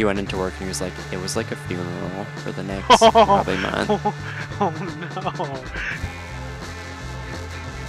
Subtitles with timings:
[0.00, 2.62] He went into work and he was like, it was like a funeral for the
[2.62, 3.90] next probably month.
[4.58, 5.62] Oh, no.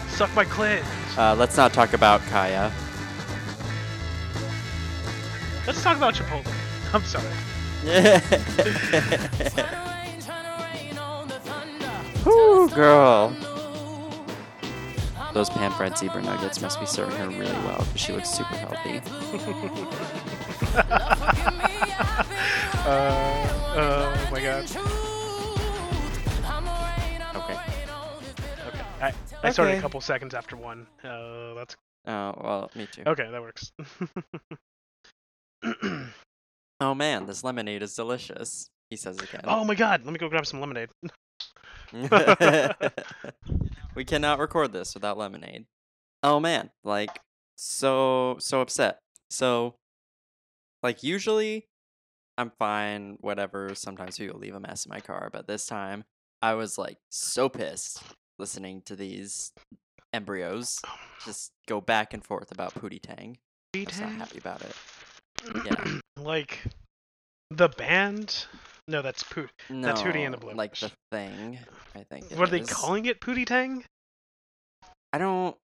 [0.10, 0.84] Suck my clit.
[1.18, 2.70] Uh, let's not talk about Kaya.
[5.66, 6.54] Let's talk about Chipotle.
[6.94, 7.32] I'm sorry.
[12.26, 13.34] Woo, girl.
[15.34, 19.02] Those pan-fried zebra nuggets must be serving her really well because she looks super healthy.
[22.84, 24.64] Uh, oh my god.
[27.36, 27.60] Okay.
[28.68, 28.82] Okay.
[29.02, 29.14] I,
[29.44, 30.88] I started a couple seconds after one.
[31.04, 31.76] Uh, that's
[32.08, 33.04] Oh, well, me too.
[33.06, 33.30] okay.
[33.32, 33.72] That works.
[36.84, 38.68] Oh man, this lemonade is delicious.
[38.90, 39.42] He says again.
[39.44, 40.04] oh my god.
[40.04, 40.90] Let me go grab some lemonade.
[43.96, 45.66] we cannot record this without lemonade.
[46.24, 47.20] Oh man, like
[47.56, 48.98] so so upset.
[49.30, 49.76] So
[50.82, 51.68] like usually
[52.42, 53.76] I'm fine, whatever.
[53.76, 56.04] Sometimes people leave a mess in my car, but this time
[56.42, 58.02] I was like so pissed
[58.40, 59.52] listening to these
[60.12, 60.82] embryos
[61.24, 63.38] just go back and forth about Pootie Tang.
[63.76, 64.76] I was not happy about it.
[65.66, 66.00] Yeah.
[66.18, 66.60] like
[67.52, 68.48] the band?
[68.88, 69.52] No, that's Poot.
[69.70, 70.54] No, That's Hootie and the Blue.
[70.54, 71.60] like the thing.
[71.96, 72.32] I think.
[72.32, 73.22] it What are they calling it?
[73.22, 73.86] Pootie Tang?
[75.14, 75.56] I don't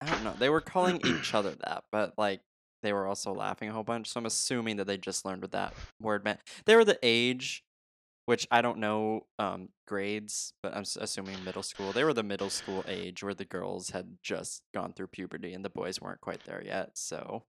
[0.00, 0.34] I don't know.
[0.38, 2.40] They were calling each other that, but like
[2.82, 4.08] they were also laughing a whole bunch.
[4.08, 6.40] So I'm assuming that they just learned what that word meant.
[6.66, 7.64] They were the age,
[8.26, 11.92] which I don't know um, grades, but I'm assuming middle school.
[11.92, 15.64] They were the middle school age where the girls had just gone through puberty and
[15.64, 16.98] the boys weren't quite there yet.
[16.98, 17.44] So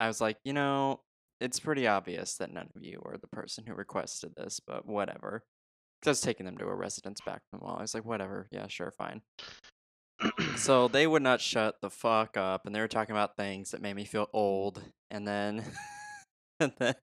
[0.00, 1.02] I was like, you know,
[1.40, 5.44] it's pretty obvious that none of you are the person who requested this, but whatever.
[6.02, 7.78] 'Cause I was taking them to a residence back from the mall.
[7.78, 9.22] I was like, whatever, yeah, sure, fine.
[10.56, 13.82] So they would not shut the fuck up, and they were talking about things that
[13.82, 14.82] made me feel old.
[15.10, 15.64] And then,
[16.60, 16.94] and then,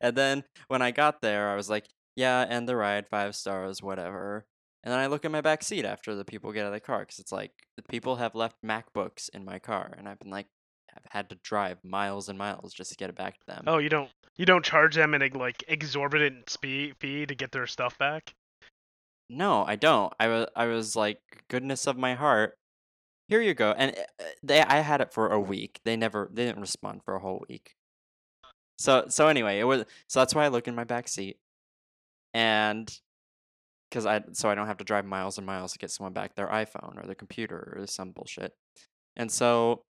[0.00, 3.82] and then when I got there, I was like, "Yeah, end the ride, five stars,
[3.82, 4.44] whatever."
[4.84, 6.80] And then I look at my back seat after the people get out of the
[6.80, 10.30] car, because it's like the people have left MacBooks in my car, and I've been
[10.30, 10.46] like,
[10.94, 13.64] I've had to drive miles and miles just to get it back to them.
[13.66, 17.66] Oh, you don't you don't charge them an like exorbitant speed fee to get their
[17.66, 18.34] stuff back?
[19.30, 20.12] No, I don't.
[20.18, 22.54] I was I was like, goodness of my heart.
[23.28, 23.72] Here you go.
[23.76, 25.80] And uh, they I had it for a week.
[25.84, 27.74] They never they didn't respond for a whole week.
[28.78, 31.38] So so anyway, it was so that's why I look in my back seat.
[32.34, 32.90] And
[33.90, 36.34] cuz I so I don't have to drive miles and miles to get someone back
[36.34, 38.54] their iPhone or their computer or some bullshit.
[39.16, 39.82] And so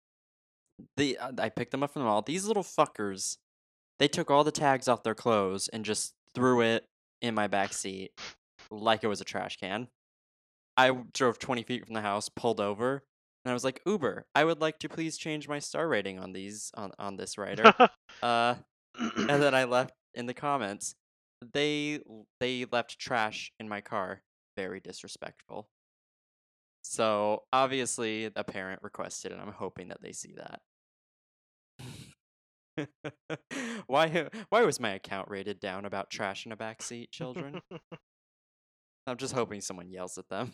[0.96, 2.22] the uh, I picked them up from the mall.
[2.22, 3.38] These little fuckers,
[4.00, 6.86] they took all the tags off their clothes and just threw it
[7.22, 8.12] in my back seat
[8.72, 9.88] like it was a trash can.
[10.76, 13.04] I drove 20 feet from the house, pulled over,
[13.48, 16.34] and I was like, "Uber, I would like to please change my star rating on
[16.34, 17.64] these on on this writer.
[18.22, 18.56] uh,
[19.00, 20.96] and then I left in the comments.
[21.54, 22.02] They
[22.42, 24.22] they left trash in my car.
[24.58, 25.70] Very disrespectful.
[26.84, 30.36] So obviously, a parent requested, and I'm hoping that they see
[32.76, 32.88] that.
[33.88, 37.62] why why was my account rated down about trash in a backseat, children?
[39.08, 40.52] I'm just hoping someone yells at them.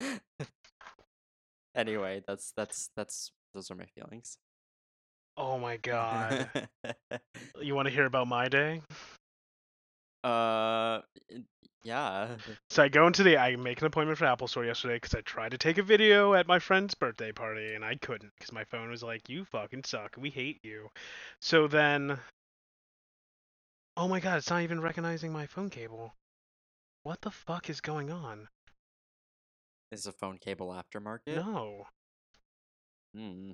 [1.74, 4.38] anyway, that's that's that's those are my feelings.
[5.36, 6.48] oh my god.
[7.60, 8.80] You want to hear about my day?
[10.24, 11.00] uh,
[11.84, 12.36] yeah.
[12.70, 15.20] So I go into the I make an appointment for Apple Store yesterday because I
[15.22, 18.64] tried to take a video at my friend's birthday party and I couldn't because my
[18.64, 20.16] phone was like, "You fucking suck.
[20.18, 20.88] We hate you."
[21.40, 22.18] So then,
[23.96, 26.14] oh my god, it's not even recognizing my phone cable.
[27.02, 28.48] What the fuck is going on?
[29.92, 31.36] Is a phone cable aftermarket?
[31.36, 31.84] No,
[33.14, 33.52] Hmm.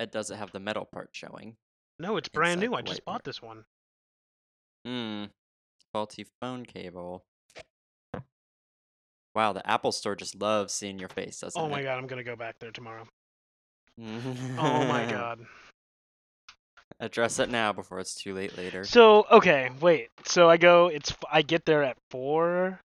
[0.00, 1.56] It doesn't have the metal part showing.
[1.98, 2.76] no, it's brand Inside new.
[2.76, 3.24] I just bought part.
[3.24, 3.64] this one.
[4.86, 5.24] Hmm.
[5.92, 7.22] Faulty phone cable.
[9.34, 11.70] Wow, the Apple Store just loves seeing your face, doesn't Oh it?
[11.70, 13.06] my god, I'm gonna go back there tomorrow.
[14.00, 15.40] oh Oh my god.
[17.00, 18.84] Address it now before it's too late later.
[18.84, 20.08] So okay, wait.
[20.24, 20.86] So I go.
[20.88, 22.80] It's I get there at four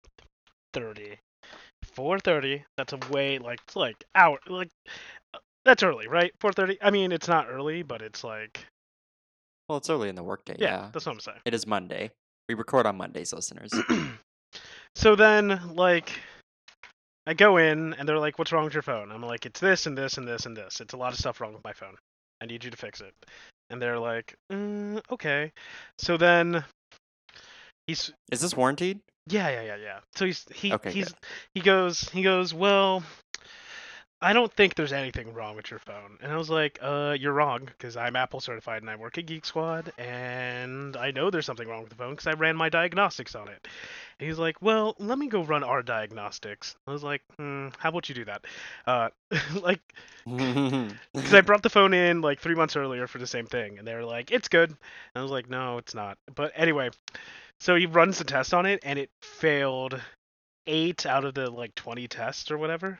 [0.74, 1.18] thirty.
[1.95, 2.63] Four thirty.
[2.77, 4.69] That's a way like it's like hour like
[5.63, 6.31] that's early, right?
[6.39, 6.77] Four thirty.
[6.81, 8.65] I mean, it's not early, but it's like
[9.69, 10.56] Well, it's early in the workday.
[10.59, 10.89] yeah, Yeah.
[10.92, 11.39] that's what I'm saying.
[11.45, 12.12] It is Monday.
[12.50, 13.71] We record on Mondays, listeners.
[14.95, 16.12] so then like
[17.25, 19.88] I go in and they're like, "What's wrong with your phone?" I'm like, "It's this
[19.88, 20.80] and this and this and this.
[20.81, 21.95] It's a lot of stuff wrong with my phone.
[22.41, 23.13] I need you to fix it."
[23.71, 25.51] And they're like, mm, "Okay."
[25.98, 26.63] So then
[27.88, 29.00] he's is this warranted?
[29.27, 30.00] Yeah, yeah, yeah, yeah.
[30.16, 31.13] So he's he Okay, he's
[31.54, 33.04] he goes he goes well.
[34.22, 36.18] I don't think there's anything wrong with your phone.
[36.22, 39.25] And I was like, uh, you're wrong, because I'm Apple certified and I work at
[39.25, 42.69] Geek Squad, and I know there's something wrong with the phone because I ran my
[42.69, 43.68] diagnostics on it.
[44.19, 46.75] And he's like, well, let me go run our diagnostics.
[46.88, 48.45] I was like, hmm, how about you do that?
[48.88, 49.10] Uh,
[49.62, 49.81] like,
[51.18, 53.88] because I brought the phone in like three months earlier for the same thing, and
[53.88, 54.69] they were like, it's good.
[54.69, 54.77] And
[55.16, 56.18] I was like, no, it's not.
[56.33, 56.89] But anyway,
[57.60, 60.00] so he runs the test on it, and it failed
[60.68, 63.00] eight out of the like 20 tests or whatever.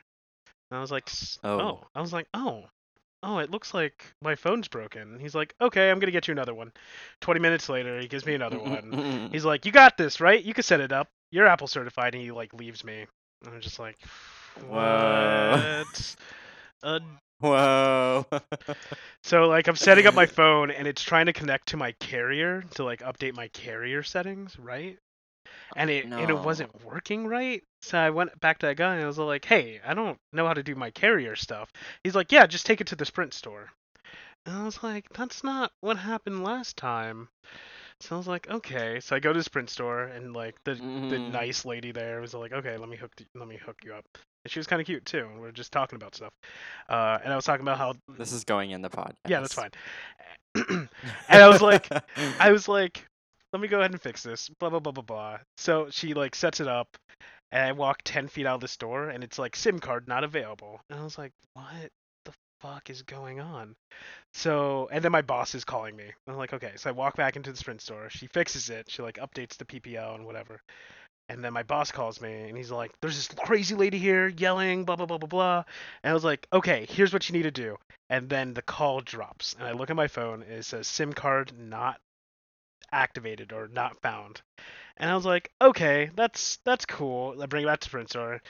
[0.70, 1.08] And I was like,
[1.44, 1.60] Oh.
[1.60, 1.86] oh.
[1.94, 2.64] I was like, oh,
[3.22, 5.02] oh, it looks like my phone's broken.
[5.02, 6.72] And he's like, okay, I'm gonna get you another one.
[7.20, 9.28] 20 minutes later, he gives me another one.
[9.32, 10.42] He's like, you got this, right?
[10.42, 11.08] You can set it up.
[11.32, 13.06] You're Apple certified, and he like leaves me.
[13.44, 13.98] And I'm just like,
[14.68, 15.84] Whoa.
[15.84, 16.16] what?
[17.40, 18.26] Whoa.
[19.22, 22.62] so like I'm setting up my phone and it's trying to connect to my carrier
[22.74, 24.98] to like update my carrier settings, right?
[25.72, 27.62] Oh, and it and it wasn't working right.
[27.82, 30.46] So I went back to that guy and I was like, "Hey, I don't know
[30.46, 31.72] how to do my carrier stuff."
[32.02, 33.70] He's like, "Yeah, just take it to the Sprint store."
[34.46, 37.28] And I was like, "That's not what happened last time."
[38.00, 40.74] So I was like, "Okay." So I go to the Sprint store and like the
[40.74, 41.30] the Mhm.
[41.30, 44.04] nice lady there was like, "Okay, let me hook the, let me hook you up."
[44.44, 45.26] And she was kind of cute too.
[45.26, 46.32] And we are just talking about stuff.
[46.88, 49.14] Uh, and I was talking about how This is going in the pod.
[49.26, 49.70] yeah, that's fine.
[50.54, 50.88] and
[51.28, 51.88] I was like,
[52.40, 53.04] I was like,
[53.52, 54.48] let me go ahead and fix this.
[54.60, 55.38] Blah blah blah blah blah.
[55.56, 56.88] So she like sets it up,
[57.50, 60.22] and I walk ten feet out of the store, and it's like SIM card not
[60.24, 60.80] available.
[60.90, 61.90] And I was like, what the
[62.60, 63.74] fuck is going on?
[64.34, 66.10] So and then my boss is calling me.
[66.26, 66.72] I'm like, okay.
[66.76, 68.08] So I walk back into the Sprint store.
[68.10, 68.90] She fixes it.
[68.90, 70.60] She like updates the PPO and whatever.
[71.28, 74.84] And then my boss calls me and he's like, "There's this crazy lady here yelling,
[74.84, 75.64] blah blah blah blah blah."
[76.02, 77.76] And I was like, "Okay, here's what you need to do."
[78.08, 81.12] And then the call drops, and I look at my phone and it says SIM
[81.12, 82.00] card not
[82.92, 84.42] activated or not found.
[84.96, 88.40] And I was like, "Okay, that's that's cool." I bring it back to Sprint store,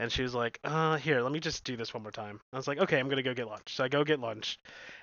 [0.00, 2.56] and she was like, "Uh, here, let me just do this one more time." I
[2.56, 4.58] was like, "Okay, I'm gonna go get lunch." So I go get lunch,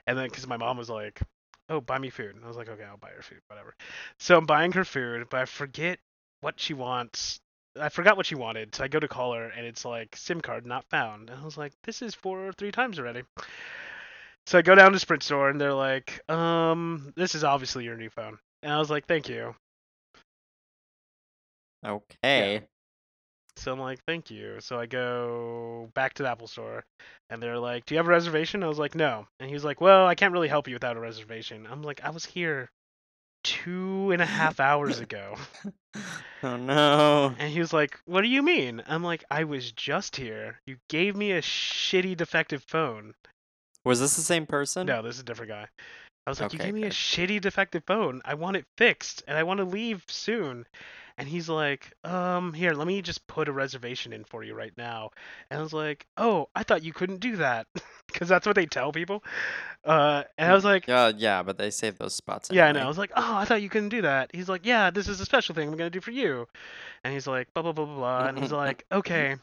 [0.07, 1.21] and then because my mom was like,
[1.69, 3.75] "Oh, buy me food," and I was like, "Okay, I'll buy her food, whatever."
[4.19, 5.99] So I'm buying her food, but I forget
[6.41, 7.39] what she wants.
[7.79, 10.41] I forgot what she wanted, so I go to call her, and it's like SIM
[10.41, 11.29] card not found.
[11.29, 13.23] And I was like, this is four or three times already.
[14.47, 17.97] So I go down to Sprint store, and they're like, um, this is obviously your
[17.97, 18.37] new phone.
[18.63, 19.55] And I was like, thank you.
[21.85, 22.63] Okay.
[23.61, 24.57] So I'm like, thank you.
[24.59, 26.83] So I go back to the Apple store,
[27.29, 28.63] and they're like, do you have a reservation?
[28.63, 29.27] I was like, no.
[29.39, 31.67] And he's like, well, I can't really help you without a reservation.
[31.69, 32.71] I'm like, I was here
[33.43, 35.35] two and a half hours ago.
[36.43, 37.35] Oh no.
[37.37, 38.81] And he was like, What do you mean?
[38.87, 40.59] I'm like, I was just here.
[40.65, 43.13] You gave me a shitty defective phone.
[43.85, 44.87] Was this the same person?
[44.87, 45.67] No, this is a different guy.
[46.25, 48.21] I was like, You gave me a shitty defective phone.
[48.25, 50.65] I want it fixed and I want to leave soon.
[51.17, 54.73] And he's like, Um, here, let me just put a reservation in for you right
[54.77, 55.09] now.
[55.49, 57.67] And I was like, Oh, I thought you couldn't do that.
[58.11, 59.23] Because that's what they tell people.
[59.85, 62.49] Uh, and I was like, Yeah, yeah, but they save those spots.
[62.51, 62.81] Yeah, I know.
[62.81, 64.31] I was like, oh, I thought you couldn't do that.
[64.33, 66.45] He's like, yeah, this is a special thing I'm gonna do for you.
[67.05, 68.27] And he's like, blah blah blah blah blah.
[68.27, 69.37] And he's like, okay,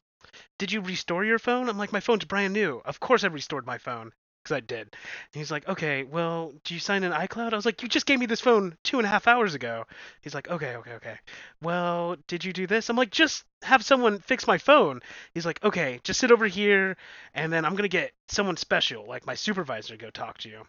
[0.58, 1.70] did you restore your phone?
[1.70, 2.82] I'm like, my phone's brand new.
[2.84, 4.12] Of course I restored my phone
[4.48, 4.80] because I did.
[4.80, 4.90] And
[5.34, 7.52] he's like, okay, well, do you sign in iCloud?
[7.52, 9.84] I was like, you just gave me this phone two and a half hours ago.
[10.22, 11.18] He's like, okay, okay, okay.
[11.62, 12.88] Well, did you do this?
[12.88, 15.00] I'm like, just have someone fix my phone.
[15.34, 16.96] He's like, okay, just sit over here,
[17.34, 20.62] and then I'm gonna get someone special, like my supervisor, to go talk to you.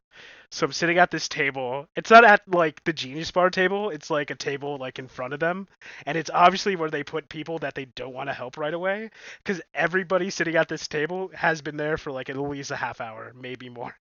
[0.52, 1.88] So I'm sitting at this table.
[1.96, 3.90] It's not at like the Genius Bar table.
[3.90, 5.68] It's like a table like in front of them,
[6.06, 9.12] and it's obviously where they put people that they don't want to help right away.
[9.44, 13.02] Because everybody sitting at this table has been there for like at least a half
[13.02, 13.96] hour, maybe more.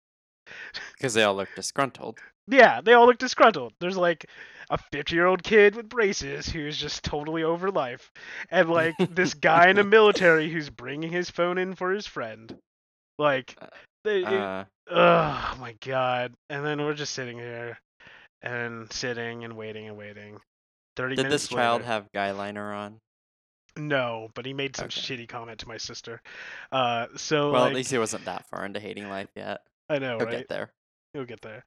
[0.98, 2.18] Because they all look disgruntled.
[2.48, 3.74] Yeah, they all look disgruntled.
[3.80, 4.26] There's like
[4.70, 8.12] a 50 year old kid with braces who's just totally over life,
[8.52, 12.56] and like this guy in the military who's bringing his phone in for his friend.
[13.18, 13.56] Like,
[14.04, 16.34] they, it- Uh, oh my god.
[16.50, 17.78] And then we're just sitting here
[18.42, 20.38] and sitting and waiting and waiting.
[20.96, 23.00] 30 did this child have guy liner on?
[23.76, 25.02] No, but he made some Okay.
[25.02, 26.22] shitty comment to my sister.
[26.72, 29.62] Uh, so Well, like, at least he wasn't that far into hating life yet.
[29.90, 30.20] I know, right?
[30.20, 30.38] He'll right?
[30.38, 30.72] get there.
[31.14, 31.64] He'll get there.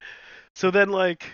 [0.57, 1.27] So then like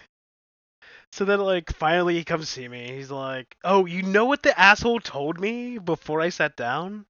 [1.12, 2.92] so then like finally he comes see me.
[2.94, 7.06] He's like, "Oh, you know what the asshole told me before I sat down?"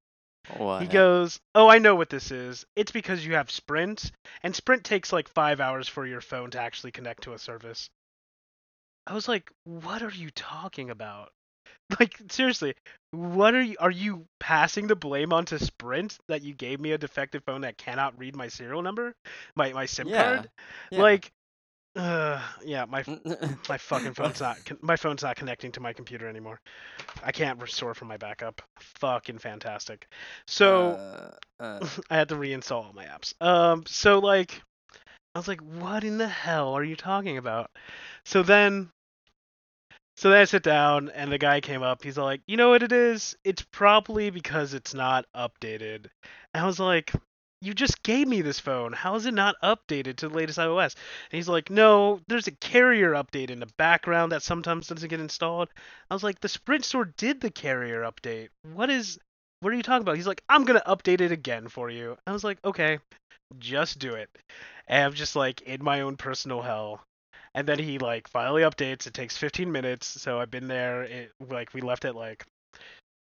[0.46, 0.82] What?
[0.82, 2.66] He goes, "Oh, I know what this is.
[2.76, 4.12] It's because you have Sprint,
[4.42, 7.90] and Sprint takes like 5 hours for your phone to actually connect to a service."
[9.06, 11.32] I was like, "What are you talking about?"
[12.00, 12.74] Like seriously,
[13.12, 16.98] what are you are you passing the blame onto Sprint that you gave me a
[16.98, 19.14] defective phone that cannot read my serial number?
[19.56, 20.50] My my SIM Yeah, card?
[20.90, 21.02] yeah.
[21.02, 21.32] Like
[21.96, 23.02] Uh, yeah, my
[23.68, 26.60] my fucking phone's not my phone's not connecting to my computer anymore.
[27.24, 28.60] I can't restore from my backup.
[29.00, 30.06] Fucking fantastic.
[30.46, 33.34] So Uh, uh, I had to reinstall all my apps.
[33.40, 34.60] Um, so like,
[35.34, 37.70] I was like, what in the hell are you talking about?
[38.24, 38.90] So then,
[40.16, 42.02] so then I sit down, and the guy came up.
[42.02, 43.36] He's like, you know what it is?
[43.44, 46.06] It's probably because it's not updated.
[46.54, 47.12] And I was like,
[47.60, 48.92] you just gave me this phone.
[48.92, 50.94] How is it not updated to the latest iOS?
[51.30, 55.20] And he's like, no, there's a carrier update in the background that sometimes doesn't get
[55.20, 55.68] installed.
[56.10, 58.48] I was like, the Sprint store did the carrier update.
[58.75, 59.18] What is
[59.60, 60.16] what are you talking about?
[60.16, 62.16] He's like, I'm gonna update it again for you.
[62.26, 62.98] I was like, okay,
[63.58, 64.28] just do it.
[64.86, 67.00] And I'm just like in my own personal hell.
[67.54, 69.06] And then he like finally updates.
[69.06, 71.04] It takes 15 minutes, so I've been there.
[71.04, 72.44] It like we left at like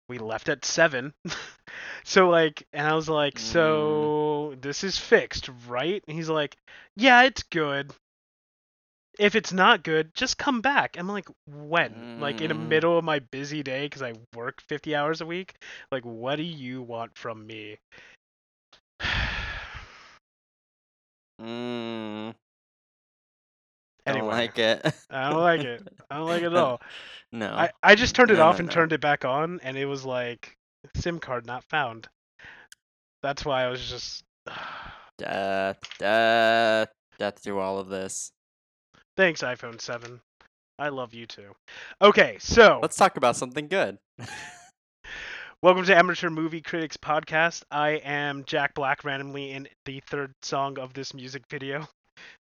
[0.08, 1.14] we left at seven.
[2.04, 6.02] so like, and I was like, so this is fixed, right?
[6.06, 6.56] And he's like,
[6.96, 7.92] yeah, it's good.
[9.18, 10.96] If it's not good, just come back.
[10.98, 12.04] I'm like, when?
[12.16, 12.68] Like in the Mm.
[12.68, 15.54] middle of my busy day because I work 50 hours a week.
[15.90, 17.78] Like, what do you want from me?
[21.40, 22.32] mm,
[24.06, 24.94] anyway, don't like it.
[25.10, 25.88] I don't like it.
[26.10, 26.80] I don't like it at all.
[27.32, 27.46] No.
[27.52, 28.74] I, I just turned it No, off no, and no.
[28.74, 30.56] turned it back on, and it was like
[30.96, 32.08] SIM card not found.
[33.22, 34.24] That's why I was just.
[35.18, 38.32] death, death, death through all of this.
[39.16, 40.20] Thanks, iPhone 7.
[40.78, 41.52] I love you too.
[42.00, 43.98] Okay, so Let's talk about something good.
[45.62, 47.62] welcome to Amateur Movie Critics Podcast.
[47.70, 51.86] I am Jack Black, randomly in the third song of this music video,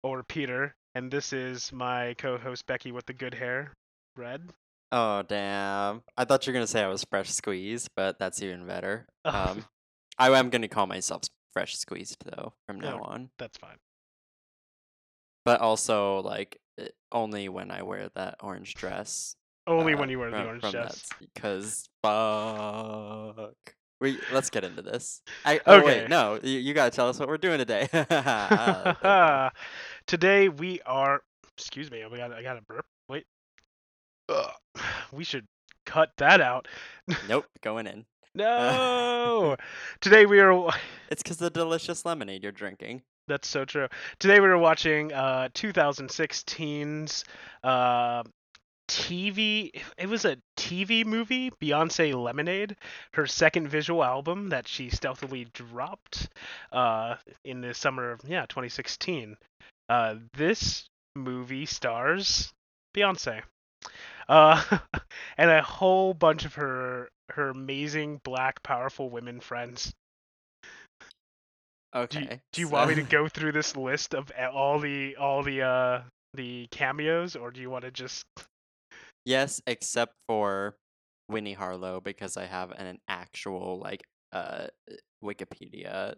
[0.02, 3.72] or Peter, and this is my co-host Becky with the good hair,
[4.16, 4.50] Red.
[4.92, 6.02] Oh damn!
[6.16, 9.06] I thought you were gonna say I was fresh squeezed, but that's even better.
[9.24, 9.30] Oh.
[9.50, 9.64] Um,
[10.18, 13.02] I am gonna call myself fresh squeezed though from now No.
[13.04, 13.30] on.
[13.38, 13.76] That's fine.
[15.44, 19.34] But also like eh, only when I wear that orange dress.
[19.66, 21.08] Only uh, when you wear the orange dress.
[21.20, 23.54] Because fuck.
[24.00, 25.22] We let's get into this.
[25.44, 25.86] I oh Okay.
[26.02, 27.88] wait no you, you gotta tell us what we're doing today.
[28.10, 29.50] Ah,
[30.10, 31.22] Today we are.
[31.56, 32.02] Excuse me.
[32.02, 32.32] I got.
[32.32, 32.84] I got a burp.
[33.08, 33.26] Wait.
[34.28, 34.50] Ugh.
[35.12, 35.46] We should
[35.86, 36.66] cut that out.
[37.28, 38.04] nope, going in.
[38.34, 39.56] No.
[40.00, 40.68] Today we are.
[41.12, 43.02] It's because the delicious lemonade you're drinking.
[43.28, 43.86] That's so true.
[44.18, 47.24] Today we were watching uh 2016's
[47.62, 48.24] uh
[48.88, 52.74] TV it was a TV movie, Beyonce Lemonade,
[53.12, 56.30] her second visual album that she stealthily dropped
[56.72, 57.14] uh
[57.44, 59.36] in the summer of yeah, 2016.
[59.90, 62.52] Uh this movie stars
[62.96, 63.42] Beyonce.
[64.28, 64.62] Uh
[65.36, 69.92] and a whole bunch of her her amazing black powerful women friends.
[71.92, 72.20] Do Okay.
[72.20, 75.42] you, do you so- want me to go through this list of all the all
[75.42, 76.02] the uh
[76.34, 78.24] the cameos, or do you want to just?
[79.24, 80.76] Yes, except for
[81.28, 84.68] Winnie Harlow because I have an, actual like uh
[85.24, 86.14] Wikipedia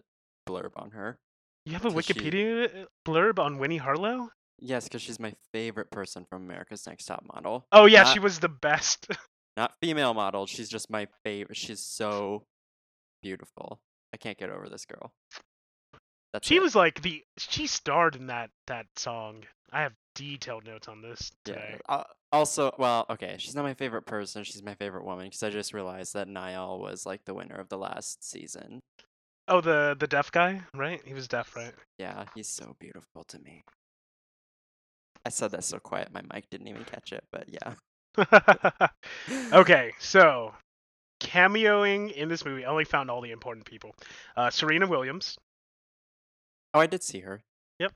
[0.47, 1.17] blurb on her.
[1.65, 4.31] You have a she- Wikipedia blurb on Winnie Harlow?
[4.59, 7.67] Yes, because she's my favorite person from America's Next Top Model.
[7.73, 9.07] Oh yeah, Not- she was the best.
[9.57, 10.47] Not female model.
[10.47, 11.57] She's just my favorite.
[11.59, 12.45] She's so
[13.23, 13.81] beautiful.
[14.15, 15.13] I can't get over this girl.
[16.33, 16.63] That's she it.
[16.63, 19.45] was like the she starred in that that song.
[19.71, 21.79] I have detailed notes on this today.
[21.89, 24.43] Uh, also, well, okay, she's not my favorite person.
[24.45, 27.69] She's my favorite woman because I just realized that Nyle was like the winner of
[27.69, 28.81] the last season.
[29.49, 31.01] Oh, the the deaf guy, right?
[31.05, 31.75] He was deaf, right?
[31.99, 33.63] Yeah, he's so beautiful to me.
[35.25, 38.89] I said that so quiet, my mic didn't even catch it, but yeah.
[39.53, 40.53] okay, so
[41.21, 43.95] cameoing in this movie, I only found all the important people.
[44.37, 45.37] Uh, Serena Williams,
[46.75, 47.41] Oh, I did see her.
[47.79, 47.93] Yep.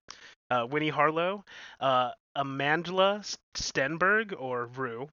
[0.51, 1.45] Uh, Winnie Harlow,
[1.81, 5.09] uh, Amandla Stenberg or Rue.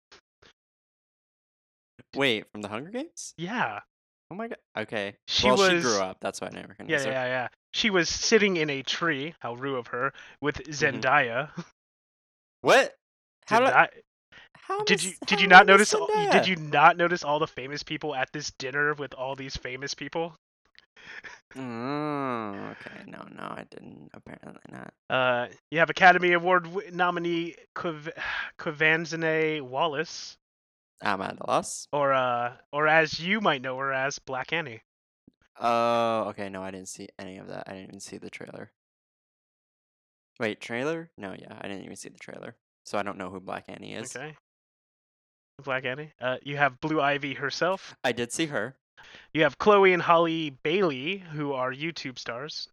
[2.15, 3.33] Wait, from the Hunger Games?
[3.37, 3.79] Yeah,
[4.33, 4.57] Oh my god.
[4.75, 5.15] Okay.
[5.27, 6.17] She well, she grew up.
[6.19, 7.27] That's why I never yeah, recognized yeah, her.
[7.27, 7.47] yeah.
[7.73, 9.35] She was sitting in a tree.
[9.41, 10.11] How rude of her
[10.41, 10.71] with Mm-hmm.
[10.71, 11.49] Zendaya.
[12.61, 12.95] What?
[13.45, 13.89] How did, Zendaya-
[14.53, 15.93] how did you how did you not notice?
[15.93, 19.55] All, did you not notice all the famous people at this dinner with all these
[19.55, 20.35] famous people?
[21.55, 24.09] Mm, okay, no, no, I didn't.
[24.15, 24.93] Apparently not.
[25.09, 28.09] Uh, you have Academy Award nominee Quiv-
[29.61, 30.37] Wallace,
[31.03, 31.88] I'm at a loss.
[31.91, 34.81] or uh, or as you might know her as Black Annie.
[35.60, 36.50] Oh, okay.
[36.50, 37.65] No, I didn't see any of that.
[37.67, 38.72] I didn't even see the trailer.
[40.39, 41.12] Wait, trailer?
[41.17, 42.55] No, yeah, I didn't even see the trailer,
[42.86, 44.15] so I don't know who Black Annie is.
[44.15, 44.36] Okay.
[45.63, 46.12] Black Annie.
[46.19, 47.95] Uh, you have Blue Ivy herself.
[48.03, 48.75] I did see her.
[49.33, 52.67] You have Chloe and Halle Bailey, who are YouTube stars.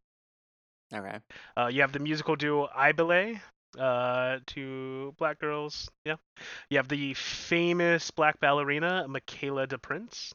[0.92, 1.18] Okay.
[1.56, 3.40] Uh, you have the musical duo Ibeyi,
[3.78, 5.90] uh, two black girls.
[6.04, 6.16] Yeah,
[6.70, 10.32] you have the famous black ballerina Michaela DePrince.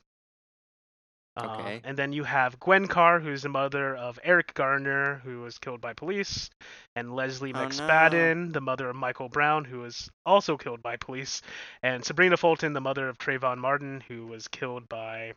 [1.37, 1.81] Uh, Okay.
[1.83, 5.81] and then you have Gwen Carr, who's the mother of Eric Garner, who was killed
[5.81, 6.49] by police,
[6.95, 7.67] and Leslie Oh, no.
[7.67, 11.41] McSpadden, the mother of Michael Brown, who was also killed by police,
[11.83, 15.33] and Sabrina Fulton, the mother of Trayvon Martin, who was killed by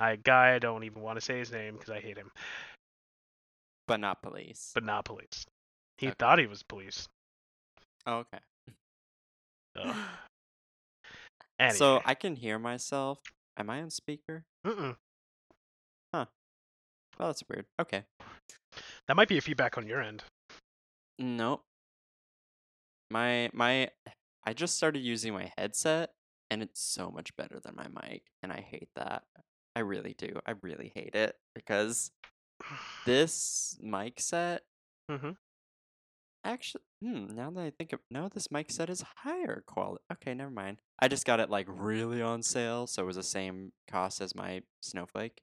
[0.00, 2.32] a guy I don't even want to say his name because I hate him,
[3.86, 4.72] But not police.
[4.74, 5.46] but not police.
[5.98, 6.16] He Okay.
[6.18, 7.08] thought he was police.
[8.06, 8.38] Oh, okay.
[9.78, 9.96] Ugh.
[11.58, 11.78] Anyway.
[11.78, 13.18] So I can hear myself.
[13.56, 14.44] Am I on speaker?
[14.66, 14.96] Mm-mm.
[17.18, 17.66] Well, that's weird.
[17.80, 18.04] Okay.
[19.08, 20.24] that might be a feedback on your end.
[21.18, 21.62] Nope.
[23.10, 23.90] My my
[24.44, 26.12] I just started using my headset
[26.50, 29.22] and it's so much better than my mic and I hate that.
[29.74, 30.40] I really do.
[30.46, 32.10] I really hate it because
[33.06, 34.62] this mic set
[35.10, 35.30] hmm
[36.46, 40.02] actually hmm, now that I think of no this mic set is higher quality.
[40.12, 40.78] Okay, never mind.
[40.98, 44.34] I just got it like really on sale, so it was the same cost as
[44.34, 45.42] my Snowflake.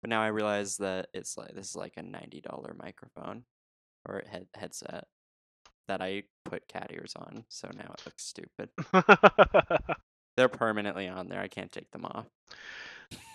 [0.00, 2.42] But now I realize that it's like this is like a $90
[2.76, 3.44] microphone
[4.06, 5.04] or head headset
[5.88, 8.70] that I put cat ears on, so now it looks stupid.
[10.36, 11.40] They're permanently on there.
[11.40, 12.26] I can't take them off.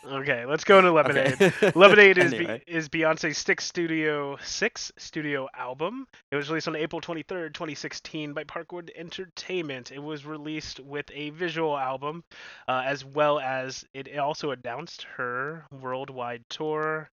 [0.05, 1.41] Okay, let's go into Lemonade.
[1.41, 1.71] Okay.
[1.75, 2.61] Lemonade is Anyway.
[2.65, 6.07] Be- is Beyonce's sixth studio six studio album.
[6.31, 9.91] It was released on April 23rd, 2016 by Parkwood Entertainment.
[9.91, 12.23] It was released with a visual album,
[12.67, 17.09] uh, as well as it also announced her worldwide tour,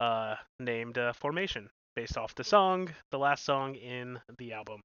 [0.00, 4.80] uh, named uh, Formation, based off the song, the last song in the album.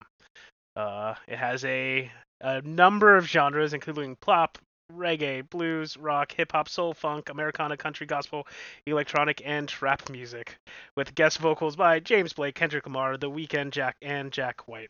[0.76, 4.60] Uh, it has a a number of genres, including pop,
[4.92, 8.48] reggae, blues, rock, hip hop, soul, funk, Americana, country, gospel,
[8.86, 10.58] electronic, and trap music,
[10.96, 14.90] with guest vocals by James Blake, Kendrick Lamar, The Weeknd, Jack, and Jack White.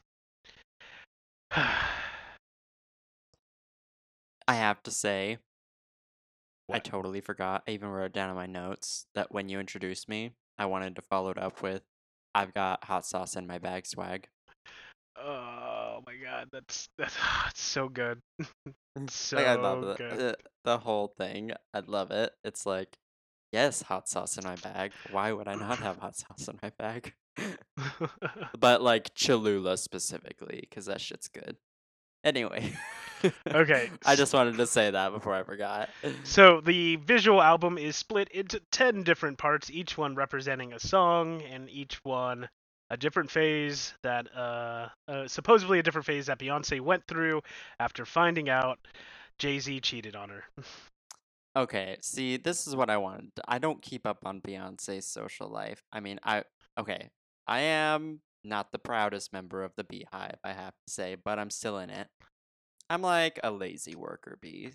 [4.50, 5.40] I have to say,
[6.72, 7.64] I totally forgot.
[7.68, 11.02] I even wrote down in my notes that when you introduced me, I wanted to
[11.02, 11.84] follow it up with,
[12.36, 14.28] "I've got hot sauce in my bag." Swag.
[15.20, 17.16] Oh my god, that's that's
[17.50, 18.22] it's so good.
[19.10, 20.12] so like I love the, good.
[20.12, 21.52] the the whole thing.
[21.74, 22.32] I love it.
[22.44, 22.98] It's like,
[23.52, 24.92] yes, hot sauce in my bag.
[25.12, 27.14] Why would I not have hot sauce in my bag?
[28.60, 31.58] but like Cholula specifically, because that shit's good.
[32.24, 32.74] Anyway.
[33.48, 35.90] Okay, I just wanted to say that before I forgot.
[36.24, 41.42] So the visual album is split into 10 different parts, each one representing a song
[41.42, 42.50] and each one
[42.90, 47.42] a different phase that uh, uh supposedly a different phase that Beyonce went through
[47.80, 48.80] after finding out
[49.40, 50.44] Jay-Z cheated on her.
[51.56, 53.32] Okay, see, this is what I wanted.
[53.48, 55.82] I don't keep up on Beyonce's social life.
[55.92, 56.44] I mean, I
[56.78, 57.10] okay,
[57.48, 61.50] I am not the proudest member of the BeyHive, I have to say, but I'm
[61.50, 62.08] still in it.
[62.90, 64.72] I'm like a lazy worker bee.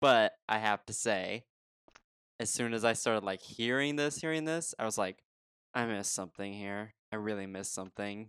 [0.00, 1.44] But I have to say,
[2.38, 5.18] as soon as I started like hearing this, hearing this, I was like,
[5.74, 6.92] I missed something here.
[7.12, 8.28] I really missed something.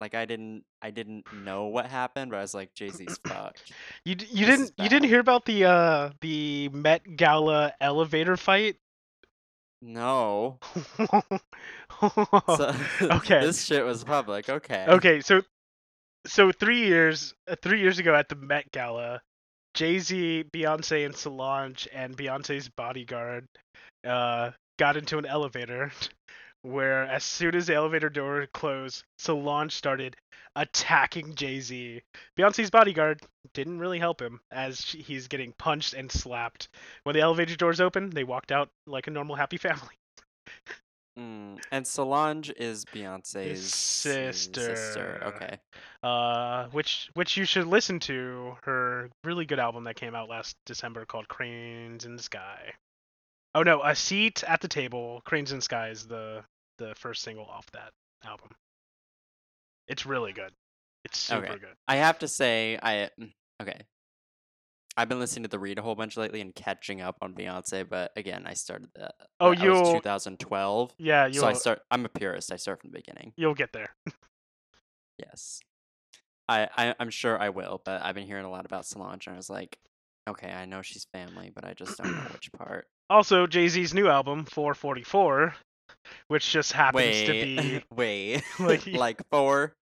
[0.00, 3.72] Like I didn't I didn't know what happened, but I was like, Jay-Z's fucked.
[4.04, 5.10] You d- you This didn't you didn't bad.
[5.10, 8.76] hear about the uh the Met Gala elevator fight?
[9.80, 10.58] No.
[10.86, 13.40] So Okay.
[13.40, 14.48] this shit was public.
[14.48, 14.86] Okay.
[14.88, 15.42] Okay, so
[16.26, 19.20] so three years uh, three years ago at the Met Gala,
[19.74, 23.46] Jay Z, Beyonce, and Solange and Beyonce's bodyguard
[24.06, 25.92] uh, got into an elevator
[26.62, 30.16] where as soon as the elevator door closed, Solange started
[30.56, 32.02] attacking Jay Z.
[32.38, 33.20] Beyonce's bodyguard
[33.54, 36.68] didn't really help him as she, he's getting punched and slapped.
[37.04, 39.96] When the elevator doors open, they walked out like a normal happy family.
[41.18, 41.62] Mm.
[41.70, 44.76] And Solange is Beyonce's sister.
[44.76, 45.22] sister.
[45.26, 45.58] Okay.
[46.02, 50.56] uh, which which you should listen to her really good album that came out last
[50.64, 52.72] December called Cranes in the Sky.
[53.54, 55.20] Oh no, a seat at the table.
[55.26, 56.44] Cranes in the Sky is the
[56.78, 57.92] the first single off that
[58.24, 58.48] album.
[59.88, 60.52] It's really good.
[61.04, 61.58] It's super Okay.
[61.58, 61.74] good.
[61.88, 63.80] I have to say, I mm, okay.
[64.96, 67.88] I've been listening to the read a whole bunch lately and catching up on Beyonce,
[67.88, 69.14] but again, I started that.
[69.40, 70.92] Oh, you'll- 2012.
[70.98, 71.80] Yeah, you'll So I start.
[71.90, 72.52] I'm a purist.
[72.52, 73.32] I start from the beginning.
[73.36, 73.94] you'll get there.
[75.18, 75.60] Yes.
[76.48, 79.34] I, I I'm sure I will, but I've been hearing a lot about Solange, and
[79.34, 79.78] I was like,
[80.28, 82.86] okay, I know she's family, but I just don't know which part.
[83.08, 85.54] Also, Jay Z's new album 444,
[86.28, 89.74] which just happens to be Wait, wait, like- like four.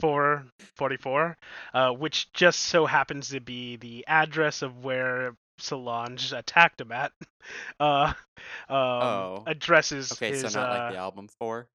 [0.00, 1.36] 444,
[1.72, 7.12] uh, which just so happens to be the address of where Solange attacked him at.
[7.80, 8.12] Uh,
[8.68, 9.44] um, Oh.
[9.46, 11.68] addresses Okay, his, so not uh, like the album four.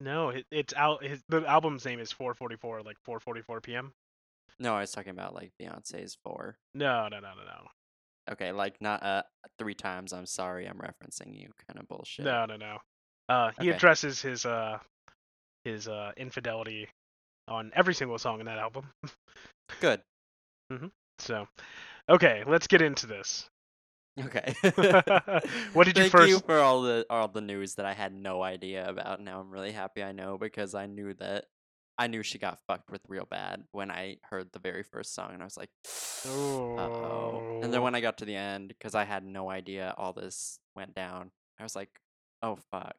[0.00, 1.04] No, it, it's out.
[1.04, 3.92] His, the album's name is 444, like 4:44 p.m.
[4.58, 6.56] No, I was talking about like Beyonce's four.
[6.74, 7.68] No, no, no, no, no,
[8.32, 9.22] Okay, like not uh
[9.58, 10.12] three times.
[10.14, 11.50] I'm sorry, I'm referencing you.
[11.68, 12.24] Kind of bullshit.
[12.24, 12.78] no, no, no.
[13.28, 13.76] Uh, he Okay.
[13.76, 14.78] addresses his uh
[15.64, 16.88] his uh infidelity
[17.48, 18.86] on every single song in that album.
[19.80, 20.00] Good.
[21.20, 21.46] So,
[22.10, 23.48] okay, let's get into this.
[24.20, 24.54] Okay.
[25.72, 28.12] What did you Thank first- you for all the all the news that I had
[28.12, 29.20] no idea about.
[29.20, 31.46] Now I'm really happy I know because I knew that
[31.98, 35.30] I knew she got fucked with real bad when I heard the very first song
[35.32, 35.70] and I was like,
[36.26, 37.60] uh oh.
[37.62, 37.84] And then Oh.
[37.84, 41.30] when I got to the end, because I had no idea all this went down,
[41.58, 41.90] I was like,
[42.42, 42.94] oh fuck,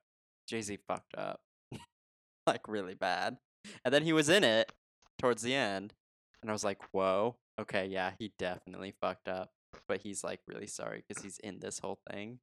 [0.47, 1.41] Jay Z fucked up,
[2.47, 3.37] like really bad.
[3.83, 4.71] And then he was in it
[5.17, 5.93] towards the end,
[6.41, 9.51] and I was like, whoa, okay, yeah, he definitely fucked up,
[9.87, 12.39] but he's like really sorry because he's in this whole thing.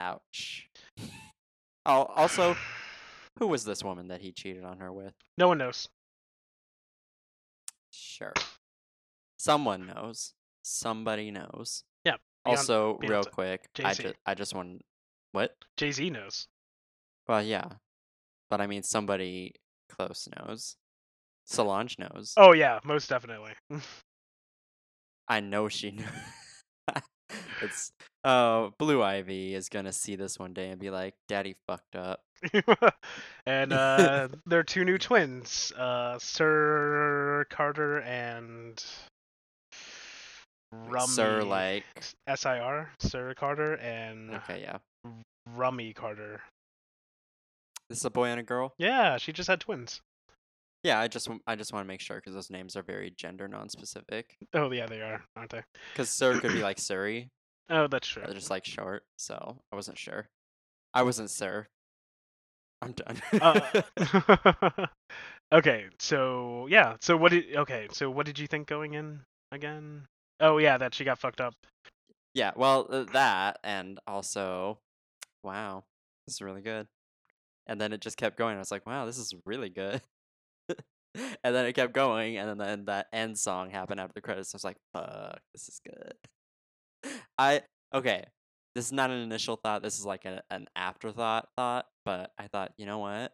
[0.00, 0.68] Ouch.
[1.86, 2.54] Oh, also,
[3.38, 5.14] who was this woman that he cheated on her with?
[5.38, 5.88] no one knows.
[7.90, 8.34] Sure.
[9.38, 10.34] Someone knows.
[10.62, 11.84] Somebody knows.
[12.04, 14.02] Yeah, Beyonce- Also, real quick, I Jay-Z.
[14.02, 14.82] just I just want
[15.32, 15.56] what?
[15.78, 16.46] Jay Z knows.
[17.28, 17.68] Well, yeah,
[18.48, 19.54] but I mean somebody
[19.90, 20.76] close knows.
[21.44, 22.34] Solange knows.
[22.36, 23.52] Oh yeah, most definitely.
[25.28, 26.06] I know she knows.
[27.62, 27.92] it's
[28.24, 32.20] uh Blue Ivy is gonna see this one day and be like, "Daddy fucked up."
[33.46, 38.82] and uh, there are two new twins, uh, Sir Carter and
[40.72, 41.06] Rumi.
[41.06, 41.84] Sir, like,
[42.26, 44.78] S I R, Sir Carter and okay, yeah,
[45.46, 46.40] Rumi Carter.
[47.88, 48.74] This is a boy and a girl.
[48.78, 50.00] Yeah, she just had twins.
[50.84, 53.48] Yeah, I just I just want to make sure because those names are very gender
[53.48, 54.36] non-specific.
[54.54, 55.62] Oh yeah, they are, aren't they?
[55.92, 57.28] Because Sir could be like Surrey,
[57.68, 58.22] Oh, that's true.
[58.22, 59.02] or just like short.
[59.18, 60.26] So I wasn't sure.
[60.94, 61.66] I wasn't Sir.
[62.80, 63.20] I'm done.
[63.40, 64.86] Uh,
[65.52, 69.20] okay, so yeah, so what did okay, so what did you think going in
[69.50, 70.06] again?
[70.40, 71.54] Oh yeah, that she got fucked up.
[72.34, 74.78] yeah, well, that and also,
[75.42, 75.82] wow,
[76.26, 76.86] this is really good.
[77.68, 78.56] And then it just kept going.
[78.56, 80.00] I was like, wow, this is really good.
[80.68, 84.54] and then it kept going, and then, that end song happened after the credits.
[84.54, 87.12] I was like, fuck, this is good.
[87.38, 87.62] I
[87.94, 88.24] okay.
[88.74, 89.82] This is not an initial thought.
[89.82, 91.86] This is like a, an afterthought thought.
[92.04, 93.32] But I thought, you know what?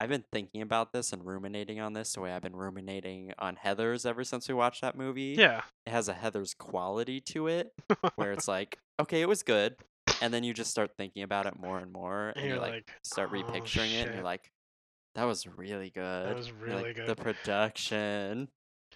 [0.00, 3.56] I've been thinking about this and ruminating on this the way I've been ruminating on
[3.56, 5.62] Heather's ever since we watched that movie Yeah.
[5.86, 7.72] it has a Heather's quality to it
[8.16, 9.76] where it's like, okay, it was good.
[10.24, 12.72] And then you just start thinking about it more and more and, And you like,
[12.72, 14.50] like, start "Oh, repicturing it and you're like,
[15.16, 16.34] that was really good.
[16.34, 18.48] was You're like, really The production.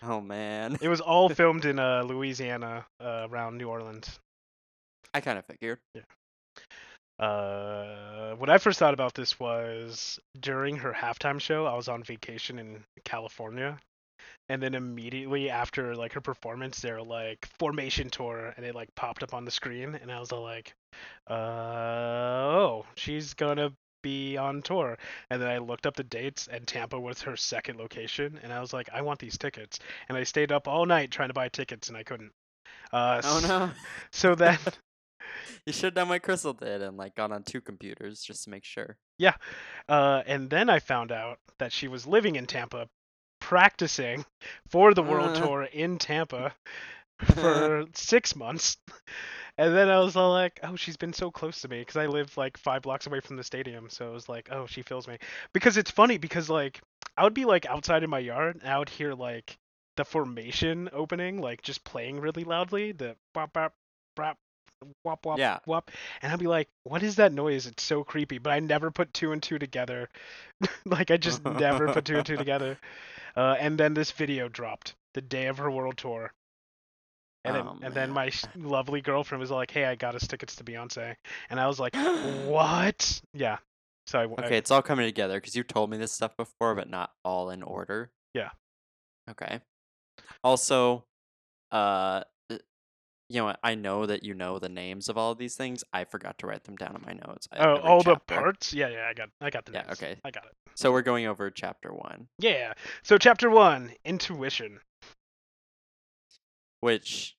[0.03, 0.79] Oh man.
[0.81, 4.19] It was all filmed in uh, Louisiana, uh, around New Orleans.
[5.12, 5.81] I kind of figured.
[7.19, 11.67] Uh, what I first thought about this was during her halftime show.
[11.67, 13.79] I was on vacation in California,
[14.49, 19.23] and then immediately after like her performance, they're like formation tour, and it like popped
[19.23, 20.75] up on the screen, and I was all like,
[21.29, 24.99] uh, "Oh, she's gonna be on tour."
[25.31, 28.61] And then I looked up the dates, and Tampa was her second location, and I
[28.61, 31.49] was like, "I want these tickets," and I stayed up all night trying to buy
[31.49, 32.33] tickets, and I couldn't.
[32.93, 33.71] Uh, Oh no.
[34.12, 34.59] So then.
[35.67, 38.51] you should have done what Crystal did and like got on two computers just to
[38.51, 38.97] make sure.
[39.19, 39.35] Yeah,
[39.88, 42.88] uh, and then I found out that she was living in Tampa,
[43.49, 44.25] practicing
[44.69, 45.41] for the world Uh.
[45.43, 46.55] tour in Tampa
[47.25, 48.77] for six months.
[49.59, 52.07] And then I was all like, oh, she's been so close to me because I
[52.07, 53.89] live like five blocks away from the stadium.
[53.91, 55.19] So it was like, oh, she feels me.
[55.53, 56.81] Because it's funny because like
[57.17, 59.59] I would be like outside in my yard and I would hear like
[59.97, 63.75] the formation opening, like just playing really loudly, the bop bop
[64.17, 64.39] bop
[65.05, 65.59] wop wop Yeah.
[65.67, 65.91] wop
[66.23, 67.67] and I'd be like, "What is that noise?
[67.67, 70.09] It's so creepy." But I never put two and two together.
[70.85, 72.79] like I just never put two and two together.
[73.37, 76.33] Uh, and then this video dropped the day of her world tour.
[77.45, 80.57] And then, Oh, and then my lovely girlfriend was like, "Hey, I got us tickets
[80.57, 81.14] to Beyonce,"
[81.51, 81.95] and I was like,
[82.47, 83.59] "What?" Yeah.
[84.07, 86.75] So I, I- Okay, it's all coming together because you told me this stuff before,
[86.75, 88.11] but not all in order.
[88.35, 88.51] Yeah.
[89.31, 89.61] Okay.
[90.43, 91.05] Also,
[91.71, 92.25] uh,
[93.29, 95.85] you know, I know that you know the names of all of these things.
[95.93, 97.47] I forgot to write them down in my notes.
[97.57, 98.73] Oh, all the parts.
[98.73, 100.03] Yeah, yeah, I got, I got the Yeah, notes.
[100.03, 100.17] okay.
[100.25, 100.53] I got it.
[100.75, 102.73] So we're going over chapter one, Yeah.
[103.03, 104.81] So chapter one, intuition.
[106.81, 107.37] which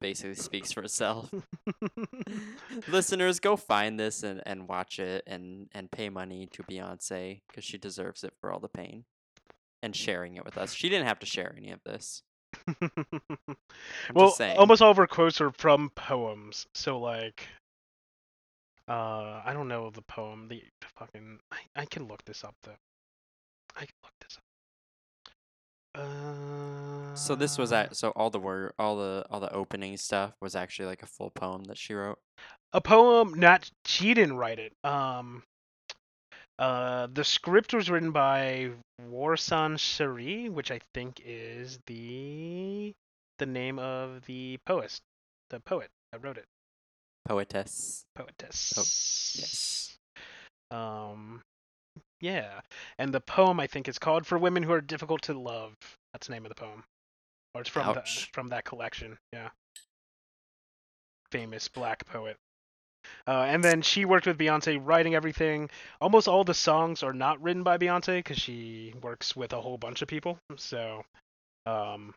[0.00, 1.32] basically speaks for itself.
[2.88, 7.64] Listeners, go find this and, and watch it and, and pay money to Beyonce because
[7.64, 9.04] she deserves it for all the pain
[9.82, 10.72] and sharing it with us.
[10.72, 12.22] She didn't have to share any of this.
[14.14, 16.66] Well, almost all of her quotes are from poems.
[16.74, 17.46] So like,
[18.88, 20.48] Uh, I don't know the poem.
[20.48, 20.62] The
[20.98, 21.38] fucking.
[21.52, 22.76] I, I can look this up though.
[23.76, 24.42] I can look this up.
[26.02, 27.14] Uh.
[27.14, 30.54] So this was at so all the word all the all the opening stuff was
[30.56, 32.18] actually like a full poem that she wrote.
[32.72, 33.34] a poem.
[33.34, 34.72] Not she didn't write it.
[34.84, 35.42] Um.
[36.60, 38.70] Uh, the script was written by
[39.10, 42.92] Warsan Shire, which I think is the
[43.38, 45.00] the name of the poet,
[45.48, 46.44] the poet that wrote it.
[47.26, 48.04] Poetess.
[48.14, 48.74] poetess.
[49.38, 49.96] yes.
[50.70, 51.40] Um,
[52.20, 52.60] yeah,
[52.98, 55.72] and the poem I think is called "For Women Who Are Difficult to Love."
[56.12, 56.84] That's the name of the poem,
[57.54, 58.02] or it's from the,
[58.34, 59.16] from that collection.
[59.32, 59.48] Yeah,
[61.30, 62.36] famous black poet.
[63.26, 65.70] Uh, and then she worked with Beyonce writing everything.
[66.00, 69.78] Almost all the songs are not written by Beyonce because she works with a whole
[69.78, 70.38] bunch of people.
[70.56, 71.02] So,
[71.66, 72.14] um,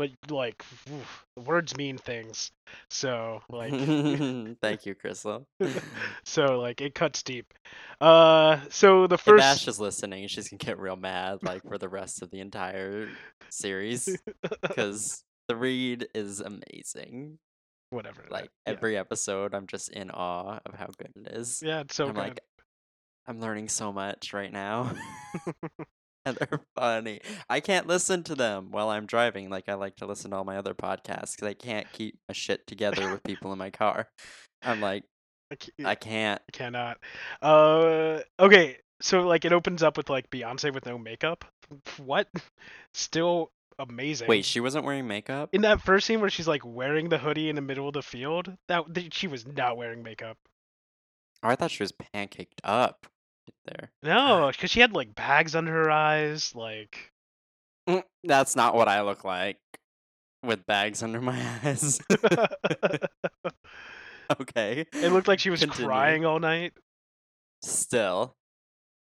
[0.00, 2.50] but like oof, words mean things.
[2.88, 3.70] So like
[4.62, 5.46] Thank you, Crystal.
[6.24, 7.52] so like it cuts deep.
[8.00, 11.76] Uh, so the If first Ash is listening, she's gonna get real mad like for
[11.76, 13.08] the rest of the entire
[13.50, 14.08] series
[14.62, 17.38] because the read is amazing.
[17.90, 18.24] Whatever.
[18.30, 18.72] Like yeah.
[18.72, 21.62] every episode, I'm just in awe of how good it is.
[21.64, 22.18] yeah, it's so I'm good.
[22.18, 22.40] like,
[23.26, 24.92] I'm learning so much right now.
[26.24, 27.20] and they're funny.
[27.48, 30.44] I can't listen to them while I'm driving like I like to listen to all
[30.44, 34.08] my other podcasts because I can't keep my shit together with people in my car.
[34.62, 35.04] I'm like,
[35.50, 36.42] I ca- I can't.
[36.48, 36.98] I cannot.
[37.42, 41.44] Uh, okay, so like it opens up with like Beyonce with no makeup.
[41.98, 42.28] What?
[42.94, 43.50] Still
[43.80, 44.28] amazing.
[44.28, 45.50] Wait, she wasn't wearing makeup?
[45.52, 48.02] in that first scene where she's like wearing the hoodie in the middle of the
[48.02, 50.36] field, that th- she was not wearing makeup.
[51.42, 53.06] Oh, I thought she was pancaked up
[53.64, 53.90] there.
[54.02, 56.54] No, because she had like bags under her eyes.
[56.54, 57.10] Like,
[57.88, 59.56] Mm, That's not what I look like
[60.44, 62.00] with bags under my eyes.
[64.40, 64.86] Okay.
[64.92, 65.88] It looked like she was Continue.
[65.88, 66.72] crying all night.
[67.62, 68.36] Still.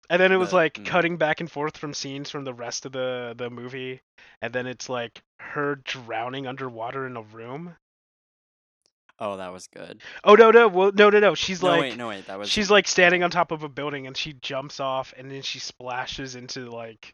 [0.10, 0.86] And then it was like mm.
[0.86, 4.02] cutting back and forth from scenes from the rest of the the movie,
[4.42, 7.76] and then it's like her drowning underwater in a room.
[9.20, 10.02] Oh, that was good.
[10.24, 12.28] Oh no no well, no no no she's no, like wait, no, wait.
[12.28, 12.50] That was.
[12.50, 15.60] she's like standing on top of a building and she jumps off and then she
[15.60, 17.14] splashes into like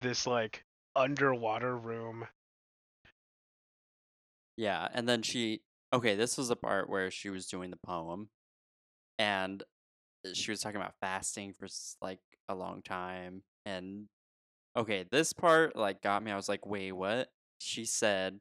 [0.00, 0.64] this like
[0.96, 2.26] underwater room.
[4.56, 5.60] Yeah, and then she
[5.92, 8.28] okay, this was the part where she was doing the poem
[9.18, 9.62] and
[10.32, 11.68] she was talking about fasting for
[12.00, 14.06] like a long time and
[14.76, 16.30] okay, this part like got me.
[16.30, 18.40] I was like, "Wait, what?" She said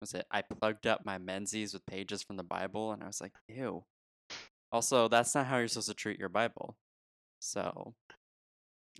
[0.00, 3.20] was it I plugged up my menses with pages from the Bible and I was
[3.20, 3.84] like, "Ew."
[4.72, 6.76] Also, that's not how you're supposed to treat your Bible.
[7.40, 7.94] So,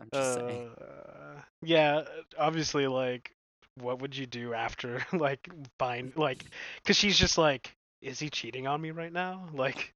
[0.00, 0.68] I'm just saying.
[0.80, 2.02] Uh, yeah,
[2.38, 3.32] obviously like
[3.76, 6.44] what would you do after like find like
[6.84, 9.48] cuz she's just like is he cheating on me right now?
[9.52, 9.94] Like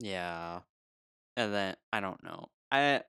[0.00, 0.60] Yeah.
[1.36, 2.46] And then I don't know.
[2.70, 3.02] I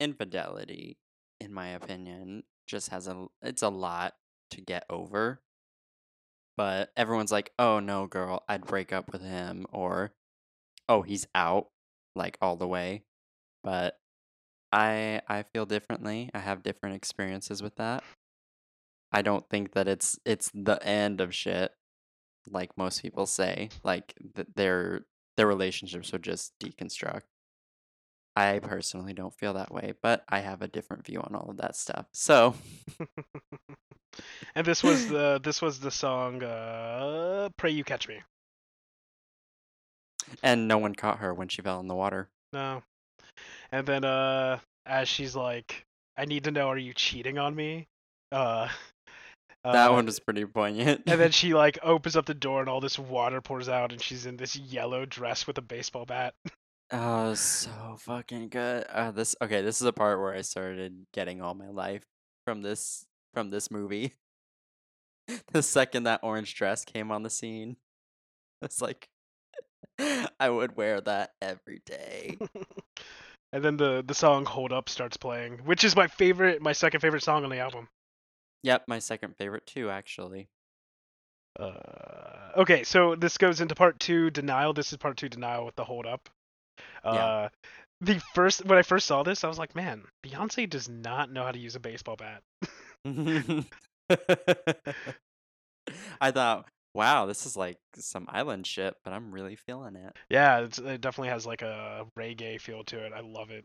[0.00, 0.98] infidelity
[1.40, 4.14] in my opinion just has a it's a lot
[4.50, 5.40] to get over.
[6.56, 10.12] But everyone's like, "Oh no, girl, I'd break up with him," or
[10.88, 11.68] "Oh, he's out
[12.16, 13.04] like all the way."
[13.62, 13.98] But
[14.72, 16.30] I I feel differently.
[16.34, 18.02] I have different experiences with that.
[19.12, 21.72] I don't think that it's it's the end of shit
[22.50, 23.70] like most people say.
[23.84, 27.22] Like th- their their relationships would just deconstruct.
[28.38, 31.56] I personally don't feel that way, but I have a different view on all of
[31.56, 32.06] that stuff.
[32.12, 32.54] So,
[34.54, 38.20] and this was the this was the song uh Pray You Catch Me.
[40.42, 42.28] and no one caught her when she fell in the water.
[42.52, 42.82] No.
[43.72, 45.84] And then uh as she's like
[46.16, 47.86] I need to know are you cheating on me?
[48.30, 48.68] Uh
[49.64, 51.02] That uh, one was pretty poignant.
[51.06, 54.00] and then she like opens up the door and all this water pours out and
[54.00, 56.34] she's in this yellow dress with a baseball bat.
[56.90, 58.84] Oh, so fucking good.
[58.84, 59.62] Uh, this okay.
[59.62, 62.04] This is a part where I started getting all my life
[62.44, 64.14] from this from this movie.
[65.52, 67.76] the second that orange dress came on the scene,
[68.62, 69.08] it's like
[70.40, 72.38] I would wear that every day.
[73.52, 77.00] and then the the song Hold Up starts playing, which is my favorite my second
[77.00, 77.88] favorite song on the album.
[78.62, 80.48] Yep, my second favorite too, actually.
[81.58, 84.72] Uh, okay, so this goes into part two, denial.
[84.72, 86.28] This is part two, denial with the hold up.
[87.04, 87.48] Uh, Yeah.
[88.00, 91.42] The first when I first saw this, I was like, man, Beyonce does not know
[91.44, 92.42] how to use a baseball bat.
[96.20, 100.16] I thought, wow, this is like some island shit, but I'm really feeling it.
[100.30, 103.12] Yeah, it's, it definitely has like a reggae feel to it.
[103.12, 103.64] I love it.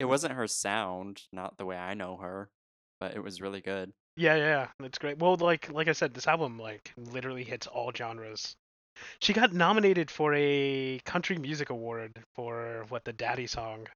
[0.00, 2.50] It wasn't her sound, not the way I know her,
[2.98, 3.92] but it was really good.
[4.16, 5.18] Yeah, yeah, it's great.
[5.18, 8.56] Well, like like I said, this album like literally hits all genres.
[9.20, 13.86] She got nominated for a country music award for what the Daddy song,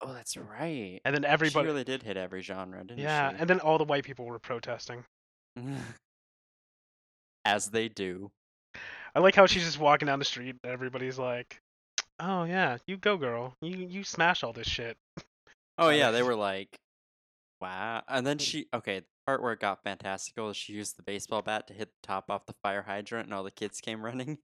[0.00, 1.00] Oh, that's right.
[1.04, 1.66] and then She everybody.
[1.66, 3.36] really did hit every genre, didn't yeah, she?
[3.38, 5.04] and then all the white people were protesting.
[7.44, 8.30] As they do.
[9.14, 11.60] I like how she's just walking down the street and everybody's like,
[12.18, 13.54] "Oh yeah, you go, girl.
[13.60, 14.96] You you smash all this shit."
[15.78, 16.68] Oh yeah, they were like,
[17.60, 21.42] "Wow!" And then she, okay, part where it got fantastical is she used the baseball
[21.42, 24.38] bat to hit the top off the fire hydrant, and all the kids came running.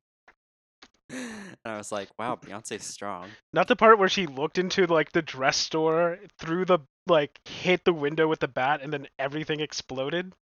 [1.11, 5.13] and I was like, "Wow, Beyonce's strong." Not the part where she looked into like
[5.13, 9.61] the dress store, through the like hit the window with the bat, and then everything
[9.61, 10.33] exploded.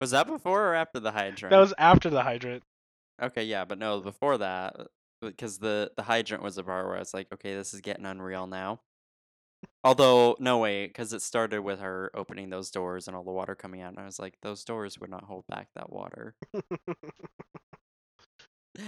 [0.00, 1.50] Was that before or after the hydrant?
[1.50, 2.62] That was after the hydrant.
[3.20, 4.76] Okay, yeah, but no, before that,
[5.20, 8.06] because the the hydrant was the part where I was like, "Okay, this is getting
[8.06, 8.80] unreal now."
[9.82, 13.54] Although, no way, because it started with her opening those doors and all the water
[13.54, 16.34] coming out, and I was like, "Those doors would not hold back that water."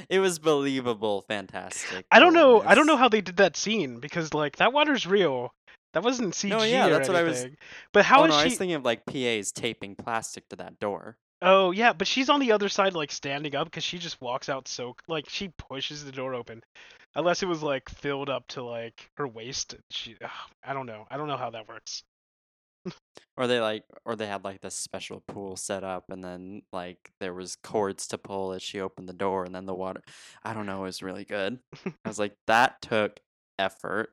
[0.08, 2.06] It was believable, fantastic.
[2.10, 2.62] I don't know.
[2.62, 5.52] I don't know how they did that scene because like that water's real.
[5.92, 7.46] That wasn't CG No, yeah, that's what I was-
[7.92, 10.78] But how oh is no, I was thinking of like PAs taping plastic to that
[10.78, 11.16] door.
[11.42, 14.48] Oh yeah, but she's on the other side, like standing up, because she just walks
[14.48, 16.62] out so like she pushes the door open,
[17.14, 19.74] unless it was like filled up to like her waist.
[19.90, 20.30] She, ugh,
[20.64, 21.06] I don't know.
[21.10, 22.02] I don't know how that works.
[23.36, 27.12] Or they like, or they had like this special pool set up, and then like
[27.20, 30.02] there was cords to pull as she opened the door, and then the water.
[30.42, 30.80] I don't know.
[30.80, 31.58] It was really good.
[31.86, 33.20] I was like, that took
[33.58, 34.12] effort.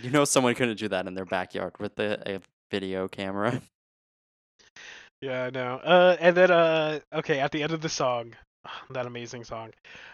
[0.00, 2.40] You know, someone couldn't do that in their backyard with the a
[2.70, 3.60] video camera.
[5.20, 5.74] Yeah, I know.
[5.84, 8.34] Uh, and then uh, okay, at the end of the song,
[8.90, 9.70] that amazing song,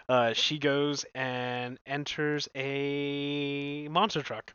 [0.08, 4.52] uh, she goes and enters a monster truck,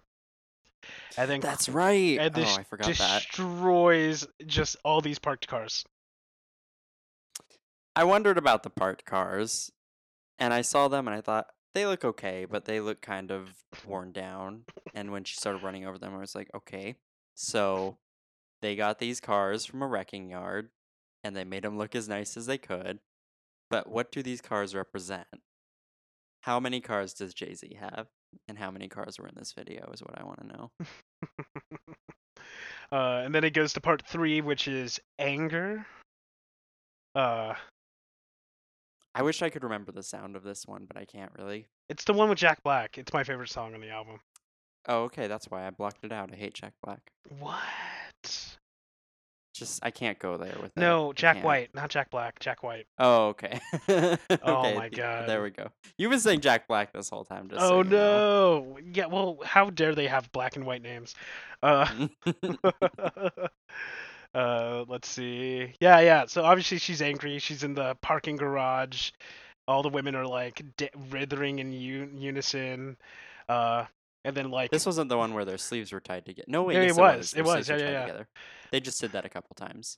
[1.17, 2.17] and then That's right.
[2.19, 3.23] and oh, I forgot that.
[3.23, 5.85] destroys just all these parked cars.
[7.95, 9.71] I wondered about the parked cars,
[10.39, 13.49] and I saw them, and I thought they look okay, but they look kind of
[13.85, 14.63] worn down.
[14.93, 16.95] And when she started running over them, I was like, okay,
[17.35, 17.97] so
[18.61, 20.69] they got these cars from a wrecking yard,
[21.23, 22.99] and they made them look as nice as they could.
[23.71, 25.25] But what do these cars represent?
[26.41, 28.07] How many cars does Jay Z have?
[28.47, 30.71] And how many cars were in this video is what I want to know.
[32.91, 35.85] uh, and then it goes to part three, which is anger.
[37.15, 37.53] Uh,
[39.15, 41.67] I wish I could remember the sound of this one, but I can't really.
[41.87, 42.97] it's the one with Jack Black.
[42.97, 44.19] It's my favorite song on the album.
[44.87, 46.31] Oh, okay, that's why I blocked it out.
[46.33, 47.11] I hate Jack Black.
[47.39, 48.57] What?
[49.53, 50.77] Just I can't go there with it.
[50.77, 51.43] No, Jack.
[51.43, 52.39] White, not Jack Black.
[52.39, 52.87] Jack White.
[52.97, 53.59] Oh, okay.
[54.43, 55.27] Oh Okay, my God.
[55.27, 55.67] There we go.
[55.97, 57.49] You've been saying Jack Black this whole time.
[57.49, 58.65] Just oh so you know.
[58.75, 58.77] no!
[58.93, 61.13] Yeah, well, how dare they have black and white names?
[61.61, 62.07] Uh,
[64.33, 65.73] uh, let's see.
[65.79, 66.25] Yeah, yeah.
[66.27, 67.39] So obviously she's angry.
[67.39, 69.11] She's in the parking garage.
[69.67, 72.97] All the women are like di- writhing in un- unison.
[73.49, 73.85] Uh,
[74.23, 76.45] and then like this wasn't the one where their sleeves were tied together.
[76.47, 78.01] No, wait, Yeah, yes, it was, Their it was, yeah, yeah, yeah.
[78.01, 78.27] Together.
[78.71, 79.97] They just did that a couple times.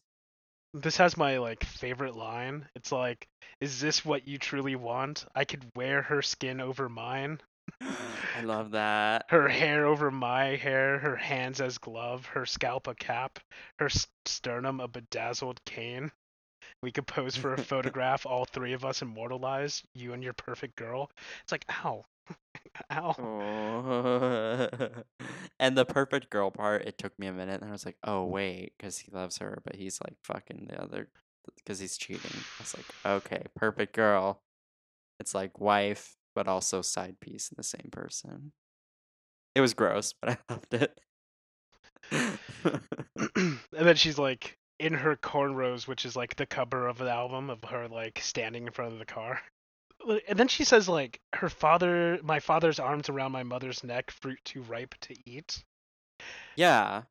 [0.73, 2.67] this has my like favorite line.
[2.75, 3.27] It's like,
[3.61, 5.25] "Is this what you truly want?
[5.35, 7.39] I could wear her skin over mine."
[7.81, 9.25] I love that.
[9.29, 13.39] her hair over my hair, her hands as glove, her scalp a cap,
[13.79, 13.89] her
[14.25, 16.11] sternum a bedazzled cane.
[16.81, 20.75] We could pose for a photograph, all three of us immortalized, you and your perfect
[20.75, 21.09] girl.
[21.43, 22.03] It's like, ow,
[22.91, 23.15] ow.
[23.19, 24.67] Oh.
[25.59, 28.25] and the perfect girl part, it took me a minute, and I was like, "Oh
[28.25, 31.09] wait," because he loves her, but he's like fucking the other,
[31.57, 32.31] because he's cheating.
[32.33, 34.41] I was like, "Okay, perfect girl."
[35.19, 38.51] It's like wife, but also side piece in the same person.
[39.55, 40.99] It was gross, but I loved it.
[42.11, 47.49] and then she's like in her cornrows, which is like the cover of the album
[47.49, 49.41] of her like standing in front of the car.
[50.27, 54.39] And then she says like her father, my father's arms around my mother's neck, fruit
[54.45, 55.63] too ripe to eat.
[56.55, 57.03] yeah,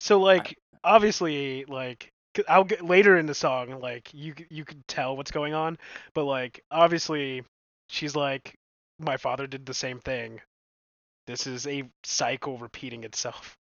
[0.00, 2.12] So like obviously like
[2.48, 5.78] I'll get later in the song like you you could tell what's going on,
[6.14, 7.44] but like obviously
[7.88, 8.54] she's like
[8.98, 10.40] my father did the same thing.
[11.26, 13.56] This is a cycle repeating itself.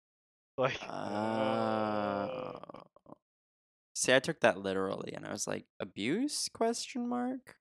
[0.58, 2.86] like uh, Oh.
[3.94, 7.56] See, I took that literally, and I was like, "Abuse?" Question mark.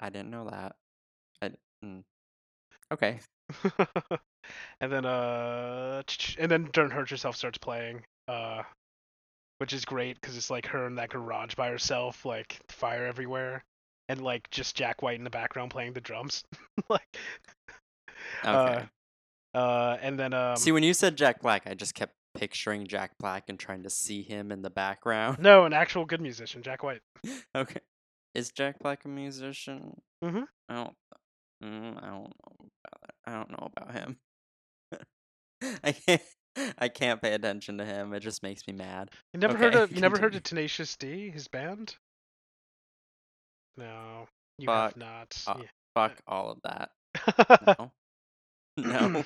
[0.00, 0.76] I didn't know that.
[1.42, 1.50] I
[1.84, 2.02] mm.
[2.92, 3.20] okay.
[4.80, 6.02] and then uh
[6.38, 8.62] and then Don't Hurt Yourself starts playing uh
[9.58, 13.64] which is great because it's like her in that garage by herself like fire everywhere
[14.08, 16.44] and like just Jack White in the background playing the drums
[16.88, 17.16] like
[18.44, 18.84] Okay.
[19.54, 23.12] uh and then um See, when you said Jack Black, I just kept picturing Jack
[23.18, 25.38] Black and trying to see him in the background.
[25.40, 27.00] No, an actual good musician, Jack White.
[27.54, 27.80] Okay.
[28.34, 30.00] Is Jack Black a musician?
[30.22, 30.46] Mhm.
[30.68, 30.96] I don't.
[31.64, 32.68] Mm, I don't know.
[33.24, 34.18] I don't know about him.
[35.84, 36.22] I can't.
[36.78, 38.12] I can't pay attention to him.
[38.12, 39.10] It just makes me mad.
[39.32, 41.96] You never heard Okay, of you never heard of Tenacious D, his band?
[43.76, 44.26] No,
[44.58, 45.42] you Fuck have not.
[45.46, 45.68] uh, Yeah.
[45.94, 46.90] Fuck all of that.
[47.78, 47.92] No.
[48.76, 49.24] No.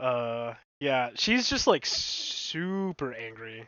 [0.00, 3.66] uh yeah she's just like super angry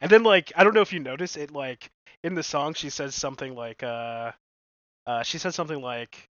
[0.00, 1.90] and then like i don't know if you notice it like
[2.24, 4.32] in the song she says something like uh
[5.06, 6.28] uh she says something like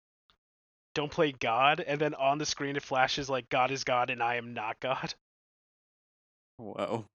[0.95, 4.21] don't play god and then on the screen it flashes like god is god and
[4.21, 5.13] i am not god
[6.57, 7.05] Whoa.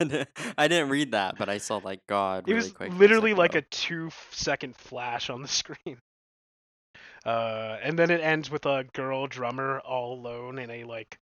[0.58, 2.48] I didn't read that, but I saw like God.
[2.48, 2.92] it Really was quick.
[2.98, 5.98] literally like "Whoa." a two second flash on the screen
[7.24, 11.16] uh and then it ends with a girl drummer all alone in a like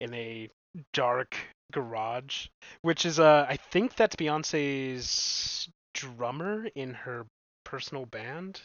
[0.00, 0.48] in a
[0.92, 1.36] dark
[1.72, 2.48] garage
[2.82, 7.26] which is uh i think that's beyonce's drummer in her
[7.64, 8.60] personal band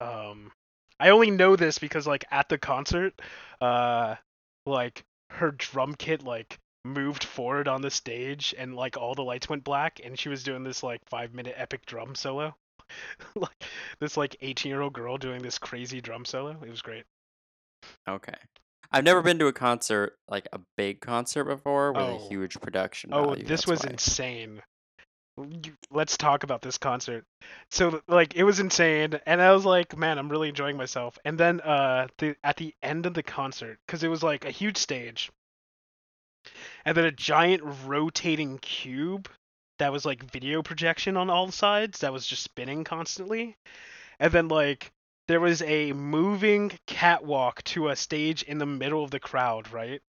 [0.00, 0.50] um
[0.98, 3.14] i only know this because like at the concert
[3.60, 4.14] uh
[4.66, 9.48] like her drum kit like moved forward on the stage and like all the lights
[9.48, 12.54] went black and she was doing this like five minute epic drum solo
[13.36, 13.64] like
[14.00, 17.04] this like 18 year old girl doing this crazy drum solo it was great
[18.08, 18.34] Okay.
[18.92, 22.16] I've never been to a concert like a big concert before with Oh.
[22.16, 23.42] a huge production oh value.
[23.44, 23.90] this that's was why.
[23.92, 24.62] insane
[25.90, 27.24] let's talk about this concert.
[27.70, 31.18] So like it was insane and i was like man i'm really enjoying myself.
[31.24, 34.50] And then uh the at the end of the concert because it was like a
[34.50, 35.30] huge stage.
[36.84, 39.28] And then a giant rotating cube
[39.78, 43.56] that was like video projection on all sides that was just spinning constantly.
[44.18, 44.92] And then like
[45.28, 50.02] there was a moving catwalk to a stage in the middle of the crowd right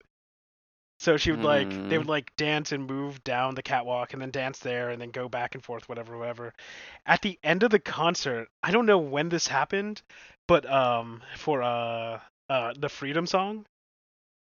[1.04, 1.98] so she would like they Mhm.
[1.98, 5.28] would like dance and move down the catwalk and then dance there and then go
[5.28, 6.54] back and forth whatever whatever
[7.04, 10.00] at the end of the concert i don't know when this happened
[10.48, 13.66] but um for uh uh the freedom song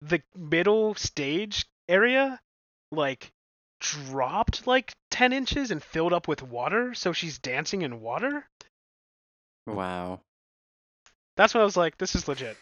[0.02, 2.40] the middle stage area
[2.92, 3.32] like
[3.80, 8.48] dropped like 10 inches and filled up with water so she's dancing in water
[9.68, 10.22] Wow.
[11.36, 12.58] that's when i was like this is legit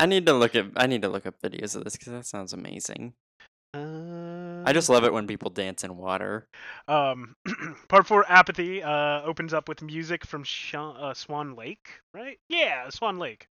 [0.00, 0.66] I need to look at.
[0.76, 3.12] I need to look up videos of this because that sounds amazing.
[3.74, 6.46] uh, I just love it when people dance in water.
[6.88, 7.34] um
[7.88, 10.44] part four apathy uh opens up with music from
[10.74, 13.46] uh, swan lake right yeah swan lake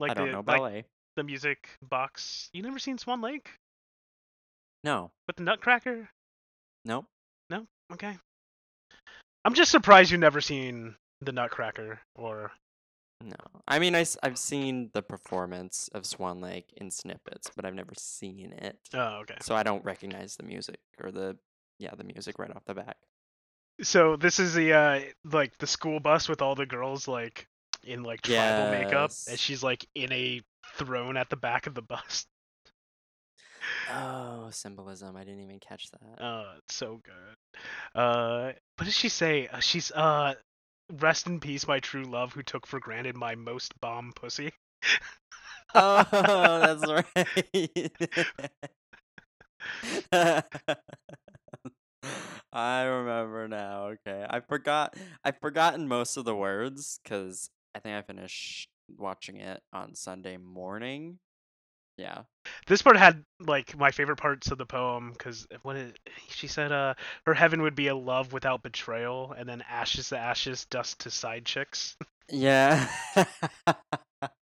[0.00, 0.84] like I don't the know like ballet.
[1.16, 3.50] the music box you never seen swan lake
[4.84, 5.10] No.
[5.26, 6.08] with the nutcracker
[6.84, 7.04] Nope.
[7.50, 8.16] no okay
[9.44, 12.50] i'm just surprised you've never seen the nutcracker or
[13.24, 13.60] No.
[13.68, 17.92] I mean, I, have seen the performance of Swan Lake in snippets, but I've never
[17.96, 18.78] seen it.
[18.94, 21.36] oh okay So I don't recognize the music or the
[21.78, 22.96] yeah the music right off the bat.
[23.82, 27.48] so this is the uh like the school bus with all the girls like
[27.84, 30.40] in like tribal makeup and she's like in a
[30.76, 32.26] throne at the back of the bus
[33.94, 35.16] Oh, symbolism!
[35.16, 36.20] I didn't even catch that.
[36.24, 40.34] Oh, it's so good uh what does she say uh, she's uh
[41.00, 44.52] rest in peace my true love who took for granted my most bomb pussy
[45.74, 46.04] Oh,
[46.60, 47.92] that's right.
[52.52, 53.94] I remember now.
[54.06, 54.94] Okay, I forgot.
[55.24, 58.68] I've forgotten most of the words because I think I finished
[58.98, 61.18] watching it on Sunday morning.
[61.96, 62.22] Yeah.
[62.66, 66.72] this part had like my favorite parts of the poem because when it, she said
[66.72, 66.94] uh
[67.26, 71.10] her heaven would be a love without betrayal and then ashes to ashes dust to
[71.10, 71.96] side chicks
[72.28, 72.88] Yeah.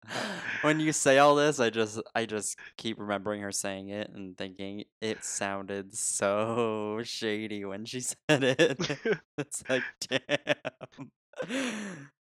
[0.62, 4.36] when you say all this, I just I just keep remembering her saying it and
[4.36, 8.98] thinking it sounded so shady when she said it.
[9.38, 11.10] it's like damn.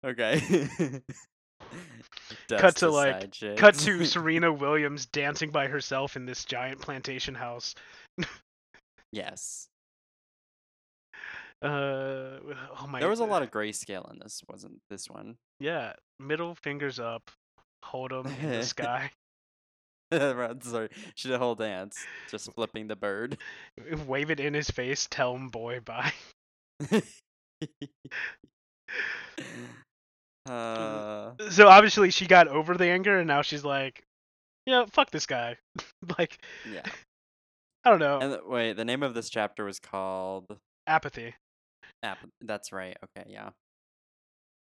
[0.04, 1.00] Okay.
[2.48, 7.74] Cut to, like- cut to serena williams dancing by herself in this giant plantation house
[9.12, 9.68] yes.
[11.62, 15.36] uh oh my There was a lot of grayscale in this, wasn't this one?
[15.58, 17.30] yeah middle fingers up
[17.82, 19.10] hold 'em in the sky
[20.12, 21.96] Sorry, she did a whole dance,
[22.28, 23.38] just flipping the bird.
[24.08, 26.12] wave it in his face tell him boy bye
[30.50, 34.04] uh, so obviously she got over the anger and now she's like
[34.66, 35.56] yeah fuck this guy
[36.18, 36.38] like
[36.72, 36.82] yeah.
[37.84, 41.34] i don't know And th- wait, the name of this chapter was called apathy
[42.02, 42.18] App.
[42.40, 42.96] That's right.
[43.04, 43.50] Okay, yeah.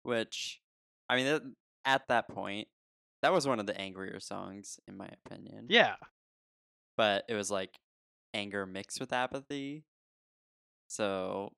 [0.02, 0.60] Which,
[1.08, 1.42] I mean, that,
[1.84, 2.68] at that point,
[3.22, 5.66] that was one of the angrier songs, in my opinion.
[5.68, 5.96] yeah
[6.96, 7.78] But it was like
[8.32, 9.84] anger mixed with apathy.
[10.88, 11.52] So,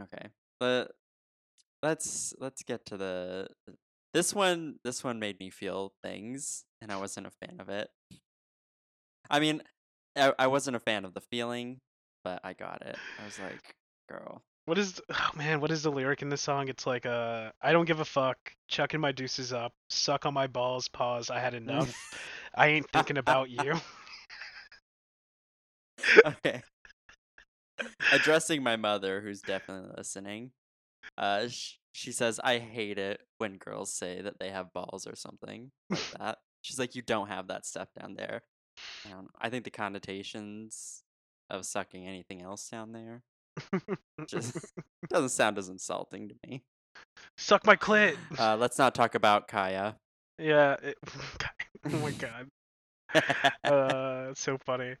[0.00, 0.28] okay,
[0.58, 0.92] but
[1.82, 3.48] let's let's get to the
[4.14, 4.76] this one.
[4.82, 7.88] This one made me feel things, and I wasn't a fan of it.
[9.28, 9.62] I mean,
[10.16, 11.80] I, I wasn't a fan of the feeling,
[12.24, 12.96] but I got it.
[13.20, 13.74] I was like,
[14.08, 14.42] girl.
[14.64, 16.68] What is oh man, what is the lyric in this song?
[16.68, 20.46] It's like uh I don't give a fuck, chucking my deuces up, suck on my
[20.46, 21.94] balls, pause, I had enough.
[22.54, 23.74] I ain't thinking about you.
[26.26, 26.62] okay.
[28.12, 30.50] Addressing my mother, who's definitely listening,
[31.18, 35.16] uh, sh- she says, I hate it when girls say that they have balls or
[35.16, 36.38] something like that.
[36.62, 38.42] She's like, You don't have that stuff down there.
[39.06, 39.30] I don't know.
[39.40, 41.02] I think the connotations
[41.48, 43.22] of sucking anything else down there
[44.28, 44.58] just
[45.08, 46.62] doesn't sound as insulting to me.
[47.38, 48.16] Suck my clit.
[48.38, 49.96] Uh, let's not talk about Kaya.
[50.38, 50.76] yeah.
[50.82, 50.98] It,
[51.86, 52.48] oh my god.
[53.64, 54.96] Uh, so funny.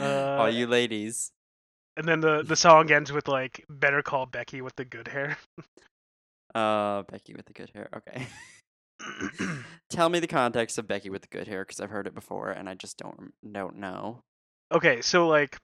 [0.00, 1.32] Uh, All you ladies.
[1.98, 5.36] And then the the song ends with like "Better call Becky with the good hair."
[6.54, 7.90] Uh, Becky with the good hair.
[7.94, 8.26] Okay.
[9.90, 12.50] Tell me the context of Becky with the good hair because I've heard it before
[12.50, 14.20] and I just don't don't know.
[14.72, 15.58] okay, so like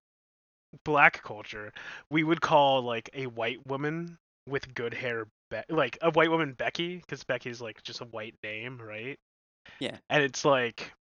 [0.85, 1.73] black culture,
[2.11, 6.53] we would call like a white woman with good hair, Be- like a white woman
[6.53, 9.17] Becky, because Becky's like just a white name, right?
[9.81, 9.97] Yeah.
[10.11, 10.93] And it's like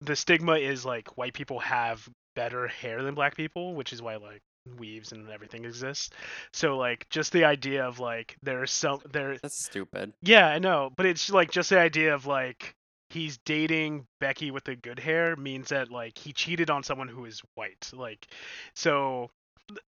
[0.00, 4.16] the stigma is like white people have better hair than black people, which is why
[4.16, 4.40] like
[4.78, 6.10] weaves and everything exists.
[6.52, 10.12] So like just the idea of like there's some there That's stupid.
[10.22, 12.74] yeah, I know, but it's like just the idea of like
[13.10, 17.24] he's dating Becky with the good hair means that like he cheated on someone who
[17.24, 17.90] is white.
[17.92, 18.26] Like
[18.74, 19.30] so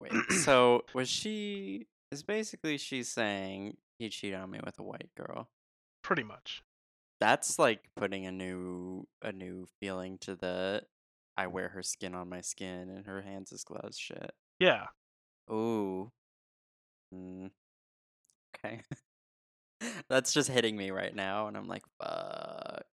[0.02, 0.12] Wait,
[0.44, 1.88] so was she?
[2.12, 5.48] Is basically she's saying he cheated on me with a white girl.
[6.02, 6.64] pretty much.
[7.22, 10.84] That's like putting a new a new feeling to the
[11.38, 14.34] I wear her skin on my skin and her hands as gloves shit.
[14.60, 14.88] Yeah.
[15.52, 16.12] Ooh.
[17.14, 17.52] Mm.
[18.56, 18.82] Okay.
[20.10, 22.86] That's just hitting me right now, and I'm like, fuck.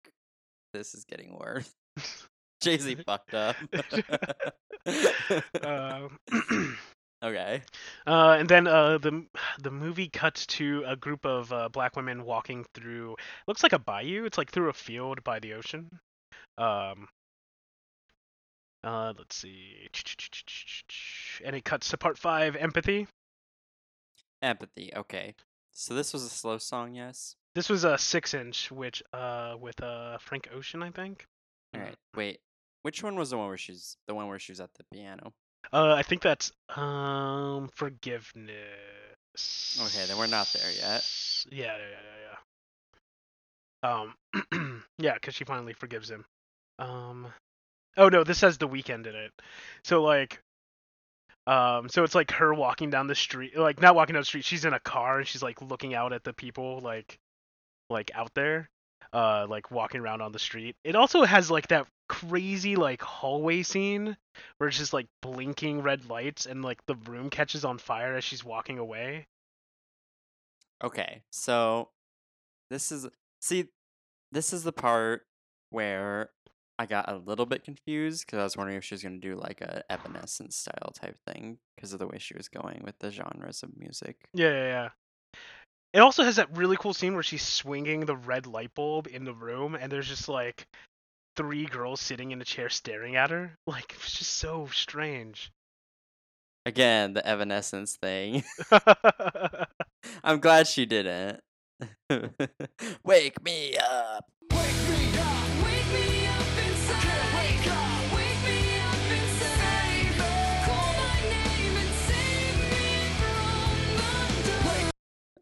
[0.72, 1.70] This is getting worse.
[2.60, 3.56] Jay Z fucked up.
[5.62, 6.08] Uh,
[7.24, 7.62] okay.
[8.06, 9.26] uh, and then uh, the
[9.62, 13.16] the movie cuts to a group of uh, black women walking through.
[13.46, 14.24] Looks like a bayou.
[14.24, 15.90] It's like through a field by the ocean.
[16.58, 17.08] Um.
[18.86, 19.88] Uh, let's see.
[21.44, 23.06] And it cuts to part five, empathy.
[24.40, 24.90] Empathy.
[24.96, 25.34] Okay.
[25.72, 27.36] So this was a slow song, yes?
[27.54, 31.26] This was a six inch, which uh with uh Frank Ocean, I think.
[31.74, 31.96] All right.
[32.14, 32.40] Wait.
[32.82, 35.34] Which one was the one where she's the one where she was at the piano?
[35.72, 38.54] Uh, I think that's um forgiveness.
[39.82, 41.04] Okay, then we're not there yet.
[41.50, 42.38] Yeah, yeah, yeah,
[43.82, 44.00] yeah.
[44.62, 46.24] Um, yeah, because she finally forgives him.
[46.78, 47.26] Um,
[47.96, 49.32] oh no, this has the Weeknd in it.
[49.84, 50.40] So like,
[51.46, 54.44] um, so it's like her walking down the street, like not walking down the street.
[54.44, 57.18] She's in a car and she's like looking out at the people, like,
[57.88, 58.68] like out there,
[59.12, 60.76] uh, like walking around on the street.
[60.84, 64.16] It also has like that crazy like hallway scene
[64.58, 68.24] where it's just like blinking red lights and like the room catches on fire as
[68.24, 69.26] she's walking away.
[70.82, 71.22] Okay.
[71.30, 71.90] So
[72.70, 73.06] this is
[73.40, 73.68] see
[74.32, 75.22] this is the part
[75.70, 76.30] where
[76.78, 79.28] I got a little bit confused because I was wondering if she was going to
[79.28, 82.98] do like a Evanescence style type thing because of the way she was going with
[82.98, 84.16] the genres of music.
[84.34, 84.88] Yeah, yeah, yeah.
[85.94, 89.24] It also has that really cool scene where she's swinging the red light bulb in
[89.24, 90.66] the room, and there's just like
[91.36, 93.56] three girls sitting in a chair staring at her.
[93.66, 95.50] Like it's just so strange.
[96.66, 98.44] Again, the Evanescence thing.
[100.24, 101.40] I'm glad she didn't.
[103.04, 104.24] Wake me up.
[104.52, 106.25] Wake me up, wake me up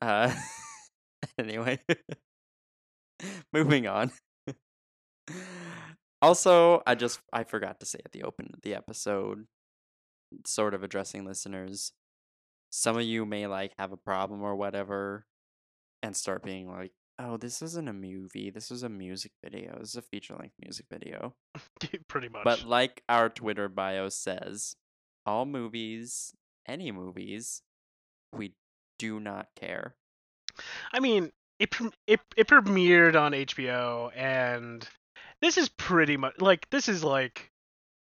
[0.04, 0.30] Uh,
[1.38, 1.80] anyway,
[3.54, 4.10] moving on.
[6.20, 9.46] also, I just I forgot to say at the open of the episode,
[10.44, 11.92] sort of addressing listeners.
[12.68, 15.24] Some of you may like have a problem or whatever,
[16.02, 18.50] and start being like, "Oh, this isn't a movie.
[18.50, 19.78] This is a music video.
[19.78, 21.34] This is a feature length music video."
[22.08, 22.44] Pretty much.
[22.44, 24.76] But like our Twitter bio says,
[25.24, 26.34] all movies,
[26.68, 27.62] any movies,
[28.30, 28.52] we
[28.98, 29.94] do not care.
[30.92, 31.74] I mean, it
[32.06, 34.86] it it premiered on HBO, and
[35.40, 37.50] this is pretty much like this is like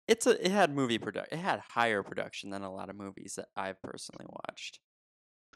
[0.07, 1.33] It's a it had movie product.
[1.33, 4.79] It had higher production than a lot of movies that I've personally watched.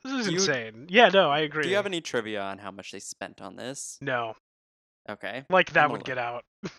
[0.04, 0.86] this is you- insane.
[0.90, 1.62] Yeah, no, I agree.
[1.64, 3.98] Do you have any trivia on how much they spent on this?
[4.00, 4.34] No,
[5.08, 5.44] Okay.
[5.48, 6.44] like that would a get out.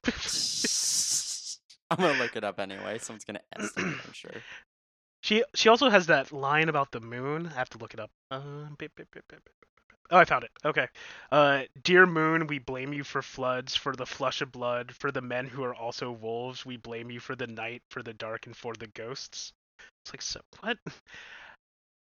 [1.91, 2.97] I'm gonna look it up anyway.
[2.99, 3.97] Someone's gonna estimate.
[4.05, 4.31] I'm sure.
[5.24, 7.47] She she also has that line about the moon.
[7.47, 8.11] I have to look it up.
[8.30, 9.49] Uh, bip, bip, bip.
[10.11, 10.51] Oh, I found it.
[10.65, 10.88] Okay.
[11.32, 15.21] Uh, dear moon, we blame you for floods, for the flush of blood, for the
[15.21, 16.65] men who are also wolves.
[16.65, 19.53] We blame you for the night, for the dark, and for the ghosts.
[20.03, 20.78] It's like so what?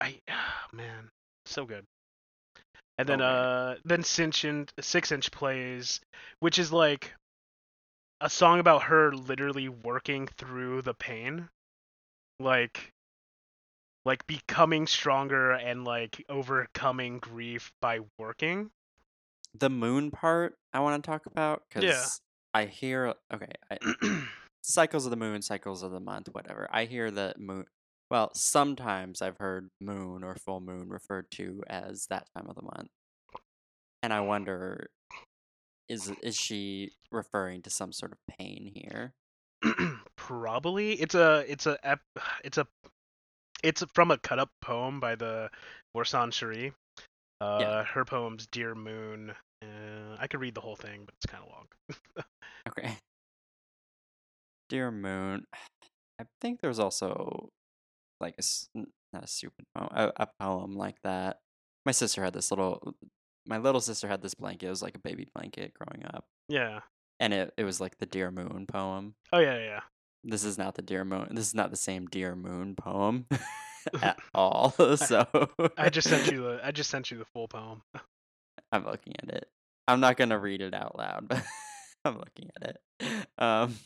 [0.00, 1.08] I oh, man,
[1.46, 1.84] so good.
[2.98, 3.30] And then Okay.
[3.30, 6.00] uh, then Six Inch plays,
[6.40, 7.12] which is like
[8.20, 11.48] a song about her literally working through the pain,
[12.40, 12.92] like
[14.04, 18.70] like becoming stronger and like overcoming grief by working.
[19.54, 22.04] The moon part I want to talk about because Yeah.
[22.54, 23.78] I hear okay, I,
[24.62, 26.68] cycles of the moon, cycles of the month, whatever.
[26.70, 27.66] I hear that moon.
[28.10, 32.62] Well, sometimes I've heard moon or full moon referred to as that time of the
[32.62, 32.90] month,
[34.02, 34.90] and I wonder
[35.88, 39.14] is is she referring to some sort of pain here?
[40.16, 42.00] Probably it's a it's a ep-
[42.44, 42.66] it's a
[43.62, 45.50] it's from a cut up poem by the
[45.96, 46.72] Warsan Shire.
[47.40, 49.32] Uh, her poem's "Dear Moon."
[49.62, 52.24] Uh, I could read the whole thing, but it's kind of long.
[52.68, 52.96] Okay.
[54.68, 55.44] Dear Moon.
[56.20, 57.48] I think there's also
[58.20, 58.78] like a,
[59.12, 61.38] not a stupid poem, a, a poem like that.
[61.84, 62.94] My sister had this little.
[63.46, 64.66] My little sister had this blanket.
[64.66, 66.80] It was like a baby blanket growing up, yeah.
[67.18, 69.14] and it it was like the Dear Moon poem.
[69.32, 69.80] Oh yeah, yeah.
[70.24, 71.28] This is not the Dear Moon.
[71.32, 73.26] This is not the same Dear Moon poem
[74.02, 74.74] at all.
[74.96, 75.26] So
[75.76, 77.82] I just sent you the I just sent you the full poem.
[78.70, 79.48] I'm looking at it.
[79.88, 81.42] I'm not gonna read it out loud, but
[82.04, 83.26] I'm looking at it.
[83.38, 83.76] Um,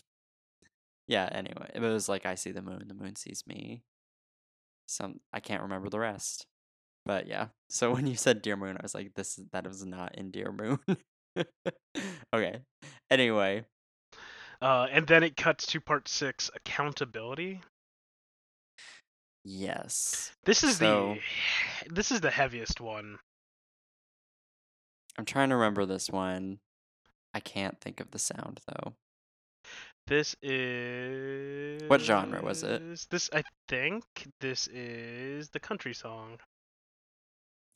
[1.08, 1.28] yeah.
[1.30, 3.82] Anyway, it was like I see the moon, the moon sees me.
[4.86, 6.46] Some I can't remember the rest,
[7.04, 7.48] but yeah.
[7.68, 10.30] So when you said Dear Moon, I was like, this is that is not in
[10.30, 10.78] Dear Moon.
[12.34, 12.60] okay.
[13.10, 13.64] Anyway,
[14.62, 17.60] Uh, and then it cuts to part six, accountability.
[19.44, 20.32] yes.
[20.44, 21.16] This is So-
[21.84, 23.18] the this is the heaviest one.
[25.18, 26.58] I'm trying to remember this one.
[27.32, 28.94] I can't think of the sound though.
[30.06, 32.82] This is What genre was it?
[33.10, 34.04] This I think
[34.40, 36.38] this is the country song.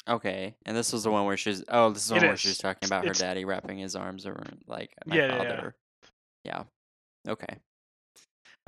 [0.09, 2.35] Okay, and this was the one where she's oh, this is the It one where
[2.35, 2.41] is.
[2.41, 5.37] she's talking about her daddy wrapping his arms around like my yeah.
[5.39, 5.76] father.
[6.45, 6.64] Yeah.
[7.28, 7.59] Okay.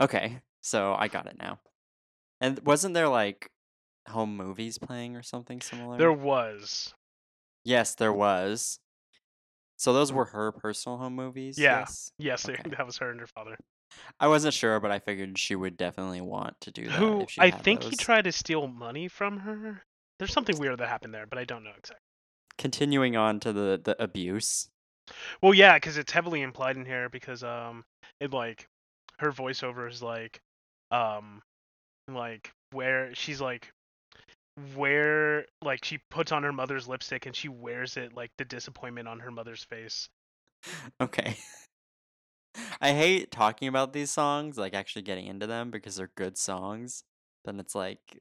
[0.01, 0.41] Okay.
[0.61, 1.59] So I got it now.
[2.41, 3.51] And wasn't there like
[4.09, 5.99] home movies playing or something similar?
[5.99, 6.95] There was.
[7.65, 8.81] Yes, there was.
[9.77, 11.59] So those were her personal home movies.
[11.59, 11.81] Yeah.
[11.81, 12.13] Yes.
[12.19, 12.63] Yes, Okay.
[12.77, 13.57] that was her and her father.
[14.19, 16.93] I wasn't sure, but I figured she would definitely want to do that.
[16.93, 19.83] Who if she I think he tried to steal money from her.
[20.19, 22.01] There's something weird that happened there, but I don't know exactly.
[22.59, 24.69] Continuing on to the the abuse.
[25.43, 27.85] Well, yeah, because it's heavily implied in here because um,
[28.21, 28.69] it like
[29.19, 30.41] her voiceover is like,
[30.91, 31.43] um,
[32.09, 33.73] like where she's like,
[34.75, 39.09] where like she puts on her mother's lipstick and she wears it like the disappointment
[39.09, 40.09] on her mother's face.
[41.01, 41.37] Okay.
[42.81, 47.05] I hate talking about these songs, like actually getting into them because they're good songs.
[47.45, 48.21] Then it's like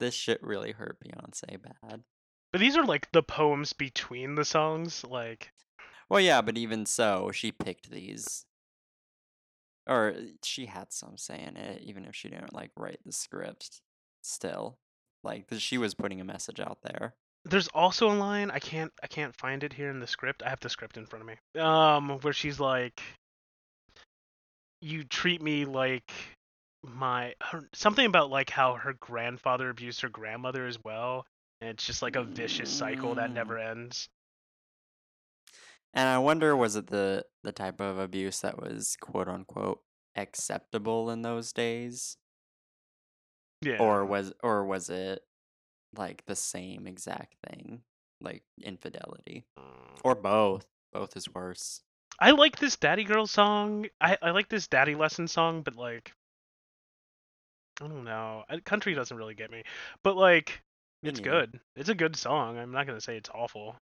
[0.00, 2.02] this shit really hurt Beyonce bad.
[2.52, 5.52] But these are like the poems between the songs, like
[6.08, 8.44] Well, yeah, but even so, she picked these.
[9.88, 13.12] Or uh, she had some say in it, even if she didn't like write the
[13.12, 13.80] script.
[14.22, 14.78] Still,
[15.22, 17.14] like she was putting a message out there.
[17.44, 20.42] there's also a line I can't I can't find it here in the script.
[20.42, 21.60] I have the script in front of me.
[21.62, 23.00] Um, where she's like,
[24.80, 26.10] "You treat me like
[26.82, 31.24] my her, something about like how her grandfather abused her grandmother as well,
[31.60, 33.34] and it's just like a vicious cycle that Mm.
[33.34, 34.08] never ends."
[35.96, 39.80] And I wonder, was it the the type of abuse that was quote unquote
[40.14, 42.16] acceptable in those days?
[43.62, 43.78] Yeah.
[43.78, 45.22] or was or was it
[45.96, 47.80] like the same exact thing
[48.20, 49.98] like infidelity Mm.
[50.04, 51.80] or both both is worse
[52.20, 53.86] I like this Daddy Girl song.
[54.00, 56.12] I I like this Daddy Lesson song, but like.
[57.80, 58.44] I don't know.
[58.64, 59.64] Country doesn't really get me,
[60.02, 60.62] but like
[61.02, 61.60] it's good.
[61.76, 62.58] It's a good song.
[62.58, 63.76] I'm not gonna say it's awful.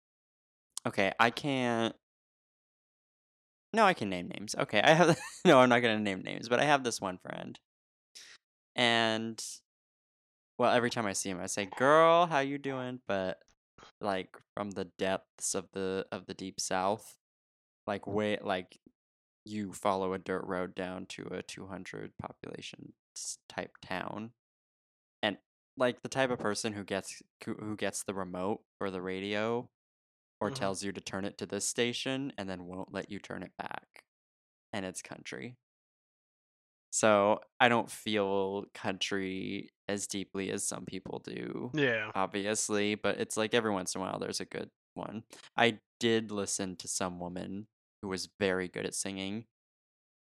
[0.86, 1.94] Okay i can't
[3.72, 6.60] no i can name names okay i have no i'm not gonna name names but
[6.60, 7.58] i have this one friend.
[8.74, 9.42] And
[10.58, 13.00] well every time i see him i say girl how you doing?
[13.06, 13.38] but
[14.00, 17.16] like from the depths of the of the deep south
[17.86, 18.78] like way like
[19.44, 22.92] you follow a dirt road down to a 200 population
[23.48, 24.30] type town
[25.22, 25.36] and
[25.76, 29.68] like the type of person who gets who gets the remote for the radio
[30.42, 30.52] or Mhm.
[30.52, 33.52] tells you to turn it to this station and then won't let you turn it
[33.58, 34.04] back
[34.72, 35.56] and it's country
[36.90, 42.12] So I don't feel country as deeply as some people do, Yeah.
[42.14, 45.24] obviously, but it's like every once in a while there's a good one.
[45.56, 47.68] I did listen to some woman
[48.02, 49.46] who was very good at singing,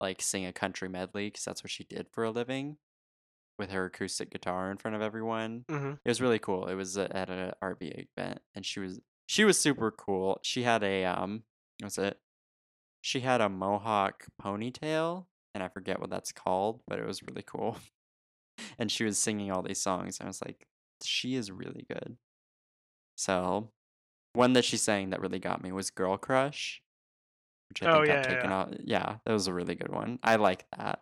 [0.01, 2.77] like sing a country medley, because that's what she did for a living
[3.59, 5.65] with her acoustic guitar in front of everyone.
[5.69, 6.67] hmm It was really cool.
[6.67, 7.87] It was at an RB
[8.17, 8.99] event, and she was
[9.33, 10.39] she was super cool.
[10.43, 11.41] She had a um,
[11.81, 12.19] what's it?
[13.01, 15.25] She had a mohawk ponytail,
[15.55, 17.77] and I forget what that's called, but it was really cool.
[18.77, 20.67] and she was singing all these songs, and I was like,
[21.03, 22.17] she is really good.
[23.17, 23.71] So,
[24.33, 26.83] one that she sang that really got me was "Girl Crush,"
[27.71, 28.55] which I Oh, think yeah, got taken yeah.
[28.55, 28.87] out.
[28.87, 30.19] Yeah, that was a really good one.
[30.21, 31.01] I like that.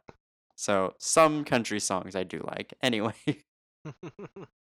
[0.55, 2.75] So some country songs I do like.
[2.82, 3.13] Anyway.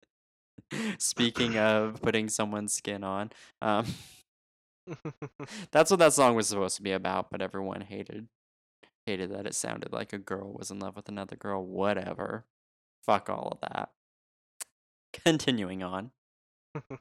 [0.99, 3.31] Speaking of putting someone's skin on,
[3.63, 3.87] um,
[5.71, 8.29] that's what that song was supposed to be about, but everyone hated
[9.07, 11.65] hated that it sounded like a girl was in love with another girl.
[11.65, 12.45] Whatever.
[13.05, 13.91] Fuck all of that.
[15.25, 16.11] Continuing on.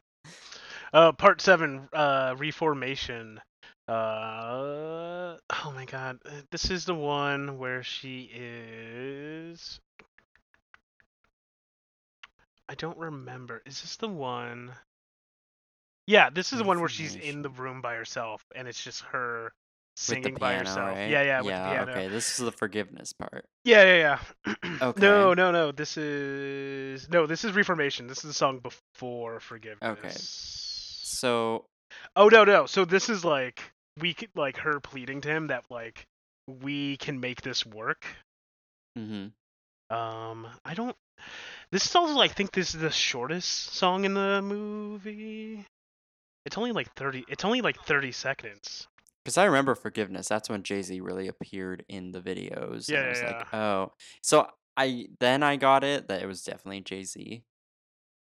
[0.94, 3.40] uh, part seven, uh, reformation.
[3.88, 9.80] Uh, oh my god, uh, this is the one where she is.
[12.74, 13.62] I don't remember.
[13.68, 14.72] Is this the one?
[16.08, 19.04] Yeah, this is the one where she's in the room by herself, and it's just
[19.04, 19.52] her
[19.96, 20.90] singing by herself.
[20.90, 21.08] right?
[21.08, 21.92] Yeah, yeah, with yeah, piano.
[21.92, 22.08] okay.
[22.08, 23.46] This is the forgiveness part.
[23.64, 24.56] Yeah, yeah, yeah.
[24.82, 25.00] Okay.
[25.00, 25.72] No, no, no.
[25.72, 27.28] This is no.
[27.28, 28.08] This is Reformation.
[28.08, 30.00] This is the song before Forgiveness.
[30.00, 30.16] Okay.
[30.16, 31.66] So,
[32.16, 32.66] Oh no, no.
[32.66, 33.62] So this is like
[34.00, 36.08] we could like her pleading to him that like
[36.48, 38.08] we can make this work.
[38.98, 39.28] hmm
[39.94, 40.96] Um, I don't.
[41.72, 45.66] This is also I think this is the shortest song in the movie.
[46.46, 47.24] It's only like thirty.
[47.28, 48.88] It's only like thirty seconds.
[49.24, 50.28] Because I remember Forgiveness.
[50.28, 52.90] That's when Jay Z really appeared in the videos.
[52.90, 53.92] and I Yeah, was yeah, like, oh.
[54.22, 57.44] So I then I got it that it was definitely Jay Z.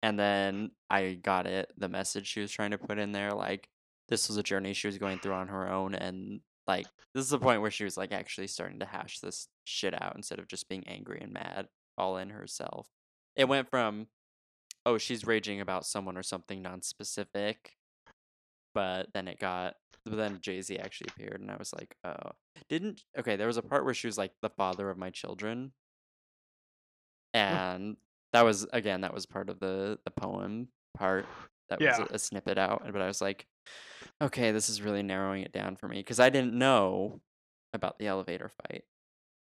[0.02, 3.68] And then I got it, the message she was trying to put in there, like
[4.08, 7.30] this was a journey she was going through on her own and like this is
[7.30, 10.48] the point where she was like actually starting to hash this shit out instead of
[10.48, 12.88] just being angry and mad all in herself.
[13.34, 14.08] It went from
[14.84, 17.72] oh, she's raging about someone or something non-specific,
[18.72, 22.30] but then it got but then Jay Z actually appeared, and I was like, oh,
[22.68, 23.36] didn't okay?
[23.36, 25.72] There was a part where she was like the father of my children,
[27.34, 27.96] and
[28.32, 31.26] that was again that was part of the the poem part.
[31.68, 33.46] That was a, a snippet out, but I was like,
[34.20, 37.20] okay, this is really narrowing it down for me because I didn't know
[37.72, 38.84] about the elevator fight.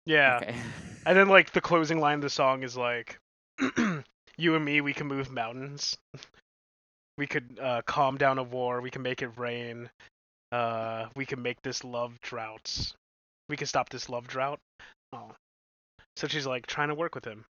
[0.05, 0.41] Yeah.
[0.43, 0.57] Okay.
[1.05, 3.19] And then like the closing line of the song is like,
[4.39, 5.97] "You and me, we can move mountains.
[7.19, 8.81] We could uh, calm down a war.
[8.81, 9.89] We can make it rain.
[10.53, 12.95] Uh, we can make this love droughts.
[13.49, 14.61] We can stop this love drought."
[15.12, 15.33] Oh,
[16.17, 17.45] so she's like trying to work with him.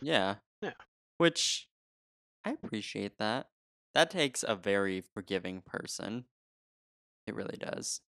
[0.00, 0.36] Yeah.
[0.62, 0.72] Yeah.
[1.18, 1.68] Which
[2.44, 3.48] I appreciate that.
[3.96, 6.26] That takes a very forgiving person.
[7.26, 8.02] It really does.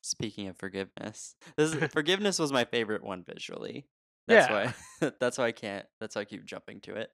[0.00, 3.84] Speaking of forgiveness, this is, forgiveness was my favorite one visually.
[4.28, 4.72] That's Yeah.
[5.00, 7.10] why that's why I can't that's why I keep jumping to it.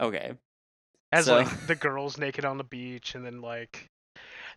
[0.00, 0.34] Okay.
[1.10, 3.88] As So- like the girls naked on the beach, and then like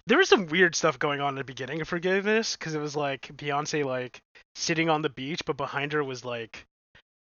[0.06, 2.96] there was some weird stuff going on in the beginning of Forgiveness because it was
[2.96, 4.22] like Beyonce like
[4.56, 6.68] sitting on the beach, but behind her was like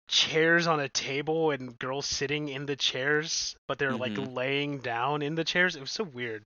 [0.08, 4.36] chairs on a table and girls sitting in the chairs, but they're like Mhm.
[4.36, 5.76] laying down in the chairs.
[5.76, 6.46] It was so weird.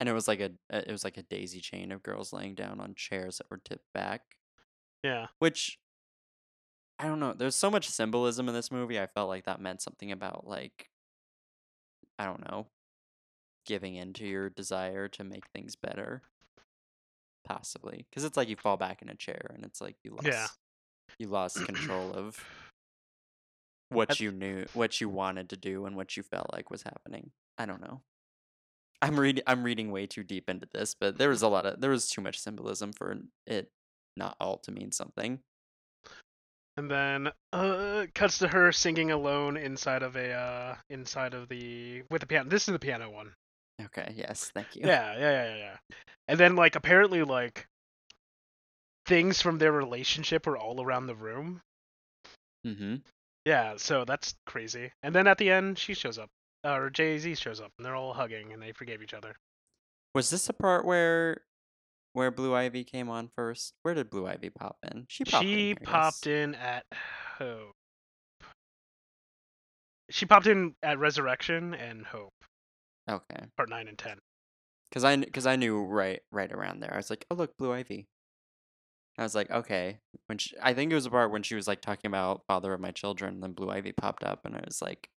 [0.00, 2.54] And it was like a uh, it was like a daisy chain of girls laying
[2.54, 4.36] down on chairs that were tipped back.
[5.02, 5.28] Yeah.
[5.38, 5.78] which
[6.98, 7.32] I don't know.
[7.32, 8.98] There's so much symbolism in this movie.
[9.00, 10.90] I felt like that meant something about like
[12.18, 12.66] I don't know,
[13.64, 16.22] giving in to your desire to make things better.
[17.44, 20.26] Possibly, because it's like you fall back in a chair and it's like you lost
[20.26, 20.48] Yeah.
[21.18, 22.44] you lost control of
[23.90, 26.82] what That's- you knew, what you wanted to do, and what you felt like was
[26.82, 27.30] happening.
[27.56, 28.02] I don't know.
[29.00, 29.44] I'm reading.
[29.46, 32.10] I'm reading way too deep into this, but there was a lot of there was
[32.10, 33.16] too much symbolism for
[33.46, 33.70] it
[34.16, 35.38] not all to mean something.
[36.76, 42.02] And then uh cuts to her singing alone inside of a uh inside of the
[42.10, 42.48] with the piano.
[42.48, 43.32] This is the piano one.
[43.80, 44.12] Okay.
[44.16, 44.50] Yes.
[44.52, 44.82] Thank you.
[44.84, 45.76] Yeah, yeah, yeah, yeah, yeah.
[46.26, 47.66] And then like apparently like
[49.06, 51.60] things from their relationship were all around the room.
[52.66, 52.96] Mm-hmm.
[53.48, 54.92] Yeah, so that's crazy.
[55.02, 56.28] And then at the end she shows up.
[56.64, 59.34] Uh, or Jay Z shows up and they're all hugging and they forgave each other.
[60.14, 61.40] Was this the part where
[62.12, 63.72] where Blue Ivy came on first?
[63.84, 65.06] Where did Blue Ivy pop in?
[65.08, 65.50] She popped in.
[65.50, 66.84] she popped in at
[67.38, 67.72] Hope.
[70.10, 72.34] She popped in at Resurrection and Hope,
[73.08, 73.46] Okay.
[73.56, 74.18] part nine and ten.
[74.92, 76.92] Cause I because I knew right right around there.
[76.92, 78.08] I was like, oh look, Blue Ivy.
[79.18, 79.98] I was like, okay.
[80.26, 82.72] When she, I think it was a part when she was like talking about father
[82.72, 85.08] of my children, and then Blue Ivy popped up, and I was like,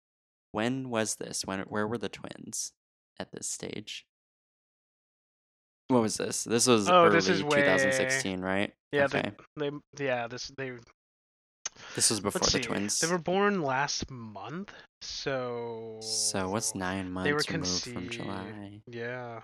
[0.52, 1.44] when was this?
[1.44, 2.72] When where were the twins
[3.18, 4.06] at this stage?
[5.88, 6.44] What was this?
[6.44, 8.72] This was Oh, early this is way- 2016, right?
[8.92, 9.32] Yeah, okay.
[9.56, 10.72] they, they yeah this they
[11.94, 12.64] this was before let's the see.
[12.64, 13.00] twins.
[13.00, 14.72] They were born last month,
[15.02, 18.08] so So what's nine months They were removed from.
[18.08, 18.80] July?
[18.86, 19.40] Yeah,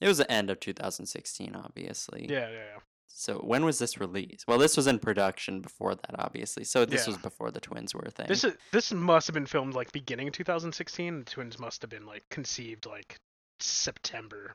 [0.00, 2.26] It was the end of 2016, obviously.
[2.28, 2.52] yeah, yeah.
[2.52, 2.78] yeah.
[3.08, 4.46] So when was this released?
[4.46, 6.64] Well, this was in production before that, obviously.
[6.64, 7.14] So this Yeah.
[7.14, 8.26] was before the twins were a thing.
[8.28, 11.20] This is this must have been filmed like beginning of 2016.
[11.20, 13.18] The twins must have been like conceived like
[13.60, 14.54] September.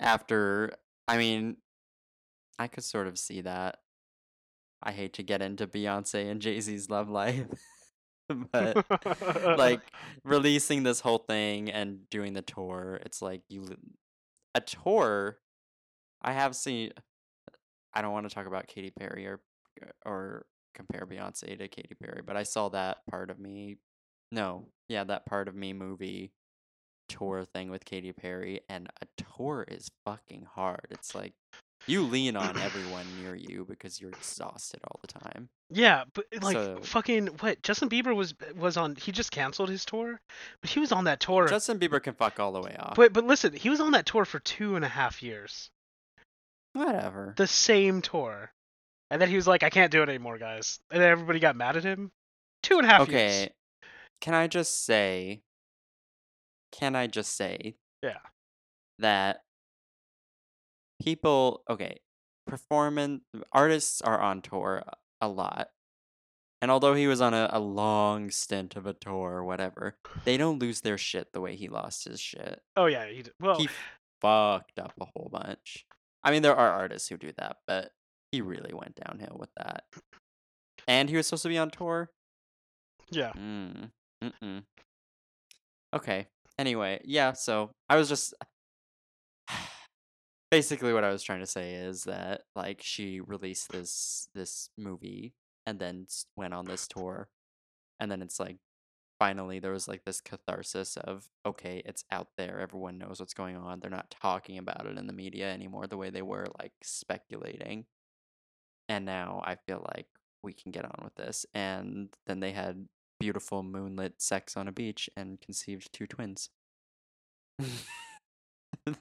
[0.00, 0.72] After,
[1.06, 1.58] I mean,
[2.58, 3.78] I could sort of see that.
[4.82, 7.46] I hate to get into Beyonce and Jay Z's love life,
[8.52, 8.84] but
[9.58, 9.80] like
[10.24, 13.76] releasing this whole thing and doing the tour, it's like you
[14.54, 15.38] a tour.
[16.22, 16.92] I have seen.
[17.94, 19.40] I don't want to talk about Katy Perry or
[19.82, 23.78] uh, or compare Beyonce to Katy Perry, but I saw that part of me.
[24.30, 26.32] No, yeah, that part of me movie
[27.08, 30.86] tour thing with Katy Perry, and a tour is fucking hard.
[30.90, 31.32] It's like
[31.86, 35.48] you lean on everyone near you because you're exhausted all the time.
[35.70, 37.62] yeah, but eh, like So- fucking what?
[37.62, 38.96] Justin Bieber was eh, was on.
[38.96, 40.20] He just canceled his tour,
[40.60, 41.48] but he was on that tour.
[41.48, 42.94] Justin Bieber can fuck all the way off.
[42.96, 45.70] But but listen, he was on that tour for two and a half years.
[46.78, 47.34] Whatever.
[47.36, 48.52] The same tour,
[49.10, 51.56] and then he was like, "I can't do it anymore, guys," and then everybody got
[51.56, 52.10] mad at him.
[52.62, 53.48] Two and a half okay years.
[54.20, 55.42] can i just say
[56.72, 58.18] can i just say Yeah.
[58.98, 59.42] that
[61.00, 61.98] people okay
[62.46, 63.22] performance
[63.52, 64.82] artists are on tour
[65.20, 65.68] a- lot
[66.60, 70.36] and although he was on a, a long stint of a tour or whatever they
[70.36, 73.32] don't lose their shit the way he lost his shit Oh yeah, he did.
[73.40, 73.56] well.
[73.58, 73.68] he
[74.20, 75.84] fucked up a whole bunch
[76.24, 77.90] i mean there are artists who do that but
[78.32, 79.84] he really went downhill with that
[80.86, 82.10] and he was supposed to be on tour
[83.10, 83.32] yeah.
[83.36, 83.90] Mm.
[84.22, 84.62] Mm-mm.
[85.94, 86.26] Okay.
[86.58, 88.34] Anyway, yeah, so I was just
[90.50, 95.34] basically what I was trying to say is that like she released this this movie
[95.66, 96.06] and then
[96.36, 97.28] went on this tour
[98.00, 98.56] and then it's like
[99.18, 103.56] finally there was like this catharsis of okay, it's out there, everyone knows what's going
[103.56, 103.80] on.
[103.80, 107.86] They're not talking about it in the media anymore the way they were like speculating.
[108.88, 110.06] And now I feel like
[110.42, 111.46] we can get on with this.
[111.54, 112.88] And then they had
[113.20, 116.50] beautiful moonlit sex on a beach and conceived two twins.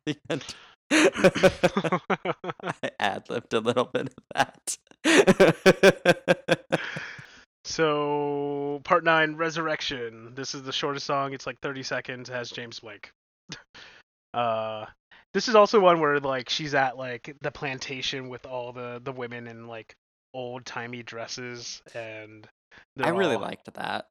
[0.05, 0.55] the end.
[0.91, 4.78] I ad libbed a little bit of that.
[7.68, 10.34] So part nine, resurrection.
[10.36, 11.34] This is the shortest song.
[11.34, 12.30] It's like 30 seconds.
[12.30, 13.09] Has James Blake.
[14.34, 14.86] uh,
[15.34, 19.11] this is also one where like she's at like the plantation with all the the
[19.11, 19.93] women in like
[20.34, 22.47] old timey dresses, and
[23.01, 24.05] I really all- liked that.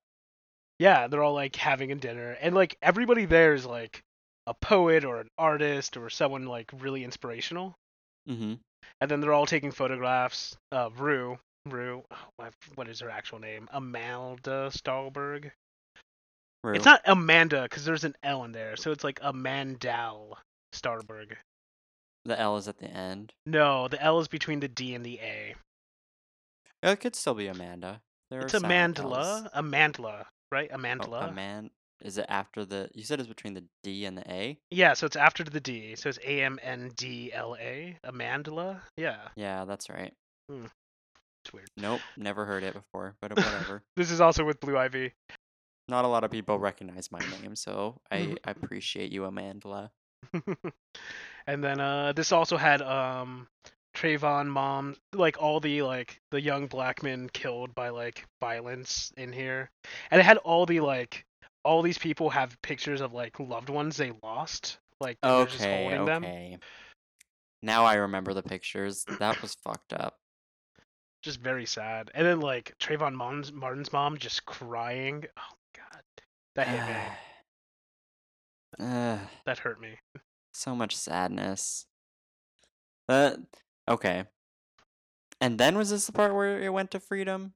[0.78, 4.02] Yeah, they're all like having a dinner, and like everybody there is like
[4.46, 7.74] a poet or an artist or someone like really inspirational.
[8.28, 8.54] Mm-hmm.
[9.00, 11.38] and then they're all taking photographs of Rue.
[11.70, 13.68] Rue, oh, what- is her actual name?
[13.72, 15.50] Amalda Stahlberg.
[16.64, 20.36] It's not Amanda because there's an L in there, so it's like Amandal
[20.72, 21.36] Starberg.
[22.24, 23.32] the L is at the end.
[23.44, 25.54] No, the L is between the D and the A.
[26.82, 28.00] It could still be Amanda.
[28.30, 29.16] There it's are silent Ls.
[29.16, 30.68] Amandla, Amandla, right?
[30.72, 31.28] Oh, Amandla.
[31.28, 31.70] a man.
[32.02, 32.90] Is it after the?
[32.94, 34.58] You said it's between the D and the A.
[34.70, 37.96] yeah, so it's after the D, so it's A M N D L A.
[38.04, 38.80] Amandla.
[38.96, 40.12] Yeah, Yeah, that's right.
[40.50, 40.66] Hmm.
[41.46, 41.70] It's weird.
[41.76, 43.82] Nope, never heard it before, but whatever.
[43.96, 45.12] This is also with Blue Ivy.
[45.88, 48.36] Not a lot of people recognize my name, so I.
[48.44, 49.90] I appreciate you, Amanda.
[51.46, 53.46] and then uh this also had um
[53.94, 59.32] Trayvon mom like all the like the young black men killed by like violence in
[59.32, 59.70] here.
[60.10, 61.24] And it had all the like
[61.64, 64.78] all these people have pictures of like loved ones they lost.
[65.00, 66.24] Like they're just Okay, them.
[66.24, 66.58] okay.
[67.62, 69.04] Now I remember the pictures.
[69.18, 70.16] That was fucked up.
[71.26, 72.08] Just very sad.
[72.14, 75.24] And then like Trayvon Martin's, Martin's mom just crying.
[75.36, 75.42] Oh
[75.74, 76.02] my god.
[76.54, 76.94] That hit me.
[78.86, 79.98] Ugh, That hurt me.
[80.54, 81.86] so much sadness.
[83.08, 83.38] That
[83.88, 84.26] okay.
[85.40, 87.54] And then was this the part where it went to freedom?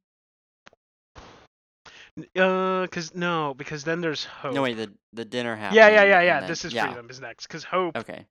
[2.37, 4.53] Uh, cause no, because then there's hope.
[4.53, 4.75] No, wait.
[4.75, 5.77] The the dinner happened.
[5.77, 6.41] yeah, yeah, yeah, yeah.
[6.41, 6.87] then- This is yeah.
[6.87, 7.47] freedom is next.
[7.47, 8.27] Cause hope Okay.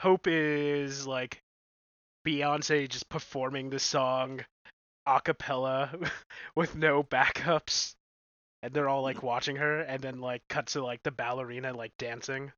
[0.00, 1.40] Hope is like
[2.26, 4.40] Beyonce just performing the song
[5.16, 5.92] a cappella
[6.54, 7.94] with no backups.
[8.62, 9.04] And they're all Mm.
[9.04, 12.52] like watching her and then like cuts to like the ballerina like dancing.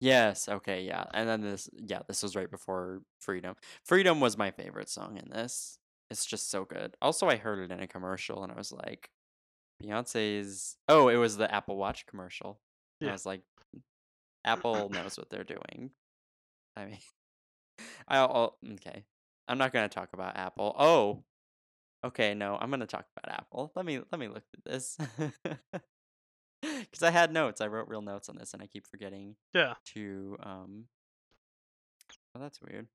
[0.00, 1.04] Yes, okay, yeah.
[1.14, 3.56] And then this yeah, this was right before Freedom.
[3.84, 5.78] Freedom was my favorite song in this.
[6.10, 6.94] It's just so good.
[7.00, 9.08] Also, I heard it in a commercial and I was like,
[9.82, 12.60] Beyonce's Oh, it was the Apple Watch commercial.
[13.00, 13.08] Yeah.
[13.10, 13.42] I was like,
[14.44, 15.90] Apple knows what they're doing.
[16.76, 16.98] I mean,
[18.08, 19.04] I'll, I'll okay.
[19.48, 20.74] I'm not gonna talk about Apple.
[20.78, 21.24] Oh,
[22.04, 22.34] okay.
[22.34, 23.72] No, I'm gonna talk about Apple.
[23.74, 24.96] Let me let me look at this
[26.62, 27.60] because I had notes.
[27.60, 29.74] I wrote real notes on this, and I keep forgetting Yeah.
[29.94, 30.84] to um.
[32.36, 32.86] Oh, that's weird.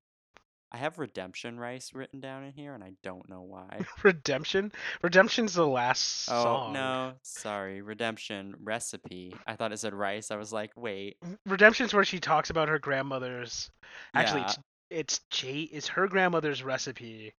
[0.70, 3.80] I have redemption rice written down in here, and I don't know why.
[4.02, 4.70] Redemption.
[5.02, 6.72] Redemption's the last Oh song.
[6.74, 7.80] no, sorry.
[7.80, 9.34] Redemption recipe.
[9.46, 10.30] I thought it said rice.
[10.30, 11.16] I was like, wait.
[11.46, 13.70] Redemption's where she talks about her grandmother's.
[14.14, 14.46] Actually, Yeah.
[14.48, 14.58] it's
[14.90, 15.60] it's Jay.
[15.72, 17.32] It's her grandmother's recipe,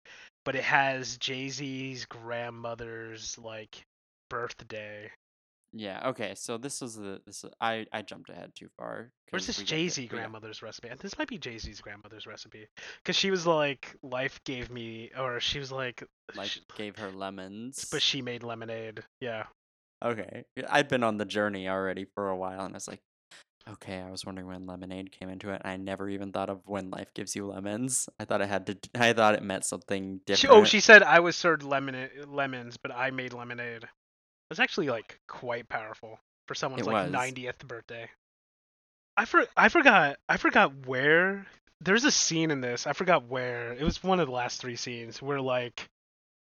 [0.48, 3.84] but it has Jay Z's grandmother's like
[4.30, 5.10] birthday.
[5.74, 6.00] Yeah.
[6.08, 6.32] Okay.
[6.36, 7.44] So this was the this.
[7.60, 9.10] I I jumped ahead too far.
[9.28, 10.88] Where's this Jay Z grandmother's recipe?
[10.88, 12.66] And This might be Jay Z's grandmother's recipe,
[13.02, 16.02] because she was like, "Life gave me," or she was like,
[16.34, 17.86] Like sh- gave her lemons.
[17.92, 19.04] but she made lemonade.
[19.20, 19.44] Yeah.
[20.02, 20.44] Okay.
[20.66, 23.02] I'd been on the journey already for a while, and I was like,
[23.72, 23.98] okay.
[24.00, 27.12] I was wondering when lemonade came into it, I never even thought of when life
[27.14, 28.08] gives you lemons.
[28.18, 28.78] I thought it had to.
[28.94, 30.60] I thought it meant something She, oh, different.
[30.60, 33.88] oh, she said I was served lemon lemons, but I made lemonade.
[34.50, 37.10] That's actually like quite powerful for someone's It like.
[37.10, 38.08] 90th birthday.
[39.16, 41.46] I for I forgot I forgot where
[41.80, 42.86] there's a scene in this.
[42.86, 43.72] I forgot where.
[43.72, 45.88] It was one of the last three scenes where like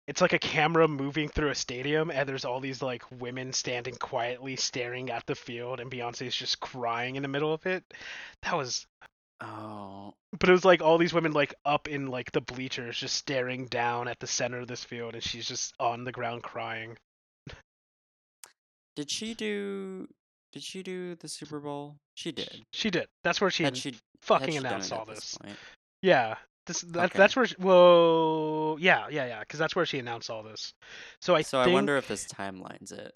[0.07, 3.95] it's like a camera moving through a stadium and there's all these like women standing
[3.97, 7.85] quietly staring at the field and Beyonce's just crying in the middle of it.
[8.43, 8.87] That was
[9.39, 13.17] Oh, but it was like all these women like up in like the bleachers just
[13.17, 16.97] staring down at the center of this field and she's just on the ground crying
[18.97, 20.09] did she do?
[20.53, 21.97] Did she do the Super Bowl?
[22.15, 22.65] She did.
[22.73, 25.57] she did that's where she, Had she had fucking she announced all this this
[26.01, 26.37] yeah
[26.67, 27.19] this that, Okay.
[27.19, 30.75] that's where she, well yeah yeah yeah because that's where she announced all this
[31.21, 33.15] so i so think I wonder if this timelines it.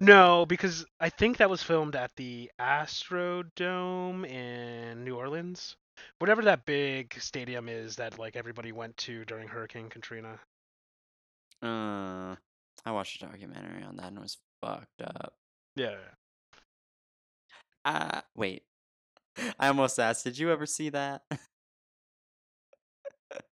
[0.00, 5.76] no because i think that was filmed at the astrodome in new orleans
[6.18, 10.38] whatever that big stadium is that like everybody went to during hurricane katrina
[11.62, 12.36] Uh,
[12.86, 15.34] I watched a documentary on that and it was fucked up.
[15.76, 15.96] yeah
[17.84, 18.62] Uh, wait.
[19.58, 21.22] I almost asked, did you ever see that?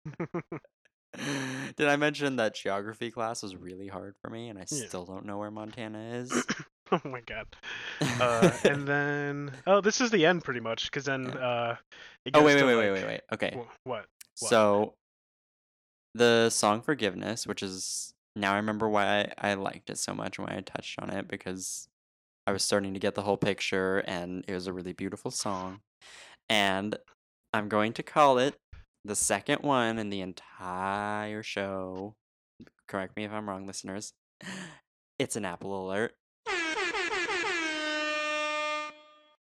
[1.78, 4.88] Did I mention that geography class was really hard for me and I Yeah.
[4.88, 6.46] still don't know where Montana is?
[6.92, 7.48] oh my god
[8.20, 11.40] uh, and then oh this is the end pretty much because then Yeah.
[11.40, 11.76] uh
[12.26, 13.22] it oh, wait, wait, wait, like- wait, wait, wait.
[13.34, 13.52] Okay.
[13.58, 14.06] wh- what
[14.40, 14.50] What?
[14.50, 14.94] So,
[16.14, 20.38] the song Forgiveness, which is now I remember why I, I liked it so much
[20.38, 21.88] and why I touched on it because
[22.48, 25.80] I was starting to get the whole picture and it was a really beautiful song.
[26.50, 26.96] And
[27.54, 28.56] I'm going to call it
[29.06, 32.16] the second one in the entire show.
[32.88, 34.14] Correct me if I'm wrong, listeners.
[35.18, 36.14] It's an Apple alert.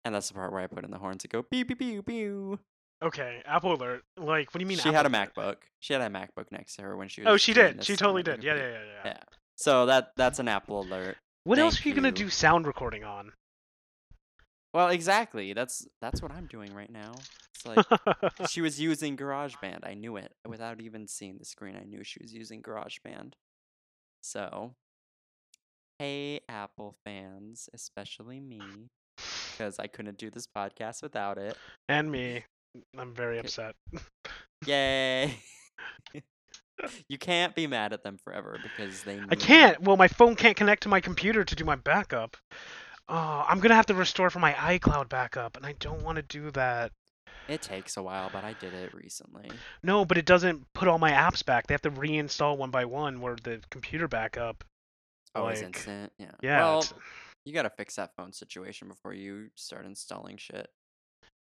[0.07, 2.03] And that's the part where I put in the horns to go pew pew pew
[2.03, 2.59] pew.
[3.03, 5.35] okay apple alert like what do you mean she had a Apple Alert?
[5.35, 5.57] MacBook.
[5.81, 7.35] She had a MacBook next to her when she oh, was.
[7.35, 9.23] oh she did she totally did yeah yeah yeah yeah, Yeah.
[9.57, 11.19] So that that's an Apple alert.
[11.45, 13.33] what else are you gonna do sound recording on
[14.73, 15.53] Well, exactly.
[15.53, 17.12] That's that's what I'm doing right now.
[17.55, 17.87] It's like
[18.49, 19.81] she was using GarageBand.
[19.87, 21.77] I knew it without even seeing the screen.
[21.77, 23.33] I knew she was using GarageBand.
[24.23, 24.75] So,
[25.99, 28.61] hey Apple fans, especially me,
[29.53, 31.57] because I couldn't do this podcast without it.
[31.89, 32.45] and me
[32.97, 33.75] i'm very upset
[34.66, 35.35] Yay!
[37.09, 39.18] you can't be mad at them forever because they.
[39.31, 42.37] i can't well my phone can't connect to my computer to do my backup
[43.11, 46.23] oh i'm gonna have to restore from my icloud backup and i don't want to
[46.23, 46.93] do that
[47.49, 49.51] It takes a while, but I did it recently.
[49.83, 51.67] No, but it doesn't put all my apps back.
[51.67, 53.21] They have to reinstall one by one.
[53.21, 54.63] Where the computer backup.
[55.35, 56.13] Always like, instant.
[56.17, 56.31] Yeah.
[56.43, 56.61] Yeah.
[56.61, 56.85] Well,
[57.45, 60.71] you gotta fix that phone situation before you start installing shit.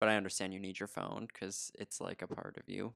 [0.00, 2.94] But I understand you need your phone because it's like a part of you.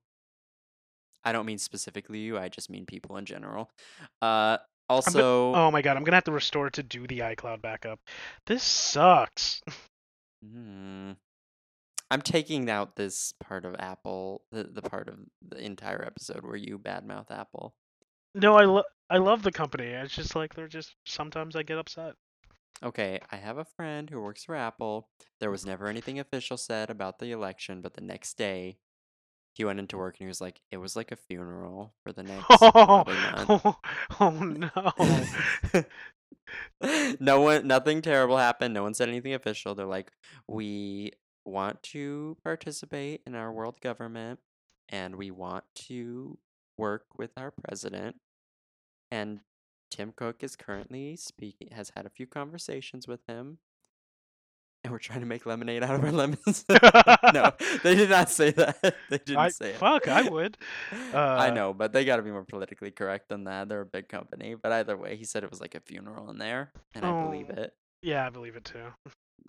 [1.24, 2.38] I don't mean specifically you.
[2.38, 3.70] I just mean people in general.
[4.22, 4.56] Uh,
[4.92, 8.00] also, oh my god, I'm gonna have to restore it to do the iCloud backup.
[8.46, 9.62] This sucks.
[10.44, 11.12] hmm,
[12.10, 15.16] I'm taking out this part of Apple, the the part of
[15.46, 17.74] the entire episode where you badmouth Apple.
[18.34, 19.86] No, I lo- I love the company.
[19.86, 22.14] It's just like they're just sometimes I get upset.
[22.82, 25.08] Okay, I have a friend who works for Apple.
[25.40, 28.78] There was never anything official said about the election, but the next day
[29.52, 32.22] he went into work and he was like, it was like a funeral for the
[32.22, 33.62] next month.
[33.64, 33.76] Oh,
[34.20, 34.30] oh
[36.82, 37.14] no.
[37.20, 38.74] no one nothing terrible happened.
[38.74, 39.74] No one said anything official.
[39.74, 40.12] They're like,
[40.48, 41.12] we
[41.44, 44.38] want to participate in our world government
[44.88, 46.38] and we want to
[46.78, 48.16] work with our president.
[49.10, 49.40] And
[49.90, 53.58] Tim Cook is currently speaking, has had a few conversations with him.
[54.84, 56.64] And we're trying to make lemonade out of our lemons.
[57.32, 57.52] no,
[57.84, 58.78] they did not say that.
[59.10, 59.76] They didn't I, say it.
[59.76, 60.56] fuck, I would.
[61.14, 63.68] I Uh, know, but they got to be more politically correct than that.
[63.68, 64.56] They're a big company.
[64.60, 67.46] But either way, he said it was like a funeral in there, and I believe
[67.56, 67.62] Oh.
[67.62, 67.74] it.
[68.02, 68.86] Yeah, I believe it too.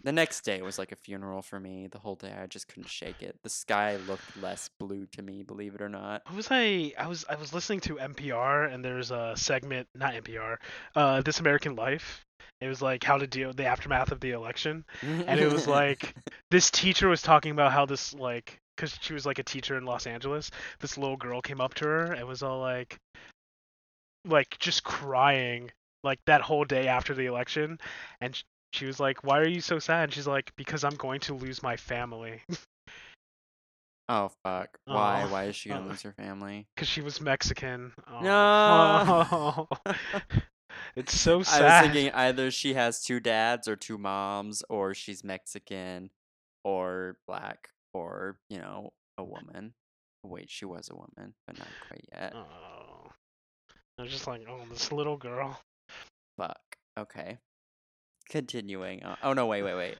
[0.04, 1.88] The next day was like a funeral for me.
[1.88, 3.38] The whole day, I just couldn't shake it.
[3.42, 6.22] The sky looked less blue to me, believe it or not.
[6.26, 6.92] What was I?
[6.98, 10.58] I was I was listening to NPR and there's a segment, not NPR,
[10.96, 12.26] uh, This American Life.
[12.62, 14.86] It was like how to deal with the aftermath of the election.
[15.02, 16.16] And it was like
[16.52, 19.86] this teacher was talking about how this like because she was like a teacher in
[19.86, 20.52] Los Angeles.
[20.80, 22.98] This little girl came up to her and was all like,
[24.26, 25.72] like just crying
[26.04, 27.80] like that whole day after the election,
[28.22, 28.42] and
[28.74, 31.34] she was like, "Why are you so sad?" And she's like, "Because I'm going to
[31.34, 32.42] lose my family."
[34.10, 34.78] oh fuck!
[34.86, 35.24] Why?
[35.26, 36.68] Oh, Why is she gonna uh, lose her family?
[36.76, 37.94] Because she was Mexican.
[38.12, 38.20] Oh.
[38.22, 39.28] No.
[39.32, 39.68] Oh.
[40.96, 41.62] it's so sad.
[41.62, 46.10] I was thinking either she has two dads or two moms, or she's Mexican,
[46.64, 49.74] or black, or you know, a woman.
[50.24, 52.34] Wait, she was a woman, but not quite yet.
[52.36, 53.12] Oh.
[54.00, 55.60] I was just like, oh, this little girl.
[56.38, 56.58] Fuck.
[56.98, 57.38] Okay.
[58.30, 59.04] Continuing.
[59.04, 59.18] On.
[59.22, 59.46] Oh no!
[59.46, 59.98] Wait, wait, wait.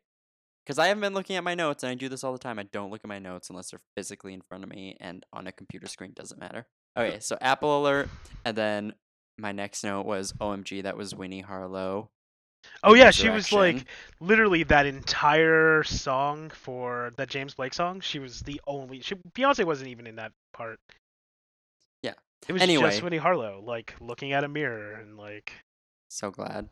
[0.66, 2.58] Because I haven't been looking at my notes, and I do this all the time.
[2.58, 5.46] I don't look at my notes unless they're physically in front of me, and on
[5.46, 6.66] a computer screen doesn't matter.
[6.98, 8.08] Okay, so Apple Alert,
[8.46, 8.94] and then
[9.38, 10.84] my next note was OMG.
[10.84, 12.10] That was Winnie Harlow.
[12.84, 13.86] Oh yeah, she was like
[14.22, 18.00] literally that entire song for that James Blake song.
[18.00, 19.02] She was the only.
[19.02, 20.80] She, Beyonce wasn't even in that part.
[22.02, 22.14] Yeah.
[22.48, 22.90] It was Anyway.
[22.90, 25.52] just Winnie Harlow, like looking at a mirror and like,
[26.10, 26.70] So glad.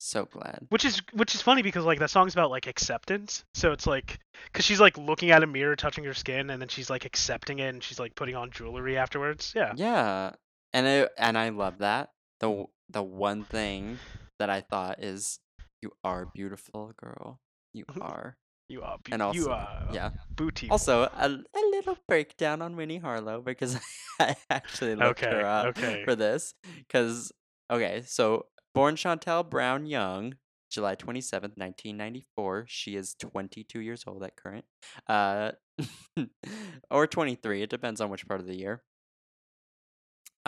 [0.00, 0.66] So glad.
[0.68, 3.44] which is which is funny because like that song's about like acceptance.
[3.54, 4.20] So it's like,
[4.52, 7.58] cause she's like looking at a mirror, touching her skin, and then she's like accepting
[7.58, 9.52] it, and she's like putting on jewelry afterwards.
[9.56, 9.72] Yeah.
[9.74, 10.32] Yeah,
[10.72, 12.10] and it, and I love that.
[12.40, 13.98] The the one thing
[14.38, 15.38] that I thought is
[15.82, 17.40] you are beautiful, girl.
[17.72, 18.36] You are.
[18.68, 18.98] You are.
[19.02, 19.88] Be- And also, you are.
[19.92, 20.10] yeah.
[20.30, 20.68] Booty.
[20.70, 23.78] Also, a, a little breakdown on Winnie Harlow because
[24.20, 26.02] I actually looked Okay, her up okay.
[26.04, 26.52] for this.
[26.76, 27.32] Because,
[27.72, 30.34] okay, so born Chantelle Brown Young,
[30.70, 32.66] July 27th, 1994.
[32.68, 34.66] She is 22 years old at current.
[35.08, 35.52] Uh,
[36.90, 37.62] or 23.
[37.62, 38.82] It depends on which part of the year.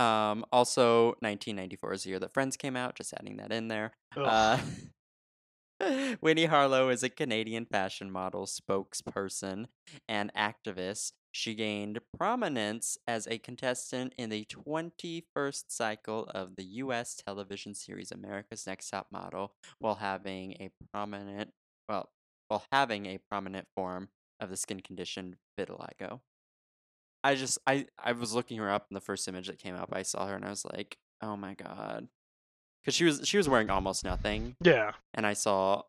[0.01, 2.94] Um, also, 1994 is the year that Friends came out.
[2.94, 3.92] Just adding that in there.
[4.16, 4.59] Uh,
[6.22, 9.66] Winnie Harlow is a Canadian fashion model, spokesperson,
[10.09, 11.12] and activist.
[11.32, 17.14] She gained prominence as a contestant in the 21st cycle of the U.S.
[17.14, 21.51] television series America's Next Top Model, while having a prominent,
[21.90, 22.09] well,
[22.48, 24.09] while having a prominent form
[24.40, 26.20] of the skin condition vitiligo.
[27.23, 29.91] I just, I, I was looking her up, and the first image that came up,
[29.93, 32.09] I saw her, and I was like, oh my god,
[32.83, 34.93] because she was, she was wearing almost nothing, yeah.
[35.14, 35.83] and I saw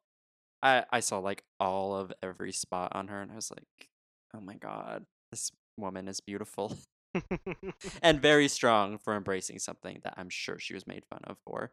[0.61, 3.89] I I saw like all of every spot on her and I was like,
[4.33, 6.77] "Oh my god, this woman is beautiful
[8.01, 11.71] and very strong for embracing something that I'm sure she was made fun of for."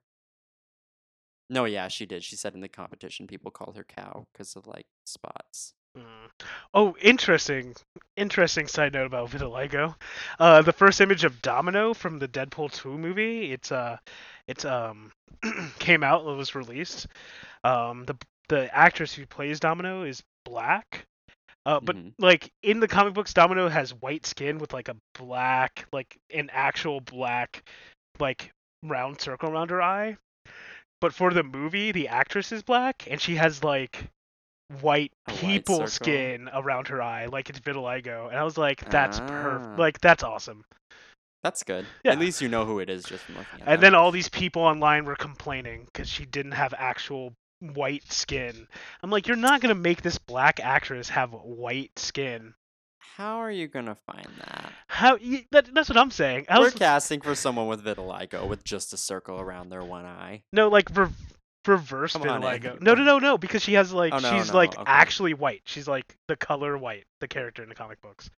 [1.51, 2.25] No, yeah, she did.
[2.25, 5.75] She said in the competition people called her cow because of like spots.
[5.97, 6.29] Mm.
[6.75, 7.75] Oh, interesting.
[8.17, 9.95] Interesting side note about vitiligo.
[10.39, 13.97] Uh, the first image of Domino from the Deadpool 2 movie, it's uh,
[14.47, 15.13] it's um,
[15.79, 16.27] came out.
[16.27, 17.07] It was released.
[17.65, 18.17] Um, the
[18.49, 21.05] the actress who plays Domino is black.
[21.67, 22.15] Uh, but Mhm.
[22.19, 26.51] like in the comic books, Domino has white skin with like a black, like an
[26.53, 27.63] actual black,
[28.21, 28.53] like
[28.83, 30.17] round circle around her eye.
[31.01, 34.09] But for the movie, the actress is black, and she has like
[34.81, 35.89] white white people circle?
[35.89, 38.29] skin around her eye, like it's vitiligo.
[38.29, 39.27] And I was like, that's Ah.
[39.27, 39.79] perfect.
[39.79, 40.65] Like that's awesome.
[41.45, 41.87] That's good.
[42.05, 42.13] Yeah.
[42.13, 43.81] At least you know who it is just from looking at And them.
[43.81, 48.67] then all these people online were complaining because she didn't have actual white skin.
[49.03, 52.55] I'm like, you're not gonna make this black actress have white skin.
[53.17, 54.73] How are you gonna find that?
[54.89, 55.19] How?
[55.53, 56.47] That, that's what I'm saying.
[56.49, 60.05] I We're was, casting for someone with vitiligo with just a circle around their one
[60.05, 60.43] eye.
[60.53, 61.09] no, like re-
[61.67, 62.71] reverse Come on, vitiligo.
[62.73, 62.79] Andy.
[62.85, 64.83] No, no, no, no, because she has like Oh, no, she's no, like okay.
[64.87, 65.63] actually white.
[65.65, 68.31] She's like the color white, the character in the comic books.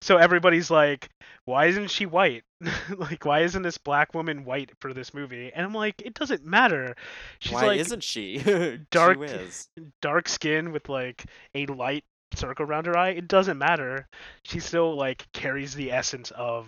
[0.00, 1.08] So everybody's like,
[1.44, 2.44] why isn't she white?
[2.96, 5.52] like, why isn't this black woman white for this movie?
[5.54, 6.94] And I'm like, it doesn't matter.
[7.38, 8.38] She's Why like isn't she?
[8.90, 9.68] dark- She is.
[10.02, 11.24] dark skin with like
[11.54, 13.10] a light circle around her eye.
[13.10, 14.06] It doesn't matter.
[14.44, 16.66] She still like carries the essence of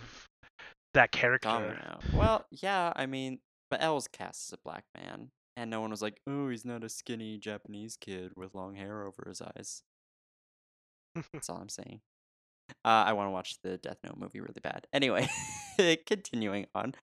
[0.95, 1.49] that character.
[1.49, 1.99] Domino.
[2.15, 6.01] Well, yeah, I mean, but was cast as a black man, and no one was
[6.03, 9.83] like, "Oh, he's not a skinny Japanese kid with long hair over his eyes."
[11.33, 12.01] That's all I'm saying.
[12.85, 14.87] Uh, I want to watch the Death Note movie really bad.
[14.93, 15.29] Anyway,
[16.07, 16.95] continuing on.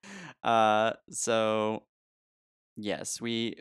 [0.44, 1.84] Uh, so
[2.78, 3.58] yes, we.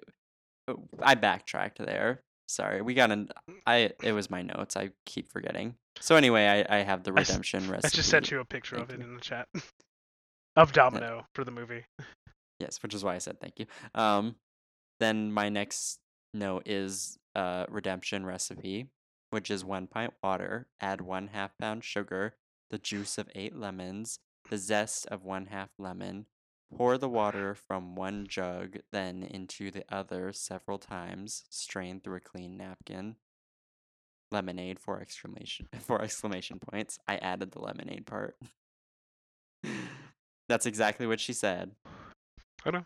[0.68, 2.20] uh, I backtracked there.
[2.46, 3.30] Sorry, we got an.
[3.66, 4.76] I it was my notes.
[4.76, 5.74] I keep forgetting.
[6.00, 7.96] So anyway, I I have the redemption I recipe.
[7.96, 9.06] just sent you a picture Thank of it you.
[9.06, 9.48] in the chat
[10.56, 11.84] of Domino for the movie.
[12.60, 13.66] Yes, which is why I said thank you.
[13.94, 14.36] Um,
[15.00, 16.00] then my next
[16.32, 18.88] note is uh redemption recipe,
[19.30, 22.34] which is one pint water, add one half pound sugar,
[22.70, 24.18] the juice of eight lemons,
[24.50, 26.26] the zest of one half lemon.
[26.76, 31.44] Pour the water from one jug, then into the other several times.
[31.48, 33.16] Strain through a clean napkin.
[34.32, 36.98] Lemonade for exclamation for exclamation points.
[37.06, 38.36] I added the lemonade part.
[40.48, 41.72] That's exactly what she said.
[42.64, 42.84] I know.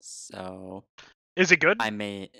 [0.00, 0.84] So
[1.36, 1.76] Is it good?
[1.80, 2.30] I made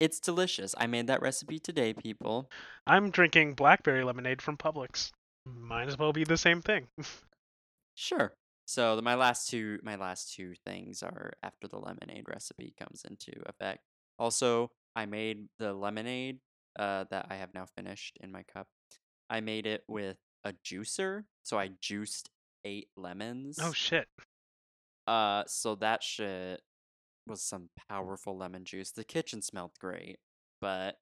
[0.00, 0.74] it's delicious.
[0.76, 2.50] I made that recipe today, people.
[2.88, 5.12] I'm drinking blackberry lemonade from Publix.
[5.46, 6.88] Might as well be the same thing.
[7.94, 8.32] Sure.
[8.66, 13.04] So the, my last two my last two things are after the lemonade recipe comes
[13.08, 13.80] into effect.
[14.18, 16.38] Also, I made the lemonade
[16.78, 18.66] uh, that I have now finished in my cup.
[19.28, 22.30] I made it with a juicer, so I juiced
[22.64, 23.58] eight lemons.
[23.60, 24.08] oh shit.
[25.06, 26.62] Uh, so that shit
[27.26, 28.90] was some powerful lemon juice.
[28.90, 30.18] The kitchen smelled great,
[30.60, 30.96] but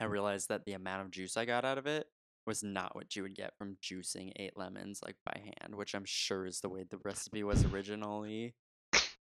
[0.00, 0.10] I mm.
[0.10, 2.06] realized that the amount of juice I got out of it
[2.46, 6.04] was not what you would get from juicing eight lemons like by hand, which I'm
[6.04, 8.54] sure is the way the recipe was originally.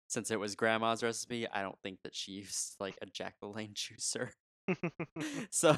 [0.07, 3.73] Since it was grandma's recipe, I don't think that she used like a Jack LaLanne
[3.73, 4.29] juicer.
[5.49, 5.75] so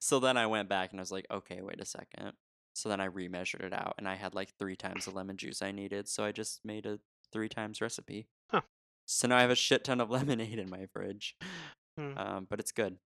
[0.00, 2.32] so then I went back and I was like, okay, wait a second.
[2.74, 5.62] So then I remeasured it out and I had like three times the lemon juice
[5.62, 6.08] I needed.
[6.08, 6.98] So I just made a
[7.32, 8.28] three times recipe.
[8.50, 8.62] Huh.
[9.06, 11.36] So now I have a shit ton of lemonade in my fridge.
[11.98, 12.16] Hmm.
[12.16, 12.96] Um, but it's good.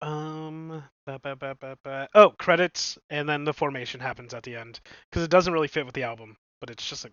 [0.00, 0.82] Um.
[1.06, 4.80] ba- ba- ba- ba- ba- Oh, credits, and then the formation happens at the end
[5.10, 7.10] because it doesn't really fit with the album, but it's just a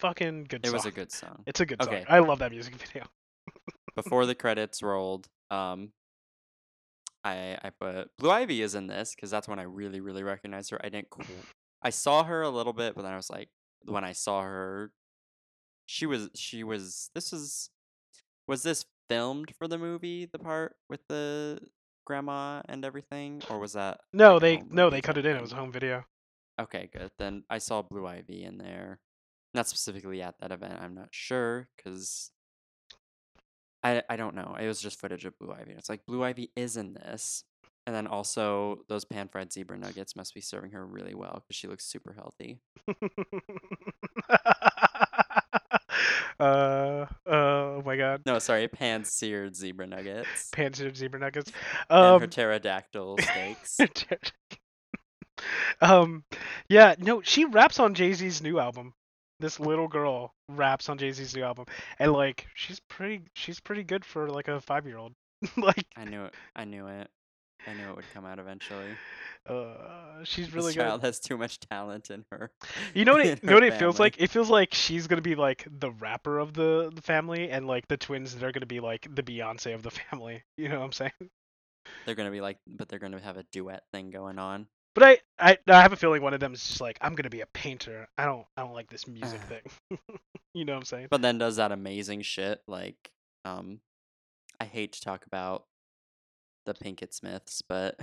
[0.00, 0.68] fucking good song.
[0.68, 0.74] It song.
[0.78, 1.42] was a good song.
[1.46, 1.98] It's a good Okay.
[2.04, 2.06] song.
[2.08, 3.04] I love that music video.
[3.96, 5.92] Before the credits rolled, um,
[7.24, 10.70] I I put Blue Ivy is in this because that's when I really really recognized
[10.70, 10.80] her.
[10.84, 11.08] I didn't.
[11.82, 13.48] I saw her a little bit, but then I was like,
[13.84, 14.92] when I saw her,
[15.90, 17.10] she was she was.
[17.16, 17.70] This was
[18.46, 20.28] was this filmed for the movie?
[20.32, 21.58] The part with the
[22.06, 23.98] grandma and everything, or was that?
[24.12, 25.36] No, like, they no they cut it in.
[25.36, 26.04] It was a home video.
[26.60, 27.10] Okay, good.
[27.18, 29.00] Then I saw Blue Ivy in there.
[29.52, 30.78] Not specifically at that event.
[30.80, 32.30] I'm not sure because
[33.82, 34.56] I I don't know.
[34.60, 35.72] It was just footage of Blue Ivy.
[35.72, 37.42] It's like Blue Ivy is in this,
[37.84, 41.56] and then also those pan fried zebra nuggets must be serving her really well because
[41.56, 42.60] she looks super healthy.
[46.40, 48.22] uh, oh my god.
[48.26, 51.52] No, sorry, pan seared zebra nuggets Pan-seared zebra nuggets.
[51.88, 53.78] and Um, her pterodactyl steaks.
[55.80, 56.24] um,
[56.68, 58.94] yeah, no, she raps on Jay Z's new album.
[59.38, 61.66] This little girl raps on Jay Z's new album,
[61.98, 65.14] and like she's pretty, she's pretty good for like a five year old.
[65.56, 66.34] like, I knew it.
[66.54, 67.08] I knew it.
[67.66, 68.88] I knew it would come out eventually.
[69.48, 71.06] uh, she's This really child good.
[71.06, 72.50] has too much talent in her.
[72.94, 73.26] You know what?
[73.26, 74.16] It, you know what it feels like?
[74.18, 77.86] It feels like she's gonna be like the rapper of the the family, and like
[77.88, 80.42] the twins, they're gonna be like the Beyonce of the family.
[80.56, 81.12] You know what I'm saying?
[82.06, 84.66] They're gonna be like, but they're gonna have a duet thing going on.
[84.94, 87.30] But I, I, I have a feeling one of them is just like, I'm gonna
[87.30, 88.08] be a painter.
[88.18, 89.98] I don't, I don't like this music thing.
[90.54, 91.08] you know what I'm saying?
[91.10, 93.10] But then does that amazing shit like,
[93.44, 93.80] um,
[94.60, 95.64] I hate to talk about
[96.72, 97.98] the Pinkett Smiths, but,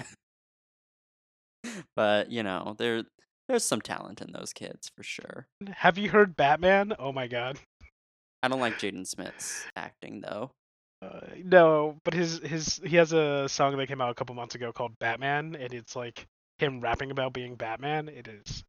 [1.95, 3.03] but you know, there,
[3.47, 5.47] there's some talent in those kids for sure.
[5.69, 6.93] Have you heard Batman?
[6.99, 7.59] Oh my god.
[8.43, 10.51] I don't like Jaden Smith's acting though.
[11.01, 14.55] Uh, no, but his his he has a song that came out a couple months
[14.55, 16.25] ago called Batman, and it's like
[16.57, 18.09] him rapping about being Batman.
[18.09, 18.63] It is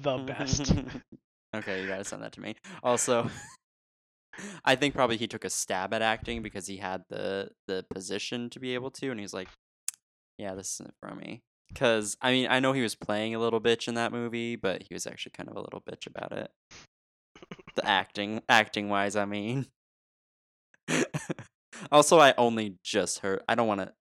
[0.00, 0.72] the best.
[1.56, 2.56] okay, you gotta send that to me.
[2.82, 3.30] Also,
[4.64, 8.50] I think probably he took a stab at acting because he had the the position
[8.50, 9.48] to be able to, and he's like,
[10.38, 13.60] "Yeah, this isn't for me." Because I mean, I know he was playing a little
[13.60, 16.50] bitch in that movie, but he was actually kind of a little bitch about it.
[17.74, 19.66] The acting, acting wise, I mean.
[21.92, 23.42] also, I only just heard.
[23.48, 23.92] I don't want to.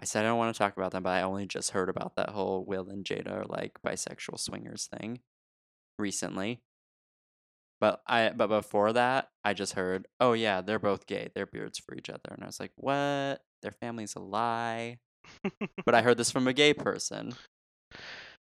[0.00, 2.16] I said I don't want to talk about them, but I only just heard about
[2.16, 5.20] that whole Will and Jada are like bisexual swingers thing
[5.98, 6.60] recently.
[7.80, 11.30] But I but before that, I just heard, oh yeah, they're both gay.
[11.34, 13.40] They're beards for each other, and I was like, what?
[13.62, 14.98] Their family's a lie.
[15.84, 17.34] but I heard this from a gay person.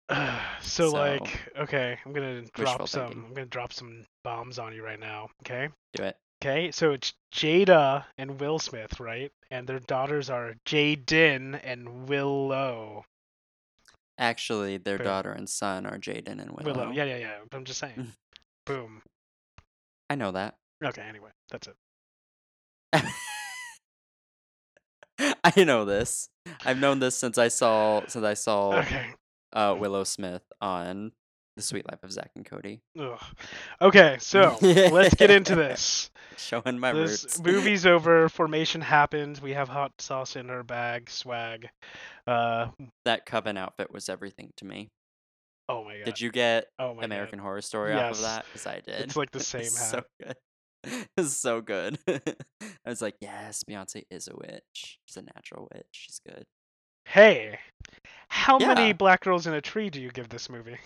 [0.11, 3.07] so, So, like, okay, I'm gonna drop some.
[3.07, 3.25] thinking.
[3.27, 5.29] I'm gonna drop some bombs on you right now.
[5.45, 5.69] Okay.
[5.95, 6.17] Do it.
[6.43, 9.31] Okay, so it's Jada and Will Smith, right?
[9.53, 13.05] And their daughters are Jaden and Willow.
[14.19, 15.07] Actually, their Boom.
[15.07, 16.75] daughter and son are Jaden and Willow.
[16.75, 16.91] Willow.
[16.91, 17.35] Yeah, yeah, yeah.
[17.53, 18.13] I'm just saying.
[18.67, 19.03] Boom.
[20.13, 20.57] I know that.
[20.85, 21.01] Okay.
[21.09, 23.03] Anyway, that's it.
[25.43, 26.29] I know this.
[26.67, 29.07] I've known this since I saw since I saw Okay.
[29.55, 31.13] uh, Willow Smith on
[31.57, 32.83] The Suite Life of Zack and Cody.
[33.01, 33.19] Ugh.
[33.81, 34.19] Okay.
[34.21, 36.11] So let's get into this.
[36.37, 37.41] Showing my this roots.
[37.45, 38.29] movie's over.
[38.29, 39.39] Formation happened.
[39.43, 41.09] We have hot sauce in our bag.
[41.09, 41.69] Swag.
[42.27, 42.69] Uh.
[43.07, 44.91] that coven outfit was everything to me.
[45.69, 46.05] Oh my god.
[46.05, 47.45] Did you get Oh my American god.
[47.45, 48.45] Horror Story off of that?
[48.47, 49.01] Because I did.
[49.01, 49.91] It's like the same It's hat.
[49.91, 50.37] So good.
[51.17, 51.99] It's so good.
[52.09, 52.35] I
[52.87, 54.99] was like, yes, Beyonce is a witch.
[55.07, 55.87] She's a natural witch.
[55.93, 56.45] She's good.
[57.07, 57.59] Hey,
[58.29, 60.79] how many black girls in a tree do you give this movie?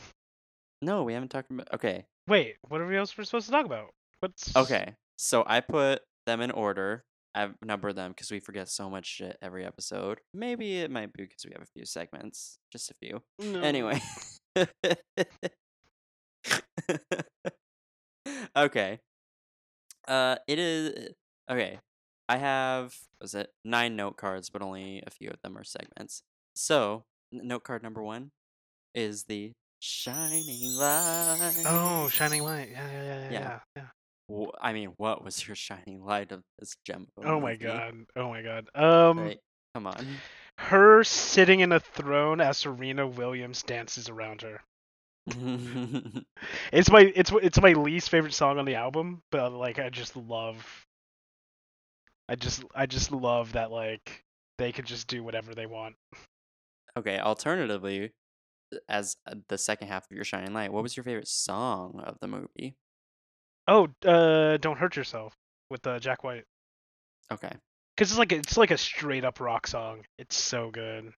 [0.83, 1.69] No, we haven't talked about.
[1.73, 3.91] Okay, Wait, what are we else we're supposed to talk about?
[4.21, 4.95] What's okay.
[5.17, 7.03] So I put them in order.
[7.35, 10.21] I've numbered them because we forget so much shit every episode.
[10.35, 13.23] Maybe it might be because we have a few segments, just a few.
[13.39, 13.61] No.
[13.61, 14.01] Anyway.
[18.57, 19.01] okay.
[20.09, 21.15] Uh it is
[21.51, 21.79] okay.
[22.29, 26.23] I have was it nine note cards, but only a few of them are segments.
[26.55, 28.31] So n- note card number one
[28.95, 31.65] is the shining light.
[31.67, 32.71] Oh, shining light.
[32.71, 33.61] Yeah, yeah, yeah, yeah.
[33.77, 33.77] Yeah.
[33.77, 33.87] yeah.
[34.61, 37.07] I mean, what was your shining light of this gem?
[37.25, 37.95] Oh my god.
[38.17, 38.69] Oh my god.
[38.75, 39.41] Um, Like,
[39.75, 40.21] come on.
[40.59, 44.63] Her sitting in a throne as Serena Williams dances around her.
[46.73, 50.17] It's my it's it's my least favorite song on the album, but like I just
[50.17, 50.87] love.
[52.29, 54.25] I just I just love that like
[54.59, 55.97] they could just do whatever they want.
[56.97, 58.13] Okay, alternatively,
[58.89, 62.19] as uh, the second half of your shining light, what was your favorite song of
[62.21, 62.77] the movie?
[63.69, 65.35] Oh, uh, don't hurt yourself
[65.71, 66.45] with uh, Jack White.
[67.33, 67.53] Okay.
[67.97, 70.03] Cause it's like a, it's like a straight up rock song.
[70.19, 71.13] It's so good.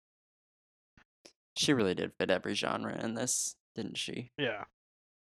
[1.57, 4.31] She really did fit every genre in this, didn't she?
[4.37, 4.65] Yeah,